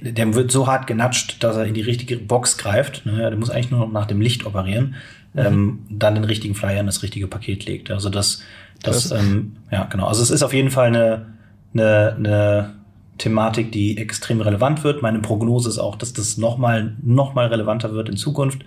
[0.00, 3.06] der wird so hart genatscht, dass er in die richtige Box greift.
[3.06, 3.16] Ne?
[3.16, 4.94] Der muss eigentlich nur noch nach dem Licht operieren,
[5.34, 5.40] mhm.
[5.40, 7.90] ähm, dann den richtigen Flyer in das richtige Paket legt.
[7.90, 8.42] Also das,
[8.82, 10.06] das, ähm, ja genau.
[10.06, 11.26] Also es ist auf jeden Fall eine,
[11.74, 12.74] eine, eine
[13.18, 15.02] Thematik, die extrem relevant wird.
[15.02, 18.64] Meine Prognose ist auch, dass das nochmal noch mal relevanter wird in Zukunft.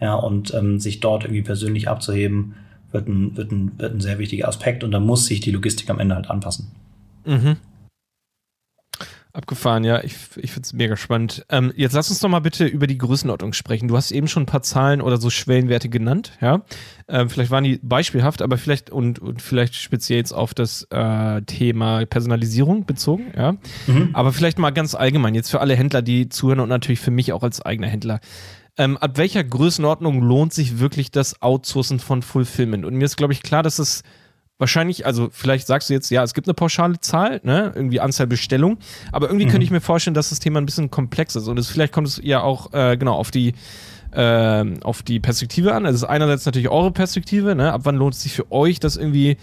[0.00, 2.54] Ja, und ähm, sich dort irgendwie persönlich abzuheben,
[2.90, 4.82] wird ein, wird, ein, wird ein sehr wichtiger Aspekt.
[4.82, 6.72] Und da muss sich die Logistik am Ende halt anpassen.
[7.24, 7.56] Mhm.
[9.34, 10.04] Abgefahren, ja.
[10.04, 11.46] Ich, ich finde es mega spannend.
[11.48, 13.88] Ähm, jetzt lass uns doch mal bitte über die Größenordnung sprechen.
[13.88, 16.62] Du hast eben schon ein paar Zahlen oder so Schwellenwerte genannt, ja.
[17.08, 21.40] Ähm, vielleicht waren die beispielhaft, aber vielleicht und, und vielleicht speziell jetzt auf das äh,
[21.42, 23.52] Thema Personalisierung bezogen, ja.
[23.86, 24.10] Mhm.
[24.12, 27.32] Aber vielleicht mal ganz allgemein, jetzt für alle Händler, die zuhören und natürlich für mich
[27.32, 28.20] auch als eigener Händler.
[28.76, 32.84] Ähm, ab welcher Größenordnung lohnt sich wirklich das Outsourcen von Fulfillment?
[32.84, 34.02] Und mir ist, glaube ich, klar, dass es
[34.62, 38.28] wahrscheinlich, also vielleicht sagst du jetzt, ja, es gibt eine pauschale Zahl, ne, irgendwie Anzahl
[38.28, 38.78] Bestellung,
[39.10, 39.50] aber irgendwie mhm.
[39.50, 42.06] könnte ich mir vorstellen, dass das Thema ein bisschen komplex ist und es, vielleicht kommt
[42.06, 43.54] es ja auch äh, genau auf die
[44.12, 45.84] äh, auf die Perspektive an.
[45.84, 48.78] Also es ist einerseits natürlich eure Perspektive, ne, ab wann lohnt es sich für euch,
[48.78, 49.36] das irgendwie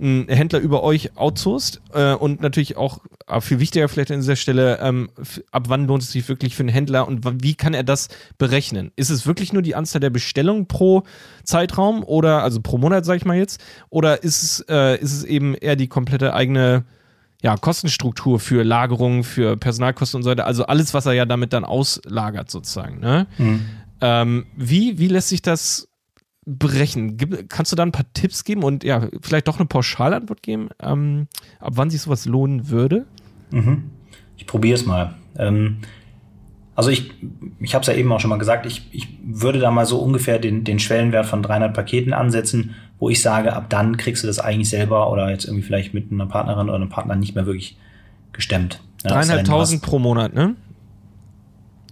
[0.00, 4.36] ein Händler über euch outsourced äh, und natürlich auch, aber viel wichtiger vielleicht an dieser
[4.36, 5.10] Stelle, ähm,
[5.50, 8.92] ab wann lohnt es sich wirklich für einen Händler und wie kann er das berechnen?
[8.96, 11.02] Ist es wirklich nur die Anzahl der Bestellungen pro
[11.44, 15.24] Zeitraum oder also pro Monat, sag ich mal jetzt, oder ist es, äh, ist es
[15.24, 16.84] eben eher die komplette eigene
[17.42, 21.52] ja, Kostenstruktur für Lagerung, für Personalkosten und so weiter, also alles, was er ja damit
[21.52, 23.00] dann auslagert sozusagen.
[23.00, 23.26] Ne?
[23.38, 23.64] Mhm.
[24.00, 25.88] Ähm, wie, wie lässt sich das
[26.48, 27.16] berechnen?
[27.16, 30.70] Gib, kannst du da ein paar Tipps geben und ja, vielleicht doch eine Pauschalantwort geben,
[30.80, 31.28] ähm,
[31.60, 33.06] ab wann sich sowas lohnen würde?
[33.50, 33.90] Mhm.
[34.36, 35.14] Ich probiere es mal.
[35.36, 35.78] Ähm,
[36.74, 37.10] also ich,
[37.60, 39.98] ich habe es ja eben auch schon mal gesagt, ich, ich würde da mal so
[39.98, 44.26] ungefähr den, den Schwellenwert von 300 Paketen ansetzen, wo ich sage, ab dann kriegst du
[44.26, 47.46] das eigentlich selber oder jetzt irgendwie vielleicht mit einer Partnerin oder einem Partner nicht mehr
[47.46, 47.76] wirklich
[48.32, 48.80] gestemmt.
[49.02, 50.54] Ja, Dreieinhalbtausend pro Monat, ne?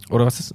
[0.08, 0.54] Oder was ist?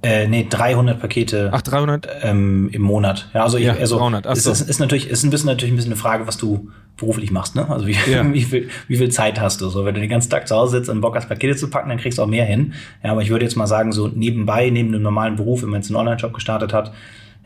[0.00, 1.50] Äh, nee, 300 Pakete.
[1.52, 2.08] Ach, 300?
[2.22, 3.28] Ähm, im Monat.
[3.34, 4.26] Ja, also, ja, ich, also 300.
[4.28, 4.52] Ach so.
[4.52, 7.56] ist, ist natürlich, ist ein bisschen natürlich ein bisschen eine Frage, was du beruflich machst,
[7.56, 7.68] ne?
[7.68, 8.24] Also wie, ja.
[8.32, 9.68] wie, viel, wie viel Zeit hast du?
[9.70, 11.88] So, wenn du den ganzen Tag zu Hause sitzt und Bock hast, Pakete zu packen,
[11.88, 12.74] dann kriegst du auch mehr hin.
[13.02, 15.80] Ja, aber ich würde jetzt mal sagen, so nebenbei, neben dem normalen Beruf, wenn man
[15.80, 16.92] jetzt einen Online-Shop gestartet hat,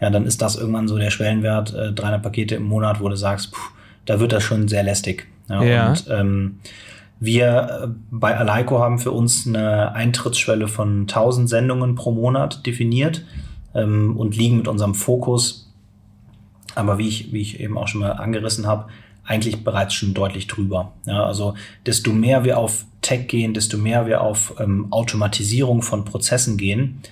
[0.01, 3.17] ja, dann ist das irgendwann so der Schwellenwert, äh, 300 Pakete im Monat, wo du
[3.17, 3.71] sagst, puh,
[4.05, 5.27] da wird das schon sehr lästig.
[5.49, 5.89] Ja, ja.
[5.91, 6.59] Und ähm,
[7.25, 13.25] wir äh, bei Aleiko haben für uns eine Eintrittsschwelle von 1000 Sendungen pro Monat definiert
[13.75, 15.73] ähm, und liegen mit unserem Fokus,
[16.75, 18.89] aber wie ich, wie ich eben auch schon mal angerissen habe,
[19.25, 20.95] eigentlich bereits schon deutlich drüber.
[21.07, 21.55] Ja, also
[21.87, 27.03] desto mehr wir auf Tech gehen, desto mehr wir auf ähm, Automatisierung von Prozessen gehen,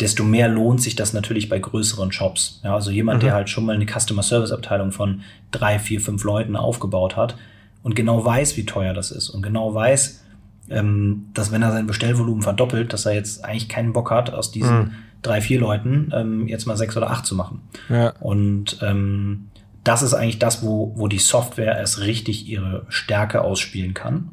[0.00, 2.62] desto mehr lohnt sich das natürlich bei größeren Shops.
[2.64, 3.26] Ja, also jemand, mhm.
[3.26, 7.36] der halt schon mal eine Customer Service Abteilung von drei, vier, fünf Leuten aufgebaut hat,
[7.82, 10.22] und genau weiß, wie teuer das ist und genau weiß,
[10.70, 14.50] ähm, dass wenn er sein Bestellvolumen verdoppelt, dass er jetzt eigentlich keinen Bock hat, aus
[14.50, 14.90] diesen mhm.
[15.22, 17.62] drei, vier Leuten ähm, jetzt mal sechs oder acht zu machen.
[17.88, 18.12] Ja.
[18.20, 19.48] Und ähm,
[19.84, 24.30] das ist eigentlich das, wo, wo die Software erst richtig ihre Stärke ausspielen kann.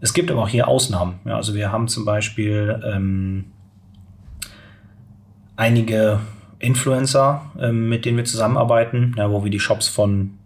[0.00, 1.18] Es gibt aber auch hier Ausnahmen.
[1.24, 3.46] Ja, also wir haben zum Beispiel ähm,
[5.56, 6.20] einige
[6.60, 10.38] Influencer, ähm, mit denen wir zusammenarbeiten, ja, wo wir die Shops von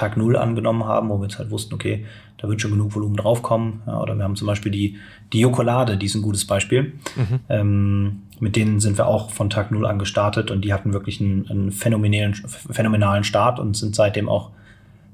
[0.00, 2.06] Tag Null angenommen haben, wo wir jetzt halt wussten, okay,
[2.38, 3.82] da wird schon genug Volumen draufkommen.
[3.86, 4.96] Ja, oder wir haben zum Beispiel die,
[5.34, 6.94] die Jokolade, die ist ein gutes Beispiel.
[7.16, 7.40] Mhm.
[7.50, 11.20] Ähm, mit denen sind wir auch von Tag Null an gestartet und die hatten wirklich
[11.20, 14.52] einen, einen phänomenalen, phänomenalen Start und sind seitdem auch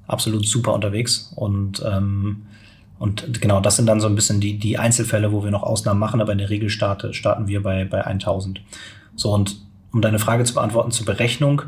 [0.06, 1.32] absolut super unterwegs.
[1.34, 2.42] Und, ähm,
[3.00, 5.98] und genau, das sind dann so ein bisschen die, die Einzelfälle, wo wir noch Ausnahmen
[5.98, 8.60] machen, aber in der Regel starte, starten wir bei, bei 1000.
[9.16, 9.56] So, und
[9.92, 11.62] um deine Frage zu beantworten zur Berechnung,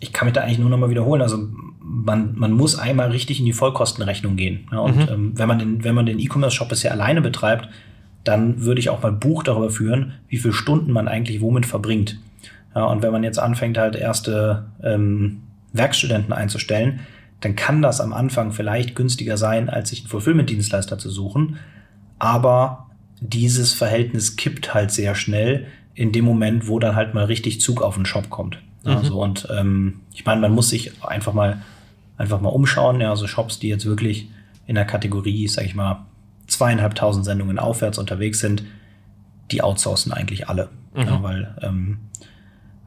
[0.00, 1.22] ich kann mich da eigentlich nur noch mal wiederholen.
[1.22, 1.48] Also
[1.80, 4.68] man, man muss einmal richtig in die Vollkostenrechnung gehen.
[4.70, 5.08] Ja, und mhm.
[5.10, 7.68] ähm, wenn man den, wenn man den E-Commerce-Shop bisher alleine betreibt,
[8.24, 12.18] dann würde ich auch mal Buch darüber führen, wie viele Stunden man eigentlich womit verbringt.
[12.74, 15.42] Ja, und wenn man jetzt anfängt, halt erste ähm,
[15.72, 17.00] Werkstudenten einzustellen,
[17.40, 21.56] dann kann das am Anfang vielleicht günstiger sein, als sich einen Fulfillment-Dienstleister zu suchen.
[22.18, 22.86] Aber
[23.20, 27.82] dieses Verhältnis kippt halt sehr schnell in dem Moment, wo dann halt mal richtig Zug
[27.82, 28.58] auf den Shop kommt.
[28.88, 28.96] Mhm.
[28.96, 31.62] Also, und ähm, ich meine, man muss sich einfach mal
[32.16, 33.00] einfach mal umschauen.
[33.00, 34.28] Ja, also Shops, die jetzt wirklich
[34.66, 36.04] in der Kategorie, sag ich mal,
[36.46, 38.64] zweieinhalbtausend Sendungen aufwärts unterwegs sind,
[39.50, 40.68] die outsourcen eigentlich alle.
[40.94, 41.02] Mhm.
[41.02, 41.98] Ja, weil ähm,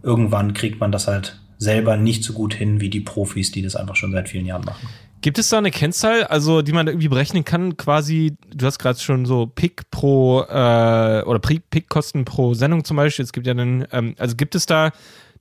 [0.03, 3.75] irgendwann kriegt man das halt selber nicht so gut hin wie die Profis, die das
[3.75, 4.87] einfach schon seit vielen Jahren machen.
[5.21, 8.97] Gibt es da eine Kennzahl, also die man irgendwie berechnen kann, quasi, du hast gerade
[8.97, 13.85] schon so Pick pro äh, oder Pick-Kosten pro Sendung zum Beispiel, es gibt ja einen,
[13.91, 14.91] ähm, also gibt es da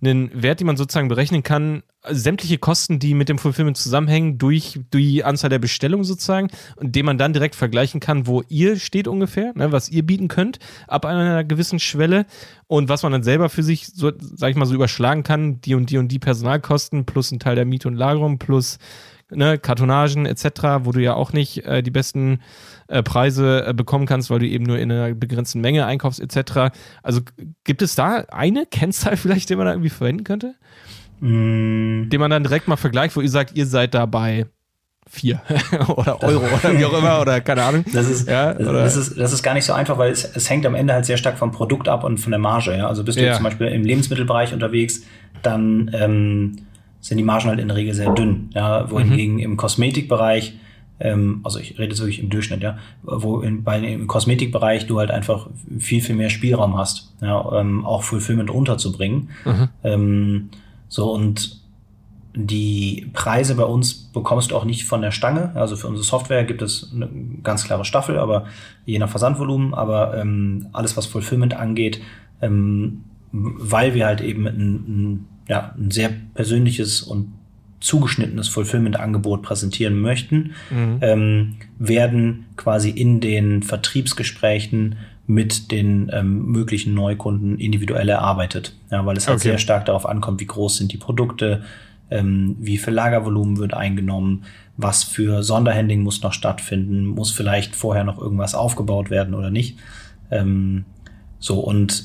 [0.00, 4.80] einen Wert, den man sozusagen berechnen kann, sämtliche Kosten, die mit dem Fulfillment zusammenhängen, durch
[4.92, 9.06] die Anzahl der Bestellungen sozusagen, und den man dann direkt vergleichen kann, wo ihr steht
[9.06, 12.24] ungefähr, ne, was ihr bieten könnt, ab einer gewissen Schwelle
[12.66, 15.74] und was man dann selber für sich, so, sag ich mal, so überschlagen kann, die
[15.74, 18.78] und die und die Personalkosten plus ein Teil der Miete und Lagerung plus
[19.30, 20.44] ne, Kartonagen etc.,
[20.82, 22.40] wo du ja auch nicht äh, die besten
[22.88, 26.74] äh, Preise äh, bekommen kannst, weil du eben nur in einer begrenzten Menge einkaufst etc.
[27.02, 27.20] Also
[27.64, 30.54] gibt es da eine Kennzahl vielleicht, die man da irgendwie verwenden könnte?
[31.20, 32.08] Mm.
[32.08, 34.46] Den man dann direkt mal vergleicht, wo ihr sagt, ihr seid dabei
[35.08, 35.42] vier
[35.88, 37.84] oder Euro oder wie auch immer oder keine Ahnung.
[37.92, 40.64] Das ist, ja, das, ist, das ist gar nicht so einfach, weil es, es hängt
[40.66, 42.76] am Ende halt sehr stark vom Produkt ab und von der Marge.
[42.76, 42.86] Ja?
[42.86, 43.34] Also bist du ja.
[43.34, 45.02] zum Beispiel im Lebensmittelbereich unterwegs,
[45.42, 46.58] dann ähm,
[47.00, 48.50] sind die Margen halt in der Regel sehr dünn.
[48.54, 49.40] Ja, wohingegen mhm.
[49.40, 50.54] im Kosmetikbereich,
[51.00, 54.98] ähm, also ich rede jetzt wirklich im Durchschnitt, ja, wo in, bei, im Kosmetikbereich du
[54.98, 55.48] halt einfach
[55.78, 59.30] viel, viel mehr Spielraum hast, ja, ähm, auch Fulfillment unterzubringen.
[59.44, 59.68] Mhm.
[59.82, 60.48] Ähm,
[60.88, 61.60] so und
[62.34, 65.50] die Preise bei uns bekommst du auch nicht von der Stange.
[65.54, 67.08] Also für unsere Software gibt es eine
[67.42, 68.44] ganz klare Staffel, aber
[68.86, 72.00] je nach Versandvolumen, aber ähm, alles, was Fulfillment angeht,
[72.40, 77.32] ähm, weil wir halt eben ein, ein ja, ein sehr persönliches und
[77.80, 80.98] zugeschnittenes Fulfillment-Angebot präsentieren möchten, mhm.
[81.00, 84.96] ähm, werden quasi in den Vertriebsgesprächen
[85.26, 88.76] mit den ähm, möglichen Neukunden individuell erarbeitet.
[88.92, 89.48] Ja, weil es halt okay.
[89.48, 91.64] sehr stark darauf ankommt, wie groß sind die Produkte,
[92.12, 94.44] ähm, wie viel Lagervolumen wird eingenommen,
[94.76, 99.78] was für Sonderhandling muss noch stattfinden, muss vielleicht vorher noch irgendwas aufgebaut werden oder nicht.
[100.30, 100.84] Ähm,
[101.40, 102.04] so und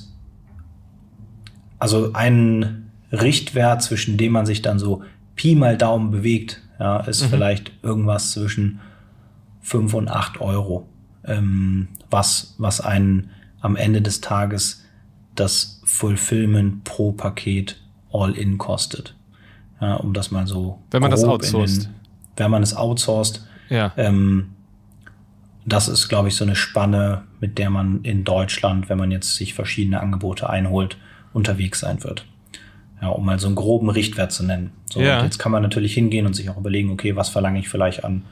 [1.78, 2.85] also ein
[3.16, 5.04] Richtwert, zwischen dem man sich dann so
[5.36, 7.30] Pi mal Daumen bewegt, ja, ist mhm.
[7.30, 8.80] vielleicht irgendwas zwischen
[9.62, 10.88] 5 und 8 Euro,
[11.24, 14.84] ähm, was, was einen am Ende des Tages
[15.34, 19.16] das Fulfillment pro Paket all-in kostet.
[19.82, 20.82] Ja, um das mal so.
[20.92, 21.86] Wenn man das outsourced.
[21.86, 21.94] Den,
[22.38, 23.46] wenn man es outsourced.
[23.70, 23.92] Ja.
[23.98, 24.52] Ähm,
[25.66, 29.36] das ist, glaube ich, so eine Spanne, mit der man in Deutschland, wenn man jetzt
[29.36, 30.98] sich verschiedene Angebote einholt,
[31.34, 32.26] unterwegs sein wird.
[33.02, 34.72] Ja, um mal so einen groben Richtwert zu nennen.
[34.90, 35.24] So, ja.
[35.24, 38.24] jetzt kann man natürlich hingehen und sich auch überlegen, okay, was verlange ich vielleicht an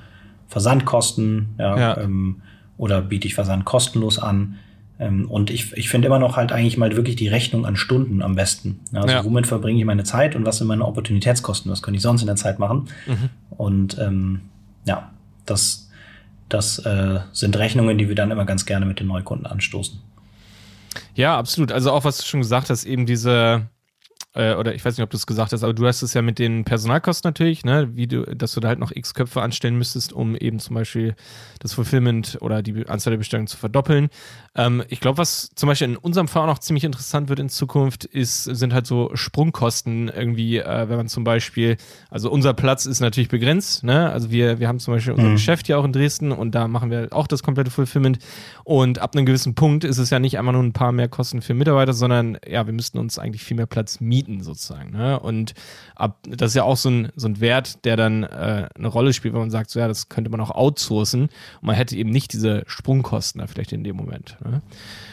[0.47, 1.97] Versandkosten, ja, ja.
[1.97, 2.41] Ähm,
[2.77, 4.57] oder biete ich Versand kostenlos an.
[4.99, 8.21] Ähm, und ich, ich finde immer noch halt eigentlich mal wirklich die Rechnung an Stunden
[8.21, 8.79] am besten.
[8.93, 9.23] Also ja.
[9.25, 11.71] womit verbringe ich meine Zeit und was sind meine Opportunitätskosten?
[11.71, 12.87] Was könnte ich sonst in der Zeit machen?
[13.07, 13.29] Mhm.
[13.49, 14.41] Und ähm,
[14.85, 15.11] ja,
[15.45, 15.89] das,
[16.49, 19.99] das äh, sind Rechnungen, die wir dann immer ganz gerne mit den Neukunden anstoßen.
[21.15, 21.71] Ja, absolut.
[21.71, 23.67] Also auch was du schon gesagt hast, eben diese
[24.33, 26.21] äh, oder ich weiß nicht, ob du es gesagt hast, aber du hast es ja
[26.21, 29.77] mit den Personalkosten natürlich, ne, wie du, dass du da halt noch x Köpfe anstellen
[29.77, 31.15] müsstest, um eben zum Beispiel
[31.59, 34.09] das Fulfillment oder die Anzahl der Bestellungen zu verdoppeln.
[34.55, 37.49] Ähm, ich glaube, was zum Beispiel in unserem Fall auch noch ziemlich interessant wird in
[37.49, 41.77] Zukunft, ist, sind halt so Sprungkosten irgendwie, äh, wenn man zum Beispiel,
[42.09, 44.09] also unser Platz ist natürlich begrenzt, ne?
[44.09, 45.33] Also wir, wir haben zum Beispiel unser mhm.
[45.33, 48.19] Geschäft hier auch in Dresden und da machen wir auch das komplette Fulfillment.
[48.63, 51.41] Und ab einem gewissen Punkt ist es ja nicht einfach nur ein paar mehr Kosten
[51.41, 54.91] für Mitarbeiter, sondern ja, wir müssten uns eigentlich viel mehr Platz mieten, sozusagen.
[54.91, 55.19] Ne?
[55.19, 55.53] Und
[55.95, 59.13] ab, das ist ja auch so ein, so ein Wert, der dann äh, eine Rolle
[59.13, 61.23] spielt, wenn man sagt, so ja, das könnte man auch outsourcen.
[61.23, 64.37] Und man hätte eben nicht diese Sprungkosten da vielleicht in dem Moment.
[64.43, 64.61] Ne?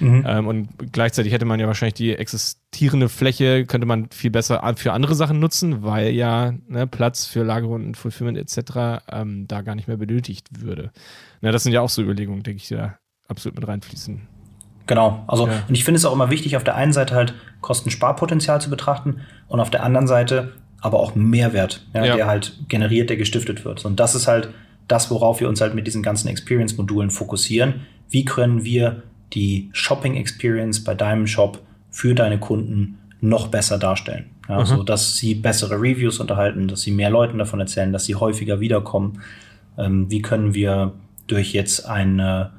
[0.01, 0.25] Mhm.
[0.27, 4.93] Ähm, und gleichzeitig hätte man ja wahrscheinlich die existierende Fläche, könnte man viel besser für
[4.93, 9.03] andere Sachen nutzen, weil ja ne, Platz für Lagerung und Fulfillment etc.
[9.11, 10.93] Ähm, da gar nicht mehr benötigt würde.
[11.41, 12.99] Na, das sind ja auch so Überlegungen, denke ich, die da
[13.29, 14.30] absolut mit reinfließen.
[14.91, 15.63] Genau, also ja.
[15.69, 19.21] und ich finde es auch immer wichtig, auf der einen Seite halt Kostensparpotenzial zu betrachten
[19.47, 22.17] und auf der anderen Seite aber auch Mehrwert, ja, ja.
[22.17, 23.85] der halt generiert, der gestiftet wird.
[23.85, 24.49] Und das ist halt
[24.89, 27.83] das, worauf wir uns halt mit diesen ganzen Experience-Modulen fokussieren.
[28.09, 31.61] Wie können wir die Shopping Experience bei deinem Shop
[31.93, 34.25] für deine Kunden noch besser darstellen.
[34.49, 34.67] Ja, mhm.
[34.67, 38.59] so dass sie bessere Reviews unterhalten, dass sie mehr Leuten davon erzählen, dass sie häufiger
[38.59, 39.21] wiederkommen.
[39.79, 40.95] Ähm, wie können wir
[41.29, 42.51] durch jetzt eine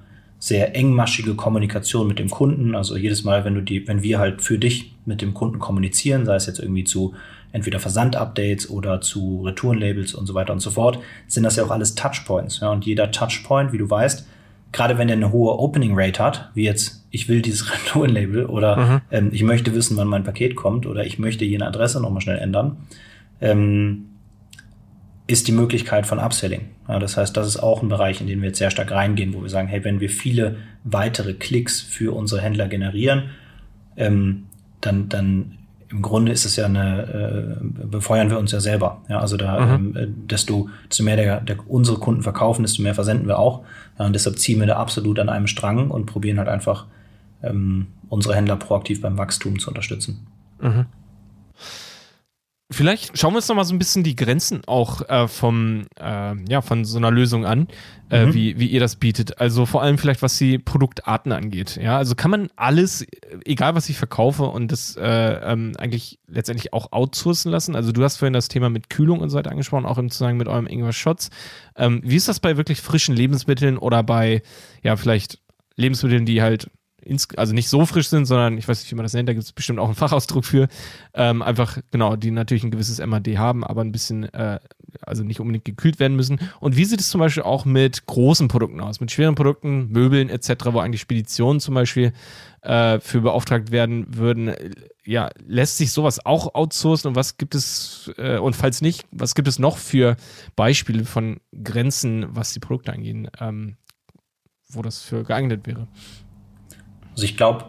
[0.41, 4.41] sehr engmaschige Kommunikation mit dem Kunden, also jedes Mal, wenn du die, wenn wir halt
[4.41, 7.13] für dich mit dem Kunden kommunizieren, sei es jetzt irgendwie zu
[7.51, 11.69] entweder Versandupdates oder zu Retourenlabels und so weiter und so fort, sind das ja auch
[11.69, 12.59] alles Touchpoints.
[12.59, 14.27] Ja, und jeder Touchpoint, wie du weißt,
[14.71, 18.77] gerade wenn der eine hohe Opening Rate hat, wie jetzt, ich will dieses Retourenlabel oder
[18.77, 19.01] mhm.
[19.11, 22.39] ähm, ich möchte wissen, wann mein Paket kommt oder ich möchte jene Adresse nochmal schnell
[22.39, 22.77] ändern,
[23.41, 24.05] ähm,
[25.27, 26.69] ist die Möglichkeit von Upselling.
[26.87, 29.33] Ja, das heißt, das ist auch ein Bereich, in den wir jetzt sehr stark reingehen,
[29.33, 33.29] wo wir sagen, hey, wenn wir viele weitere Klicks für unsere Händler generieren,
[33.97, 34.47] ähm,
[34.81, 35.57] dann, dann
[35.89, 39.01] im Grunde ist es ja eine, äh, befeuern wir uns ja selber.
[39.09, 39.95] Ja, also da, mhm.
[39.95, 43.63] ähm, desto, desto mehr der, der, unsere Kunden verkaufen, desto mehr versenden wir auch.
[43.99, 46.85] Ja, und deshalb ziehen wir da absolut an einem Strang und probieren halt einfach
[47.43, 50.27] ähm, unsere Händler proaktiv beim Wachstum zu unterstützen.
[50.61, 50.85] Mhm.
[52.71, 56.35] Vielleicht schauen wir uns noch mal so ein bisschen die Grenzen auch äh, vom, äh,
[56.49, 57.67] ja, von so einer Lösung an,
[58.09, 58.33] äh, mhm.
[58.33, 59.41] wie, wie ihr das bietet.
[59.41, 61.77] Also vor allem vielleicht, was die Produktarten angeht.
[61.81, 63.05] Ja, also kann man alles,
[63.43, 67.75] egal was ich verkaufe und das äh, ähm, eigentlich letztendlich auch outsourcen lassen.
[67.75, 70.37] Also du hast vorhin das Thema mit Kühlung und so weiter angesprochen, auch im Zusammenhang
[70.37, 71.29] mit eurem Ingwer Shots.
[71.75, 74.43] Ähm, wie ist das bei wirklich frischen Lebensmitteln oder bei,
[74.81, 75.39] ja, vielleicht
[75.75, 76.69] Lebensmitteln, die halt
[77.35, 79.43] also nicht so frisch sind, sondern ich weiß nicht, wie man das nennt, da gibt
[79.43, 80.67] es bestimmt auch einen Fachausdruck für.
[81.13, 84.59] Ähm, einfach, genau, die natürlich ein gewisses MAD haben, aber ein bisschen, äh,
[85.01, 86.39] also nicht unbedingt gekühlt werden müssen.
[86.59, 90.29] Und wie sieht es zum Beispiel auch mit großen Produkten aus, mit schweren Produkten, Möbeln
[90.29, 92.13] etc., wo eigentlich Speditionen zum Beispiel
[92.61, 94.53] äh, für beauftragt werden würden?
[95.03, 99.33] Ja, lässt sich sowas auch outsourcen und was gibt es, äh, und falls nicht, was
[99.33, 100.15] gibt es noch für
[100.55, 103.77] Beispiele von Grenzen, was die Produkte angehen, ähm,
[104.69, 105.87] wo das für geeignet wäre?
[107.11, 107.65] Also ich glaube,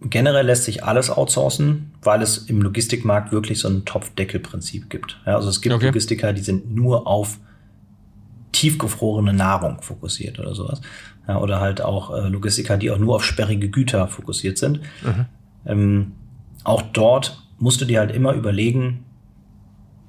[0.00, 5.20] generell lässt sich alles outsourcen, weil es im Logistikmarkt wirklich so ein Topfdeckelprinzip gibt.
[5.26, 5.86] Ja, also es gibt okay.
[5.86, 7.38] Logistiker, die sind nur auf
[8.52, 10.80] tiefgefrorene Nahrung fokussiert oder sowas.
[11.26, 14.80] Ja, oder halt auch äh, Logistiker, die auch nur auf sperrige Güter fokussiert sind.
[15.02, 15.26] Mhm.
[15.64, 16.12] Ähm,
[16.64, 19.04] auch dort musst du dir halt immer überlegen,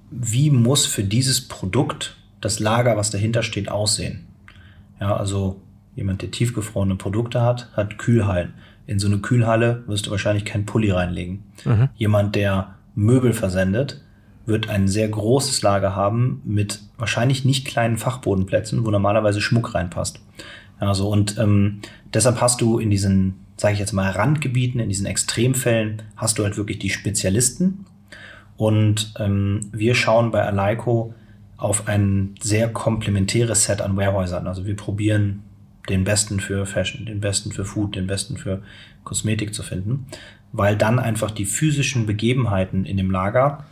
[0.10, 4.28] wie muss für dieses Produkt das Lager, was dahinter steht, aussehen.
[5.00, 5.62] Ja, also
[5.96, 8.54] jemand, der tiefgefrorene Produkte hat, hat Kühlhallen
[8.86, 11.44] in so eine Kühlhalle wirst du wahrscheinlich keinen Pulli reinlegen.
[11.66, 11.90] Mhm.
[11.96, 14.02] Jemand, der Möbel versendet,
[14.46, 20.20] wird ein sehr großes Lager haben mit wahrscheinlich nicht kleinen Fachbodenplätzen, wo normalerweise Schmuck reinpasst.
[20.80, 21.80] Also und ähm,
[22.14, 26.44] deshalb hast du in diesen, sage ich jetzt mal, Randgebieten, in diesen Extremfällen, hast du
[26.44, 27.86] halt wirklich die Spezialisten.
[28.58, 31.14] Und ähm, wir schauen bei Aleiko
[31.58, 34.48] auf ein sehr komplementäres Set an Warehäusern.
[34.48, 35.43] Also wir probieren
[35.90, 38.62] den besten für Fashion, den besten für Food, den besten für
[39.04, 40.06] Kosmetik zu finden,
[40.52, 43.66] weil dann einfach die physischen Begebenheiten in dem Lager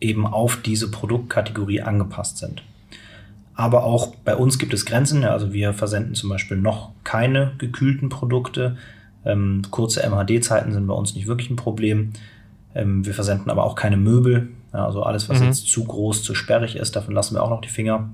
[0.00, 2.62] eben auf diese Produktkategorie angepasst sind.
[3.54, 5.22] Aber auch bei uns gibt es Grenzen.
[5.24, 8.78] Also wir versenden zum Beispiel noch keine gekühlten Produkte.
[9.26, 12.12] Ähm, kurze MHD-Zeiten sind bei uns nicht wirklich ein Problem.
[12.74, 14.48] Ähm, wir versenden aber auch keine Möbel.
[14.72, 15.46] Ja, also alles, was mhm.
[15.46, 18.08] jetzt zu groß, zu sperrig ist, davon lassen wir auch noch die Finger.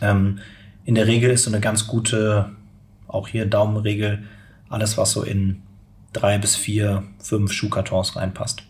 [0.00, 0.38] Ähm,
[0.84, 2.50] in der Regel ist so eine ganz gute
[3.12, 4.24] auch hier Daumenregel,
[4.68, 5.62] alles was so in
[6.12, 8.62] drei bis vier, fünf Schuhkartons reinpasst.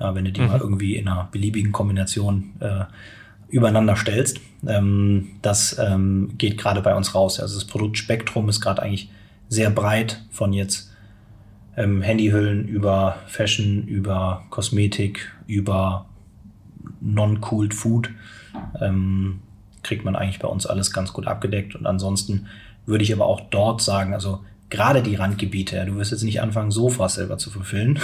[0.00, 0.48] Ja, wenn du die mhm.
[0.48, 2.84] mal irgendwie in einer beliebigen Kombination äh,
[3.48, 7.38] übereinander stellst, ähm, das ähm, geht gerade bei uns raus.
[7.38, 9.10] Also das Produktspektrum ist gerade eigentlich
[9.48, 10.92] sehr breit von jetzt
[11.76, 16.06] ähm, Handyhüllen über Fashion, über Kosmetik, über
[17.00, 18.10] non-cooled Food.
[18.80, 19.40] Ähm,
[19.82, 21.74] kriegt man eigentlich bei uns alles ganz gut abgedeckt.
[21.74, 22.46] Und ansonsten
[22.86, 26.70] würde ich aber auch dort sagen, also gerade die Randgebiete, du wirst jetzt nicht anfangen,
[26.70, 27.98] Sofas selber zu verfüllen.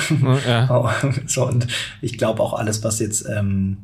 [0.47, 0.95] Ja.
[1.27, 1.67] so, und
[2.01, 3.79] ich glaube auch alles, was jetzt ähm,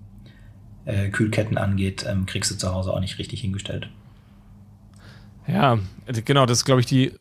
[0.84, 3.88] äh, Kühlketten angeht, ähm, kriegst du zu Hause auch nicht richtig hingestellt.
[5.46, 5.78] Ja,
[6.24, 7.12] genau, das ist, glaube ich, die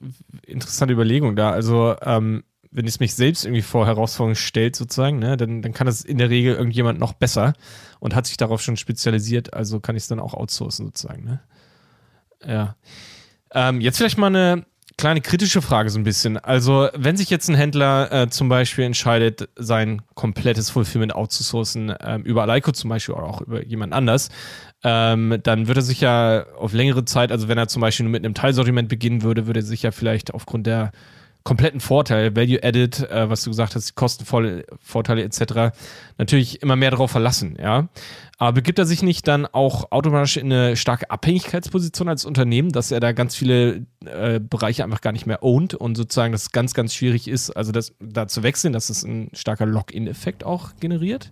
[0.46, 1.52] interessante Überlegung da.
[1.52, 5.88] Also, ähm, wenn es mich selbst irgendwie vor Herausforderungen stellt, sozusagen, ne, dann, dann kann
[5.88, 7.54] das in der Regel irgendjemand noch besser
[8.00, 11.24] und hat sich darauf schon spezialisiert, also kann ich es dann auch outsourcen, sozusagen.
[11.24, 11.40] Ne?
[12.46, 12.76] Ja.
[13.54, 14.66] Ähm, jetzt vielleicht mal eine
[14.98, 16.38] kleine kritische Frage so ein bisschen.
[16.38, 22.24] Also, wenn sich jetzt ein Händler äh, zum Beispiel entscheidet, sein komplettes Fulfillment outzusourcen, ähm,
[22.24, 24.30] über Aleiko zum Beispiel oder auch über jemand anders,
[24.84, 28.12] ähm, dann würde er sich ja auf längere Zeit, also wenn er zum Beispiel nur
[28.12, 30.92] mit einem Teilsortiment beginnen würde, würde er sich ja vielleicht aufgrund der
[31.46, 35.78] kompletten Vorteil, Value Added, äh, was du gesagt hast, Kostenvorteile etc.,
[36.18, 37.88] natürlich immer mehr darauf verlassen, ja.
[38.40, 42.92] Aber begibt er sich nicht dann auch automatisch in eine starke Abhängigkeitsposition als Unternehmen, dass
[42.92, 46.74] er da ganz viele äh, Bereiche einfach gar nicht mehr ownt und sozusagen das ganz,
[46.74, 51.32] ganz schwierig ist, also das da zu wechseln, dass es ein starker Lock-in-Effekt auch generiert?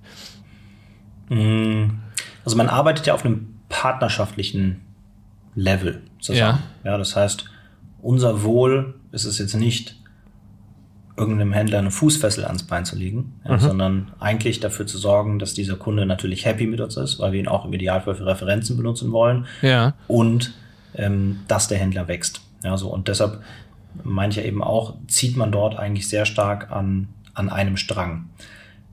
[1.30, 1.86] Mm.
[2.46, 4.82] Also man arbeitet ja auf einem partnerschaftlichen
[5.56, 6.60] Level zusammen.
[6.84, 7.46] Ja, ja das heißt,
[8.02, 10.03] unser Wohl ist es jetzt nicht,
[11.16, 13.60] irgendeinem Händler eine Fußfessel ans Bein zu legen, ja, mhm.
[13.60, 17.40] sondern eigentlich dafür zu sorgen, dass dieser Kunde natürlich happy mit uns ist, weil wir
[17.40, 19.94] ihn auch im Idealfall für Referenzen benutzen wollen ja.
[20.08, 20.54] und
[20.96, 22.42] ähm, dass der Händler wächst.
[22.64, 23.42] Ja, so und deshalb
[24.04, 28.30] mancher eben auch, zieht man dort eigentlich sehr stark an, an einem Strang.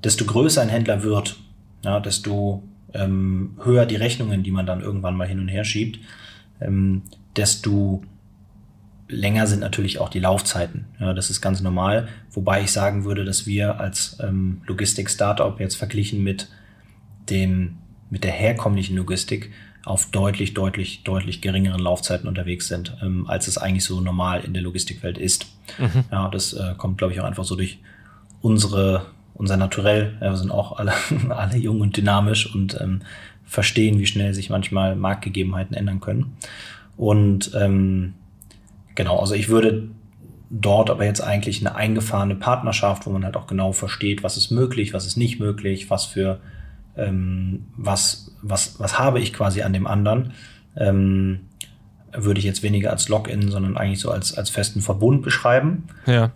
[0.05, 1.37] Desto größer ein Händler wird,
[1.85, 6.01] ja, desto ähm, höher die Rechnungen, die man dann irgendwann mal hin und her schiebt,
[6.61, 7.03] ähm,
[7.37, 8.03] desto
[9.11, 10.87] länger sind natürlich auch die Laufzeiten.
[10.99, 12.09] Ja, das ist ganz normal.
[12.31, 16.49] Wobei ich sagen würde, dass wir als ähm, Logistik-Startup jetzt verglichen mit
[17.29, 17.79] dem,
[18.09, 19.51] mit der herkömmlichen Logistik
[19.85, 24.53] auf deutlich, deutlich, deutlich geringeren Laufzeiten unterwegs sind, ähm, als es eigentlich so normal in
[24.53, 25.47] der Logistikwelt ist.
[25.79, 26.05] Mhm.
[26.11, 27.79] Ja, das äh, kommt, glaube ich, auch einfach so durch
[28.41, 30.17] unsere, unser Naturell.
[30.21, 30.93] Ja, wir sind auch alle,
[31.31, 33.03] alle jung und dynamisch und ähm,
[33.45, 36.37] verstehen, wie schnell sich manchmal Marktgegebenheiten ändern können.
[36.97, 38.15] Und ähm,
[38.95, 39.89] genau, also ich würde
[40.51, 44.51] dort aber jetzt eigentlich eine eingefahrene Partnerschaft, wo man halt auch genau versteht, was ist
[44.51, 46.41] möglich, was ist nicht möglich, was für
[46.97, 50.33] ähm, was, was, was habe ich quasi an dem anderen,
[50.77, 51.41] ähm,
[52.13, 55.85] würde ich jetzt weniger als Login, sondern eigentlich so als, als festen Verbund beschreiben.
[56.07, 56.33] Ja.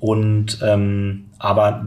[0.00, 1.86] Und ähm, aber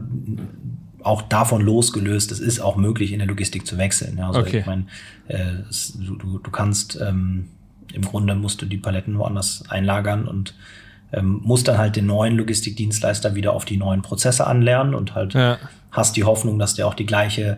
[1.03, 4.17] auch davon losgelöst, es ist auch möglich, in der Logistik zu wechseln.
[4.17, 4.59] Ja, also okay.
[4.59, 4.85] ich meine,
[5.27, 5.63] äh,
[5.99, 7.49] du, du, du kannst ähm,
[7.95, 10.53] im Grunde musst du die Paletten woanders einlagern und
[11.13, 15.33] ähm, musst dann halt den neuen Logistikdienstleister wieder auf die neuen Prozesse anlernen und halt
[15.33, 15.57] ja.
[15.91, 17.57] hast die Hoffnung, dass der auch die gleiche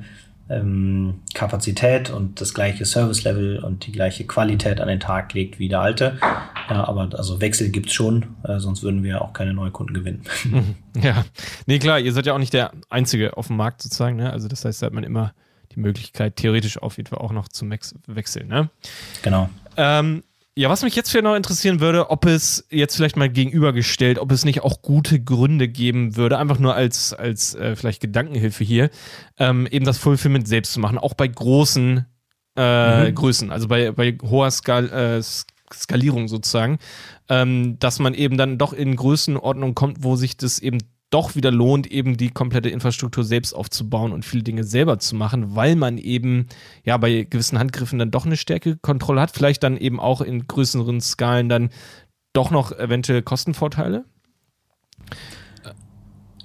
[0.50, 5.68] ähm, Kapazität und das gleiche Service-Level und die gleiche Qualität an den Tag legt wie
[5.68, 6.18] der alte.
[6.22, 10.22] Ja, aber also Wechsel gibt's schon, äh, sonst würden wir auch keine neuen Kunden gewinnen.
[11.02, 11.26] Ja,
[11.66, 14.32] nee, klar, ihr seid ja auch nicht der Einzige auf dem Markt sozusagen, ne?
[14.32, 15.34] Also das heißt, da hat man immer
[15.74, 18.70] die Möglichkeit, theoretisch auf jeden Fall auch noch zu wechseln, ne?
[19.22, 19.50] Genau.
[19.76, 20.24] Ähm,
[20.58, 24.32] ja, was mich jetzt vielleicht noch interessieren würde, ob es jetzt vielleicht mal gegenübergestellt, ob
[24.32, 28.90] es nicht auch gute Gründe geben würde, einfach nur als, als äh, vielleicht Gedankenhilfe hier,
[29.38, 32.08] ähm, eben das Fulfillment selbst zu machen, auch bei großen
[32.56, 33.16] äh, mhm.
[33.16, 35.22] Größen, also bei, bei hoher Skal äh,
[35.72, 36.80] Skalierung sozusagen,
[37.30, 40.80] ähm, dass man eben dann doch in Größenordnung kommt, wo sich das eben
[41.10, 45.56] doch wieder lohnt, eben die komplette Infrastruktur selbst aufzubauen und viele Dinge selber zu machen,
[45.56, 46.48] weil man eben
[46.84, 50.48] ja bei gewissen Handgriffen dann doch eine stärkere Kontrolle hat, vielleicht dann eben auch in
[50.48, 51.70] größeren Skalen dann
[52.34, 54.06] doch noch eventuell Kostenvorteile?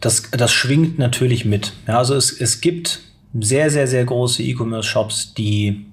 [0.01, 1.73] Das, das schwingt natürlich mit.
[1.87, 3.01] Ja, also es, es gibt
[3.35, 5.87] sehr, sehr, sehr große E-Commerce-Shops, die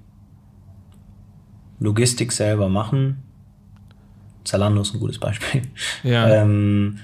[1.80, 3.22] Logistik selber machen.
[4.44, 5.62] Zalando ist ein gutes Beispiel.
[6.02, 6.42] Ja.
[6.42, 6.98] Ähm,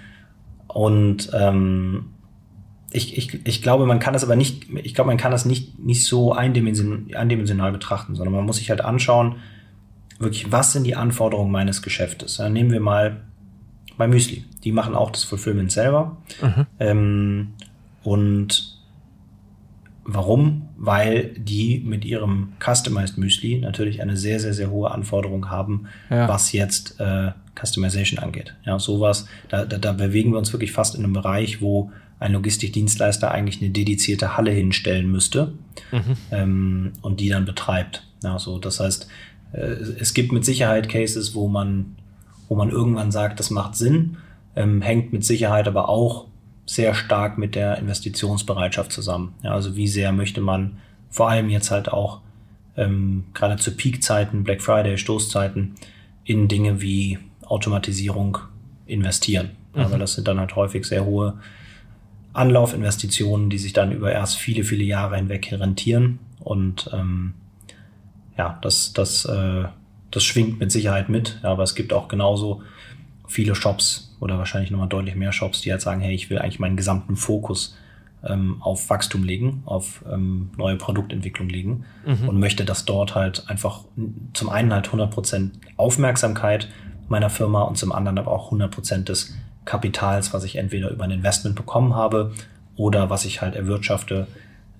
[0.76, 2.10] und ähm,
[2.90, 5.78] ich, ich, ich glaube, man kann das aber nicht, ich glaube, man kann das nicht,
[5.78, 9.36] nicht so eindimension, eindimensional betrachten, sondern man muss sich halt anschauen,
[10.18, 12.36] wirklich, was sind die Anforderungen meines Geschäftes?
[12.36, 13.22] Ja, nehmen wir mal
[13.96, 14.44] bei Müsli.
[14.64, 16.18] Die machen auch das Fulfillment selber.
[16.42, 16.66] Mhm.
[16.78, 17.48] Ähm,
[18.04, 18.75] und
[20.06, 20.68] warum?
[20.76, 26.28] Weil die mit ihrem Customized Müsli natürlich eine sehr, sehr, sehr hohe Anforderung haben, ja.
[26.28, 28.54] was jetzt äh, Customization angeht.
[28.64, 32.32] Ja, sowas, da, da, da bewegen wir uns wirklich fast in einem Bereich, wo ein
[32.32, 35.52] Logistikdienstleister eigentlich eine dedizierte Halle hinstellen müsste
[35.92, 36.16] mhm.
[36.30, 38.06] ähm, und die dann betreibt.
[38.22, 39.08] Ja, so, das heißt,
[39.52, 41.96] äh, es gibt mit Sicherheit Cases, wo man,
[42.48, 44.16] wo man irgendwann sagt, das macht Sinn,
[44.54, 46.26] ähm, hängt mit Sicherheit aber auch
[46.66, 49.34] sehr stark mit der Investitionsbereitschaft zusammen.
[49.43, 50.78] Ja, also wie sehr möchte man
[51.09, 52.20] vor allem jetzt halt auch
[52.76, 55.76] ähm, gerade zu Peakzeiten, Black Friday, Stoßzeiten
[56.24, 58.38] in Dinge wie Automatisierung
[58.86, 59.51] investieren.
[59.74, 59.80] Mhm.
[59.80, 61.38] Aber das sind dann halt häufig sehr hohe
[62.32, 66.18] Anlaufinvestitionen, die sich dann über erst viele, viele Jahre hinweg rentieren.
[66.40, 67.34] Und ähm,
[68.36, 69.64] ja, das, das, äh,
[70.10, 71.38] das schwingt mit Sicherheit mit.
[71.43, 72.62] Ja, aber es gibt auch genauso
[73.26, 76.59] viele Shops oder wahrscheinlich nochmal deutlich mehr Shops, die halt sagen, hey, ich will eigentlich
[76.59, 77.76] meinen gesamten Fokus
[78.24, 82.28] ähm, auf Wachstum legen, auf ähm, neue Produktentwicklung legen mhm.
[82.28, 83.84] und möchte, dass dort halt einfach
[84.32, 86.68] zum einen halt 100% Aufmerksamkeit
[87.09, 89.34] meiner Firma und zum anderen aber auch 100 Prozent des
[89.64, 92.32] Kapitals, was ich entweder über ein Investment bekommen habe
[92.76, 94.26] oder was ich halt erwirtschafte,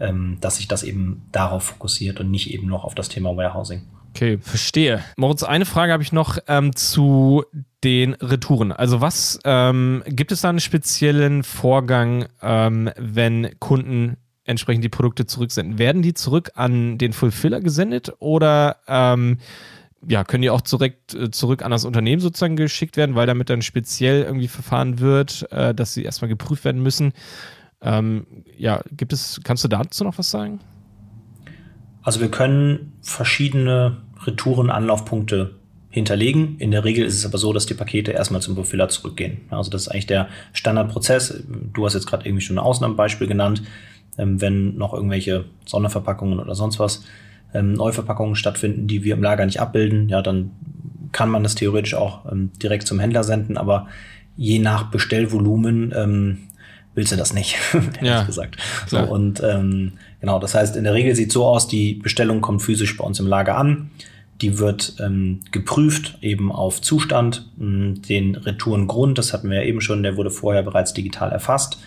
[0.01, 3.83] ähm, dass sich das eben darauf fokussiert und nicht eben noch auf das Thema Warehousing.
[4.17, 5.05] Okay, verstehe.
[5.19, 7.45] Moritz, eine Frage habe ich noch ähm, zu
[7.85, 8.73] den Retouren.
[8.73, 15.27] Also was ähm, gibt es da einen speziellen Vorgang, ähm, wenn Kunden entsprechend die Produkte
[15.27, 15.79] zurücksenden?
[15.79, 19.37] Werden die zurück an den Fulfiller gesendet oder ähm,
[20.09, 23.51] ja, können die auch direkt äh, zurück an das Unternehmen sozusagen geschickt werden, weil damit
[23.51, 27.13] dann speziell irgendwie verfahren wird, äh, dass sie erstmal geprüft werden müssen.
[27.83, 28.27] Ähm,
[28.57, 30.61] ja, gibt es, kannst du dazu noch was sagen?
[32.01, 35.53] Also wir können verschiedene Retouren-Anlaufpunkte
[35.91, 36.57] hinterlegen.
[36.59, 39.39] In der Regel ist es aber so, dass die Pakete erstmal zum Befiller zurückgehen.
[39.51, 41.43] Also das ist eigentlich der Standardprozess.
[41.73, 43.63] Du hast jetzt gerade irgendwie schon ein Ausnahmebeispiel genannt.
[44.19, 47.05] Ähm, wenn noch irgendwelche Sonderverpackungen oder sonst was
[47.55, 50.51] ähm, Neuverpackungen stattfinden, die wir im Lager nicht abbilden, ja, dann
[51.13, 53.87] kann man das theoretisch auch ähm, direkt zum Händler senden, aber
[54.37, 56.39] je nach Bestellvolumen ähm,
[56.95, 58.57] willst du das nicht, ehrlich ja, gesagt.
[58.87, 62.63] So, und ähm, genau, das heißt, in der Regel sieht so aus, die Bestellung kommt
[62.63, 63.91] physisch bei uns im Lager an.
[64.43, 67.49] Die wird ähm, geprüft eben auf Zustand.
[67.59, 71.79] Hm, den Retourengrund, das hatten wir ja eben schon, der wurde vorher bereits digital erfasst.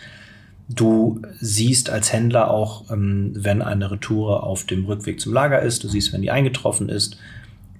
[0.68, 5.84] Du siehst als Händler auch, ähm, wenn eine Retoure auf dem Rückweg zum Lager ist.
[5.84, 7.18] Du siehst, wenn die eingetroffen ist.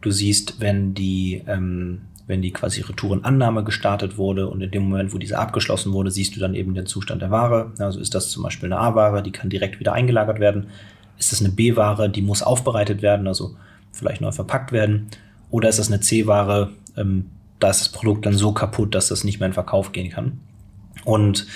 [0.02, 5.14] Du siehst, wenn die, ähm, wenn die quasi Retourenannahme gestartet wurde und in dem Moment,
[5.14, 7.74] wo diese abgeschlossen wurde, siehst du dann eben den Zustand der Ware.
[7.78, 10.68] Also ist das zum Beispiel eine A-Ware, die kann direkt wieder eingelagert werden.
[11.20, 13.56] Ist das eine B-Ware, die muss aufbereitet werden, also
[13.92, 15.08] vielleicht neu verpackt werden.
[15.50, 17.26] Oder ist das eine C-Ware, ähm,
[17.60, 20.40] da ist das Produkt dann so kaputt, dass das nicht mehr in Verkauf gehen kann.
[21.04, 21.48] Und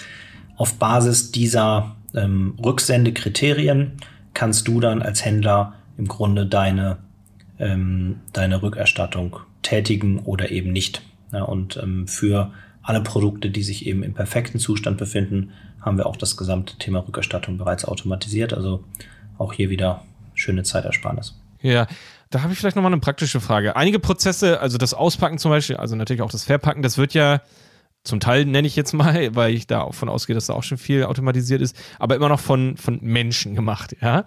[0.57, 3.93] auf Basis dieser ähm, Rücksendekriterien
[4.33, 6.97] kannst du dann als Händler im Grunde deine,
[7.59, 11.01] ähm, deine Rückerstattung tätigen oder eben nicht.
[11.31, 12.51] Ja, und ähm, für
[12.81, 15.51] alle Produkte, die sich eben im perfekten Zustand befinden,
[15.81, 18.53] haben wir auch das gesamte Thema Rückerstattung bereits automatisiert.
[18.53, 18.83] Also
[19.37, 20.03] auch hier wieder
[20.33, 21.39] schöne Zeitersparnis.
[21.61, 21.87] Ja,
[22.33, 23.75] da habe ich vielleicht nochmal eine praktische Frage.
[23.75, 27.41] Einige Prozesse, also das Auspacken zum Beispiel, also natürlich auch das Verpacken, das wird ja
[28.03, 30.63] zum Teil nenne ich jetzt mal, weil ich da auch von ausgehe, dass da auch
[30.63, 34.25] schon viel automatisiert ist, aber immer noch von, von Menschen gemacht, ja.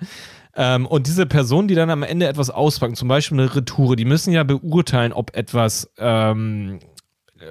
[0.55, 4.07] Ähm, und diese Personen, die dann am Ende etwas auspacken, zum Beispiel eine Retoure, die
[4.07, 6.79] müssen ja beurteilen, ob etwas ähm,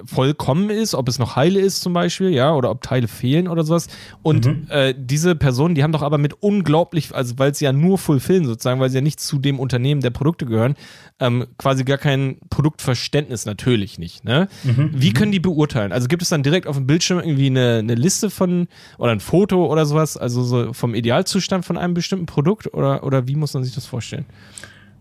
[0.04, 3.64] vollkommen ist, ob es noch heile ist zum Beispiel, ja, oder ob Teile fehlen oder
[3.64, 3.88] sowas.
[4.22, 4.66] Und mhm.
[4.68, 8.44] äh, diese Personen, die haben doch aber mit unglaublich, also weil sie ja nur fulfillen
[8.44, 10.74] sozusagen, weil sie ja nicht zu dem Unternehmen der Produkte gehören,
[11.20, 14.24] ähm, quasi gar kein Produktverständnis natürlich nicht.
[14.24, 14.48] Ne?
[14.64, 14.90] Mhm.
[14.92, 15.92] Wie können die beurteilen?
[15.92, 18.68] Also gibt es dann direkt auf dem Bildschirm irgendwie eine, eine Liste von
[18.98, 23.28] oder ein Foto oder sowas, also so vom Idealzustand von einem bestimmten Produkt oder, oder
[23.28, 24.26] wie muss man sich das vorstellen?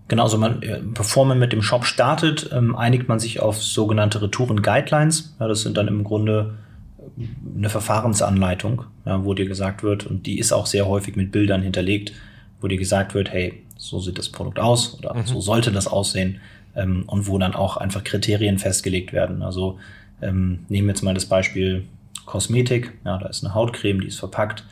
[0.08, 3.62] Genau, also man, äh, bevor man mit dem Shop startet, ähm, einigt man sich auf
[3.62, 5.36] sogenannte Retouren-Guidelines.
[5.40, 6.56] Ja, das sind dann im Grunde
[7.00, 11.32] äh, eine Verfahrensanleitung, ja, wo dir gesagt wird, und die ist auch sehr häufig mit
[11.32, 12.14] Bildern hinterlegt,
[12.62, 15.26] wo dir gesagt wird, hey, so sieht das Produkt aus oder mhm.
[15.26, 16.40] so sollte das aussehen
[16.76, 19.42] ähm, und wo dann auch einfach Kriterien festgelegt werden.
[19.42, 19.80] Also
[20.22, 21.86] ähm, nehmen wir jetzt mal das Beispiel
[22.26, 24.64] Kosmetik, ja, da ist eine Hautcreme, die ist verpackt.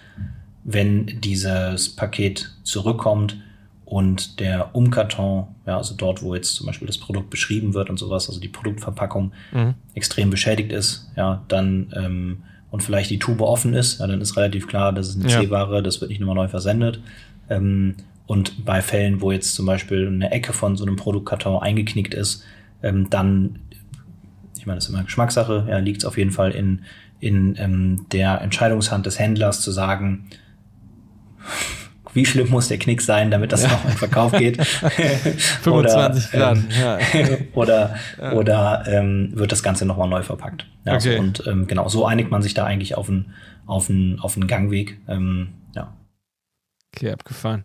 [0.64, 3.38] Wenn dieses Paket zurückkommt,
[3.94, 8.00] und der Umkarton, ja, also dort, wo jetzt zum Beispiel das Produkt beschrieben wird und
[8.00, 9.76] sowas, also die Produktverpackung mhm.
[9.94, 12.38] extrem beschädigt ist, ja, dann ähm,
[12.72, 15.42] und vielleicht die Tube offen ist, ja, dann ist relativ klar, das ist eine ja.
[15.42, 17.02] C-Ware, das wird nicht nochmal neu versendet.
[17.52, 17.94] Ähm,
[18.26, 22.44] und bei Fällen, wo jetzt zum Beispiel eine Ecke von so einem Produktkarton eingeknickt ist,
[22.82, 23.60] ähm, dann,
[24.58, 26.82] ich meine, das ist immer Geschmackssache, ja, liegt es auf jeden Fall in,
[27.20, 30.30] in ähm, der Entscheidungshand des Händlers zu sagen,
[32.14, 33.70] wie schlimm muss der Knick sein, damit das ja.
[33.70, 34.64] noch in Verkauf geht.
[34.66, 36.58] 25 Grad.
[36.58, 37.00] Ähm, ja.
[37.54, 38.34] oder ja.
[38.34, 40.66] oder ähm, wird das Ganze nochmal neu verpackt.
[40.86, 41.18] Ja, okay.
[41.18, 43.34] Und ähm, genau, so einigt man sich da eigentlich auf einen
[43.66, 45.00] auf einen, auf einen Gangweg.
[45.08, 45.94] Ähm, ja.
[46.94, 47.64] Okay, abgefahren.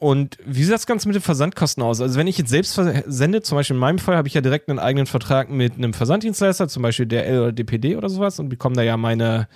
[0.00, 2.00] Und wie sieht das Ganze mit den Versandkosten aus?
[2.00, 4.68] Also wenn ich jetzt selbst versende, zum Beispiel in meinem Fall, habe ich ja direkt
[4.68, 8.48] einen eigenen Vertrag mit einem Versanddienstleister, zum Beispiel der L oder DPD oder sowas und
[8.48, 9.48] bekomme da ja meine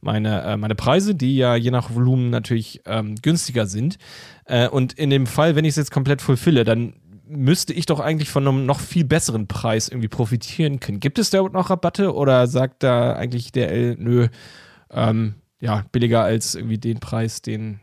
[0.00, 3.98] meine, äh, meine Preise, die ja je nach Volumen natürlich ähm, günstiger sind.
[4.44, 6.94] Äh, und in dem Fall, wenn ich es jetzt komplett fulfille, dann
[7.28, 11.00] müsste ich doch eigentlich von einem noch viel besseren Preis irgendwie profitieren können.
[11.00, 14.28] Gibt es da noch Rabatte oder sagt da eigentlich der L, nö,
[14.90, 17.80] ähm, ja, billiger als irgendwie den Preis, den,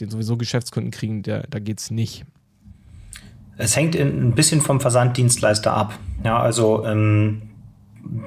[0.00, 2.24] den sowieso Geschäftskunden kriegen, der, da geht es nicht?
[3.56, 5.98] Es hängt ein bisschen vom Versanddienstleister ab.
[6.24, 7.42] Ja, also ähm,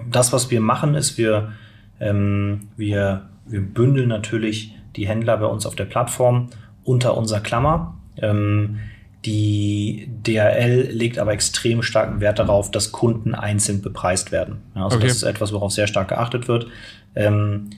[0.10, 1.54] das, was wir machen, ist, wir,
[2.02, 6.50] ähm, wir wir bündeln natürlich die Händler bei uns auf der Plattform
[6.84, 7.98] unter unserer Klammer.
[8.18, 8.80] Ähm,
[9.26, 14.62] die DRL legt aber extrem starken Wert darauf, dass Kunden einzeln bepreist werden.
[14.76, 15.08] Ja, also okay.
[15.08, 16.68] das ist etwas, worauf sehr stark geachtet wird.
[17.16, 17.70] Ähm,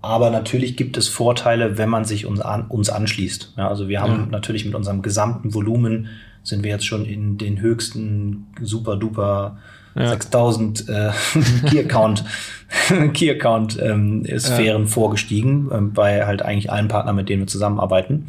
[0.00, 3.54] aber natürlich gibt es Vorteile, wenn man sich uns, an, uns anschließt.
[3.56, 4.26] Ja, also wir haben ja.
[4.30, 6.08] natürlich mit unserem gesamten Volumen
[6.42, 9.58] sind wir jetzt schon in den höchsten super duper
[9.94, 10.08] ja.
[10.08, 11.10] 6000 äh,
[11.68, 12.24] Key Account,
[13.14, 14.88] Key Account ähm, Sphären ja.
[14.88, 18.28] vorgestiegen, äh, bei halt eigentlich allen Partnern, mit denen wir zusammenarbeiten.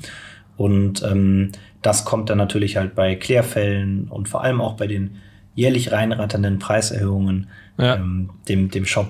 [0.57, 5.15] Und ähm, das kommt dann natürlich halt bei Klärfällen und vor allem auch bei den
[5.55, 7.95] jährlich reinratternden Preiserhöhungen ja.
[7.95, 9.07] ähm, dem, dem Shop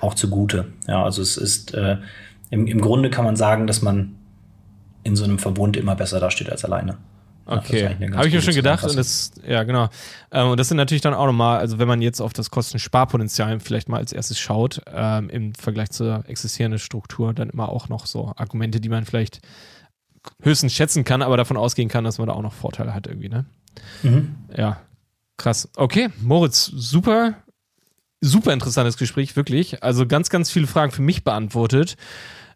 [0.00, 0.66] auch zugute.
[0.86, 1.96] Ja, also es ist äh,
[2.50, 4.14] im, im Grunde kann man sagen, dass man
[5.02, 6.96] in so einem Verbund immer besser dasteht als alleine.
[7.46, 8.84] Okay, habe ich mir schon gedacht.
[8.84, 9.88] Und das, ja, genau.
[10.32, 13.60] Ähm, und das sind natürlich dann auch nochmal, also wenn man jetzt auf das Kostensparpotenzial
[13.60, 18.06] vielleicht mal als erstes schaut, ähm, im Vergleich zur existierenden Struktur, dann immer auch noch
[18.06, 19.40] so Argumente, die man vielleicht
[20.42, 23.28] höchstens schätzen kann, aber davon ausgehen kann, dass man da auch noch Vorteile hat irgendwie,
[23.28, 23.44] ne?
[24.02, 24.34] Mhm.
[24.56, 24.80] Ja,
[25.36, 25.68] krass.
[25.76, 27.36] Okay, Moritz, super
[28.20, 29.82] super interessantes Gespräch, wirklich.
[29.82, 31.96] Also ganz, ganz viele Fragen für mich beantwortet.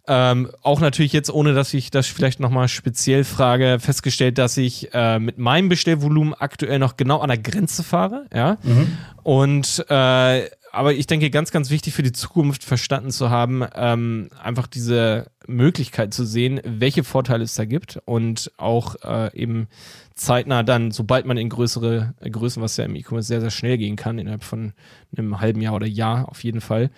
[0.07, 4.93] Ähm, auch natürlich jetzt, ohne dass ich das vielleicht nochmal speziell frage, festgestellt, dass ich
[4.93, 8.27] äh, mit meinem Bestellvolumen aktuell noch genau an der Grenze fahre.
[8.35, 8.59] Ja.
[8.63, 8.99] Mhm.
[9.23, 14.29] Und äh, aber ich denke, ganz, ganz wichtig für die Zukunft verstanden zu haben, ähm,
[14.43, 19.69] einfach diese Möglichkeit zu sehen, welche Vorteile es da gibt und auch äh, eben
[20.15, 23.97] zeitnah dann, sobald man in größere Größen, was ja im E-Commerce sehr, sehr schnell gehen
[23.97, 24.73] kann, innerhalb von
[25.17, 26.91] einem halben Jahr oder Jahr auf jeden Fall,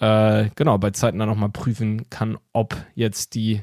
[0.00, 3.62] äh, genau, bei zeitnah nochmal prüfen kann, ob jetzt die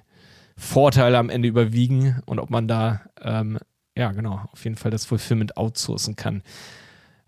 [0.58, 3.58] Vorteile am Ende überwiegen und ob man da, ähm,
[3.98, 6.44] ja, genau, auf jeden Fall das Fulfillment outsourcen kann.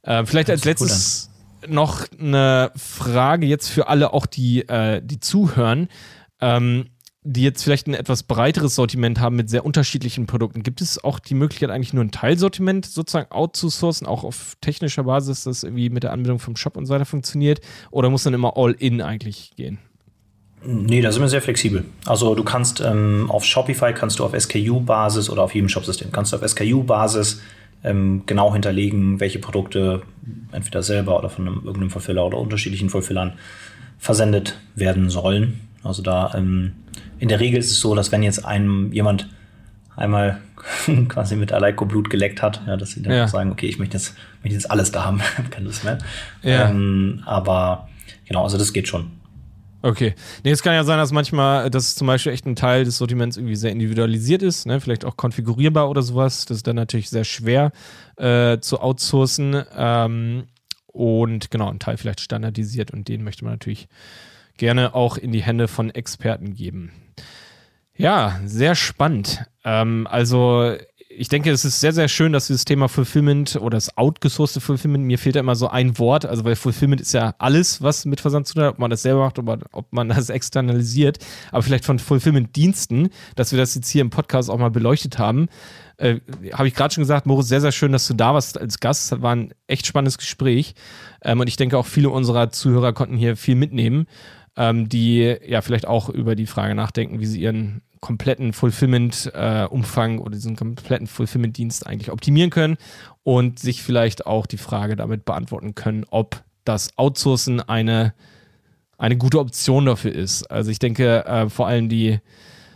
[0.01, 1.29] Äh, vielleicht als letztes
[1.67, 5.89] noch eine Frage jetzt für alle, auch die, äh, die zuhören,
[6.39, 6.89] ähm,
[7.27, 10.63] die jetzt vielleicht ein etwas breiteres Sortiment haben mit sehr unterschiedlichen Produkten.
[10.63, 15.43] Gibt es auch die Möglichkeit, eigentlich nur ein Teilsortiment sozusagen outzusourcen, auch auf technischer Basis,
[15.43, 17.59] dass irgendwie mit der Anbindung vom Shop und so weiter funktioniert?
[17.91, 19.79] Oder muss dann immer all-in eigentlich gehen?
[20.63, 21.83] Nee, da sind wir sehr flexibel.
[22.05, 26.31] Also du kannst ähm, auf Shopify kannst du auf SKU-Basis oder auf jedem Shopsystem kannst
[26.31, 27.41] du auf SKU-Basis
[27.83, 30.01] ähm, genau hinterlegen, welche Produkte
[30.53, 33.33] entweder selber oder von einem, irgendeinem Fulfiller oder unterschiedlichen Fulfillern
[33.97, 35.59] versendet werden sollen.
[35.83, 36.73] Also da ähm,
[37.19, 39.27] in der Regel ist es so, dass wenn jetzt einem jemand
[39.95, 40.39] einmal
[41.07, 43.27] quasi mit Aleiko Blut geleckt hat, ja, dass sie dann ja.
[43.27, 45.97] sagen, okay, ich möchte jetzt, möchte jetzt alles da haben, keine Lust mehr.
[46.43, 46.69] Ja.
[46.69, 47.89] Ähm, aber
[48.25, 49.11] genau, also das geht schon.
[49.83, 50.15] Okay.
[50.43, 53.37] Nee, es kann ja sein, dass manchmal, dass zum Beispiel echt ein Teil des Sortiments
[53.37, 54.81] irgendwie sehr individualisiert ist, ne?
[54.81, 56.45] vielleicht auch konfigurierbar oder sowas.
[56.45, 57.71] Das ist dann natürlich sehr schwer
[58.17, 59.63] äh, zu outsourcen.
[59.75, 60.45] Ähm,
[60.87, 63.87] und genau, ein Teil vielleicht standardisiert und den möchte man natürlich
[64.57, 66.91] gerne auch in die Hände von Experten geben.
[67.95, 69.45] Ja, sehr spannend.
[69.63, 70.75] Ähm, also
[71.17, 75.03] ich denke, es ist sehr, sehr schön, dass dieses Thema Fulfillment oder das outgesourcete Fulfillment,
[75.05, 78.21] mir fehlt da immer so ein Wort, also weil Fulfillment ist ja alles, was mit
[78.21, 81.17] Versand zu tun hat, ob man das selber macht oder ob man das externalisiert,
[81.51, 85.47] aber vielleicht von Fulfillment-Diensten, dass wir das jetzt hier im Podcast auch mal beleuchtet haben.
[85.97, 86.19] Äh,
[86.53, 89.11] Habe ich gerade schon gesagt, Moritz, sehr, sehr schön, dass du da warst als Gast.
[89.11, 90.75] Das war ein echt spannendes Gespräch.
[91.23, 94.05] Ähm, und ich denke, auch viele unserer Zuhörer konnten hier viel mitnehmen,
[94.57, 100.21] ähm, die ja vielleicht auch über die Frage nachdenken, wie sie ihren kompletten Fulfillment-Umfang äh,
[100.21, 102.77] oder diesen kompletten Fulfillment-Dienst eigentlich optimieren können
[103.23, 108.13] und sich vielleicht auch die Frage damit beantworten können, ob das Outsourcen eine,
[108.97, 110.43] eine gute Option dafür ist.
[110.51, 112.19] Also ich denke, äh, vor allem die,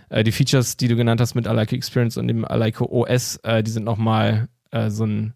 [0.09, 3.63] äh, die Features, die du genannt hast mit Alaiko Experience und dem Alaiko OS, äh,
[3.63, 5.33] die sind nochmal äh, so, ein,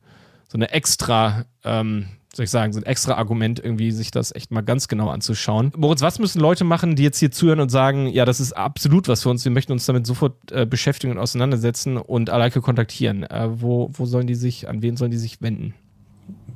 [0.48, 4.52] so eine extra ähm, soll ich sagen, so ein extra Argument, irgendwie sich das echt
[4.52, 5.72] mal ganz genau anzuschauen.
[5.78, 9.08] Moritz, was müssen Leute machen, die jetzt hier zuhören und sagen, ja, das ist absolut
[9.08, 13.24] was für uns, wir möchten uns damit sofort äh, beschäftigen und auseinandersetzen und Aleike kontaktieren?
[13.24, 15.74] Äh, wo, wo sollen die sich, an wen sollen die sich wenden?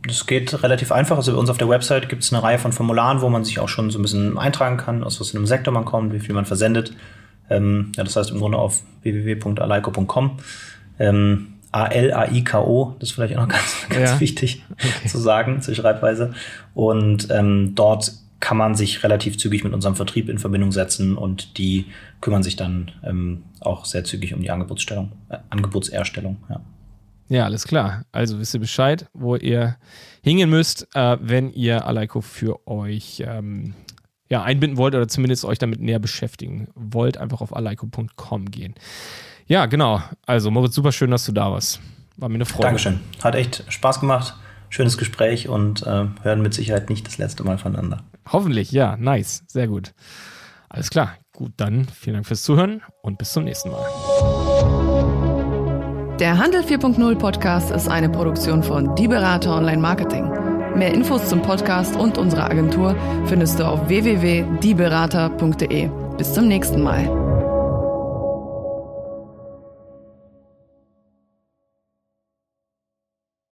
[0.07, 1.18] Das geht relativ einfach.
[1.18, 3.60] Also bei uns auf der Website gibt es eine Reihe von Formularen, wo man sich
[3.60, 6.19] auch schon so ein bisschen eintragen kann, aus was in einem Sektor man kommt, wie
[6.19, 6.93] viel man versendet.
[7.49, 10.38] Ähm, ja, das heißt im Grunde auf www.aleiko.com.
[10.99, 14.19] Ähm, A-L-A-I-K-O, das ist vielleicht auch noch ganz, ganz ja.
[14.19, 15.07] wichtig okay.
[15.07, 16.33] zu sagen zur Schreibweise.
[16.73, 21.57] Und ähm, dort kann man sich relativ zügig mit unserem Vertrieb in Verbindung setzen und
[21.57, 21.85] die
[22.21, 26.37] kümmern sich dann ähm, auch sehr zügig um die Angebotsstellung, äh, Angebotserstellung.
[26.49, 26.61] Ja.
[27.27, 28.05] ja, alles klar.
[28.11, 29.75] Also wisst ihr Bescheid, wo ihr
[30.23, 33.73] hingehen müsst, äh, wenn ihr Aleiko für euch ähm,
[34.29, 37.17] ja, einbinden wollt oder zumindest euch damit näher beschäftigen wollt.
[37.17, 38.75] Einfach auf aleiko.com gehen.
[39.49, 40.01] Ja, genau.
[40.27, 41.80] Also, Moritz, super schön, dass du da warst.
[42.17, 42.67] War mir eine Freude.
[42.67, 42.99] Dankeschön.
[43.23, 44.35] Hat echt Spaß gemacht.
[44.69, 48.03] Schönes Gespräch und äh, hören mit Sicherheit nicht das letzte Mal voneinander.
[48.31, 48.95] Hoffentlich, ja.
[48.97, 49.43] Nice.
[49.47, 49.93] Sehr gut.
[50.69, 51.15] Alles klar.
[51.34, 53.84] Gut, dann vielen Dank fürs Zuhören und bis zum nächsten Mal.
[56.19, 60.30] Der Handel 4.0 Podcast ist eine Produktion von Die Berater Online Marketing.
[60.76, 62.95] Mehr Infos zum Podcast und unserer Agentur
[63.26, 65.89] findest du auf www.dieberater.de.
[66.17, 67.28] Bis zum nächsten Mal.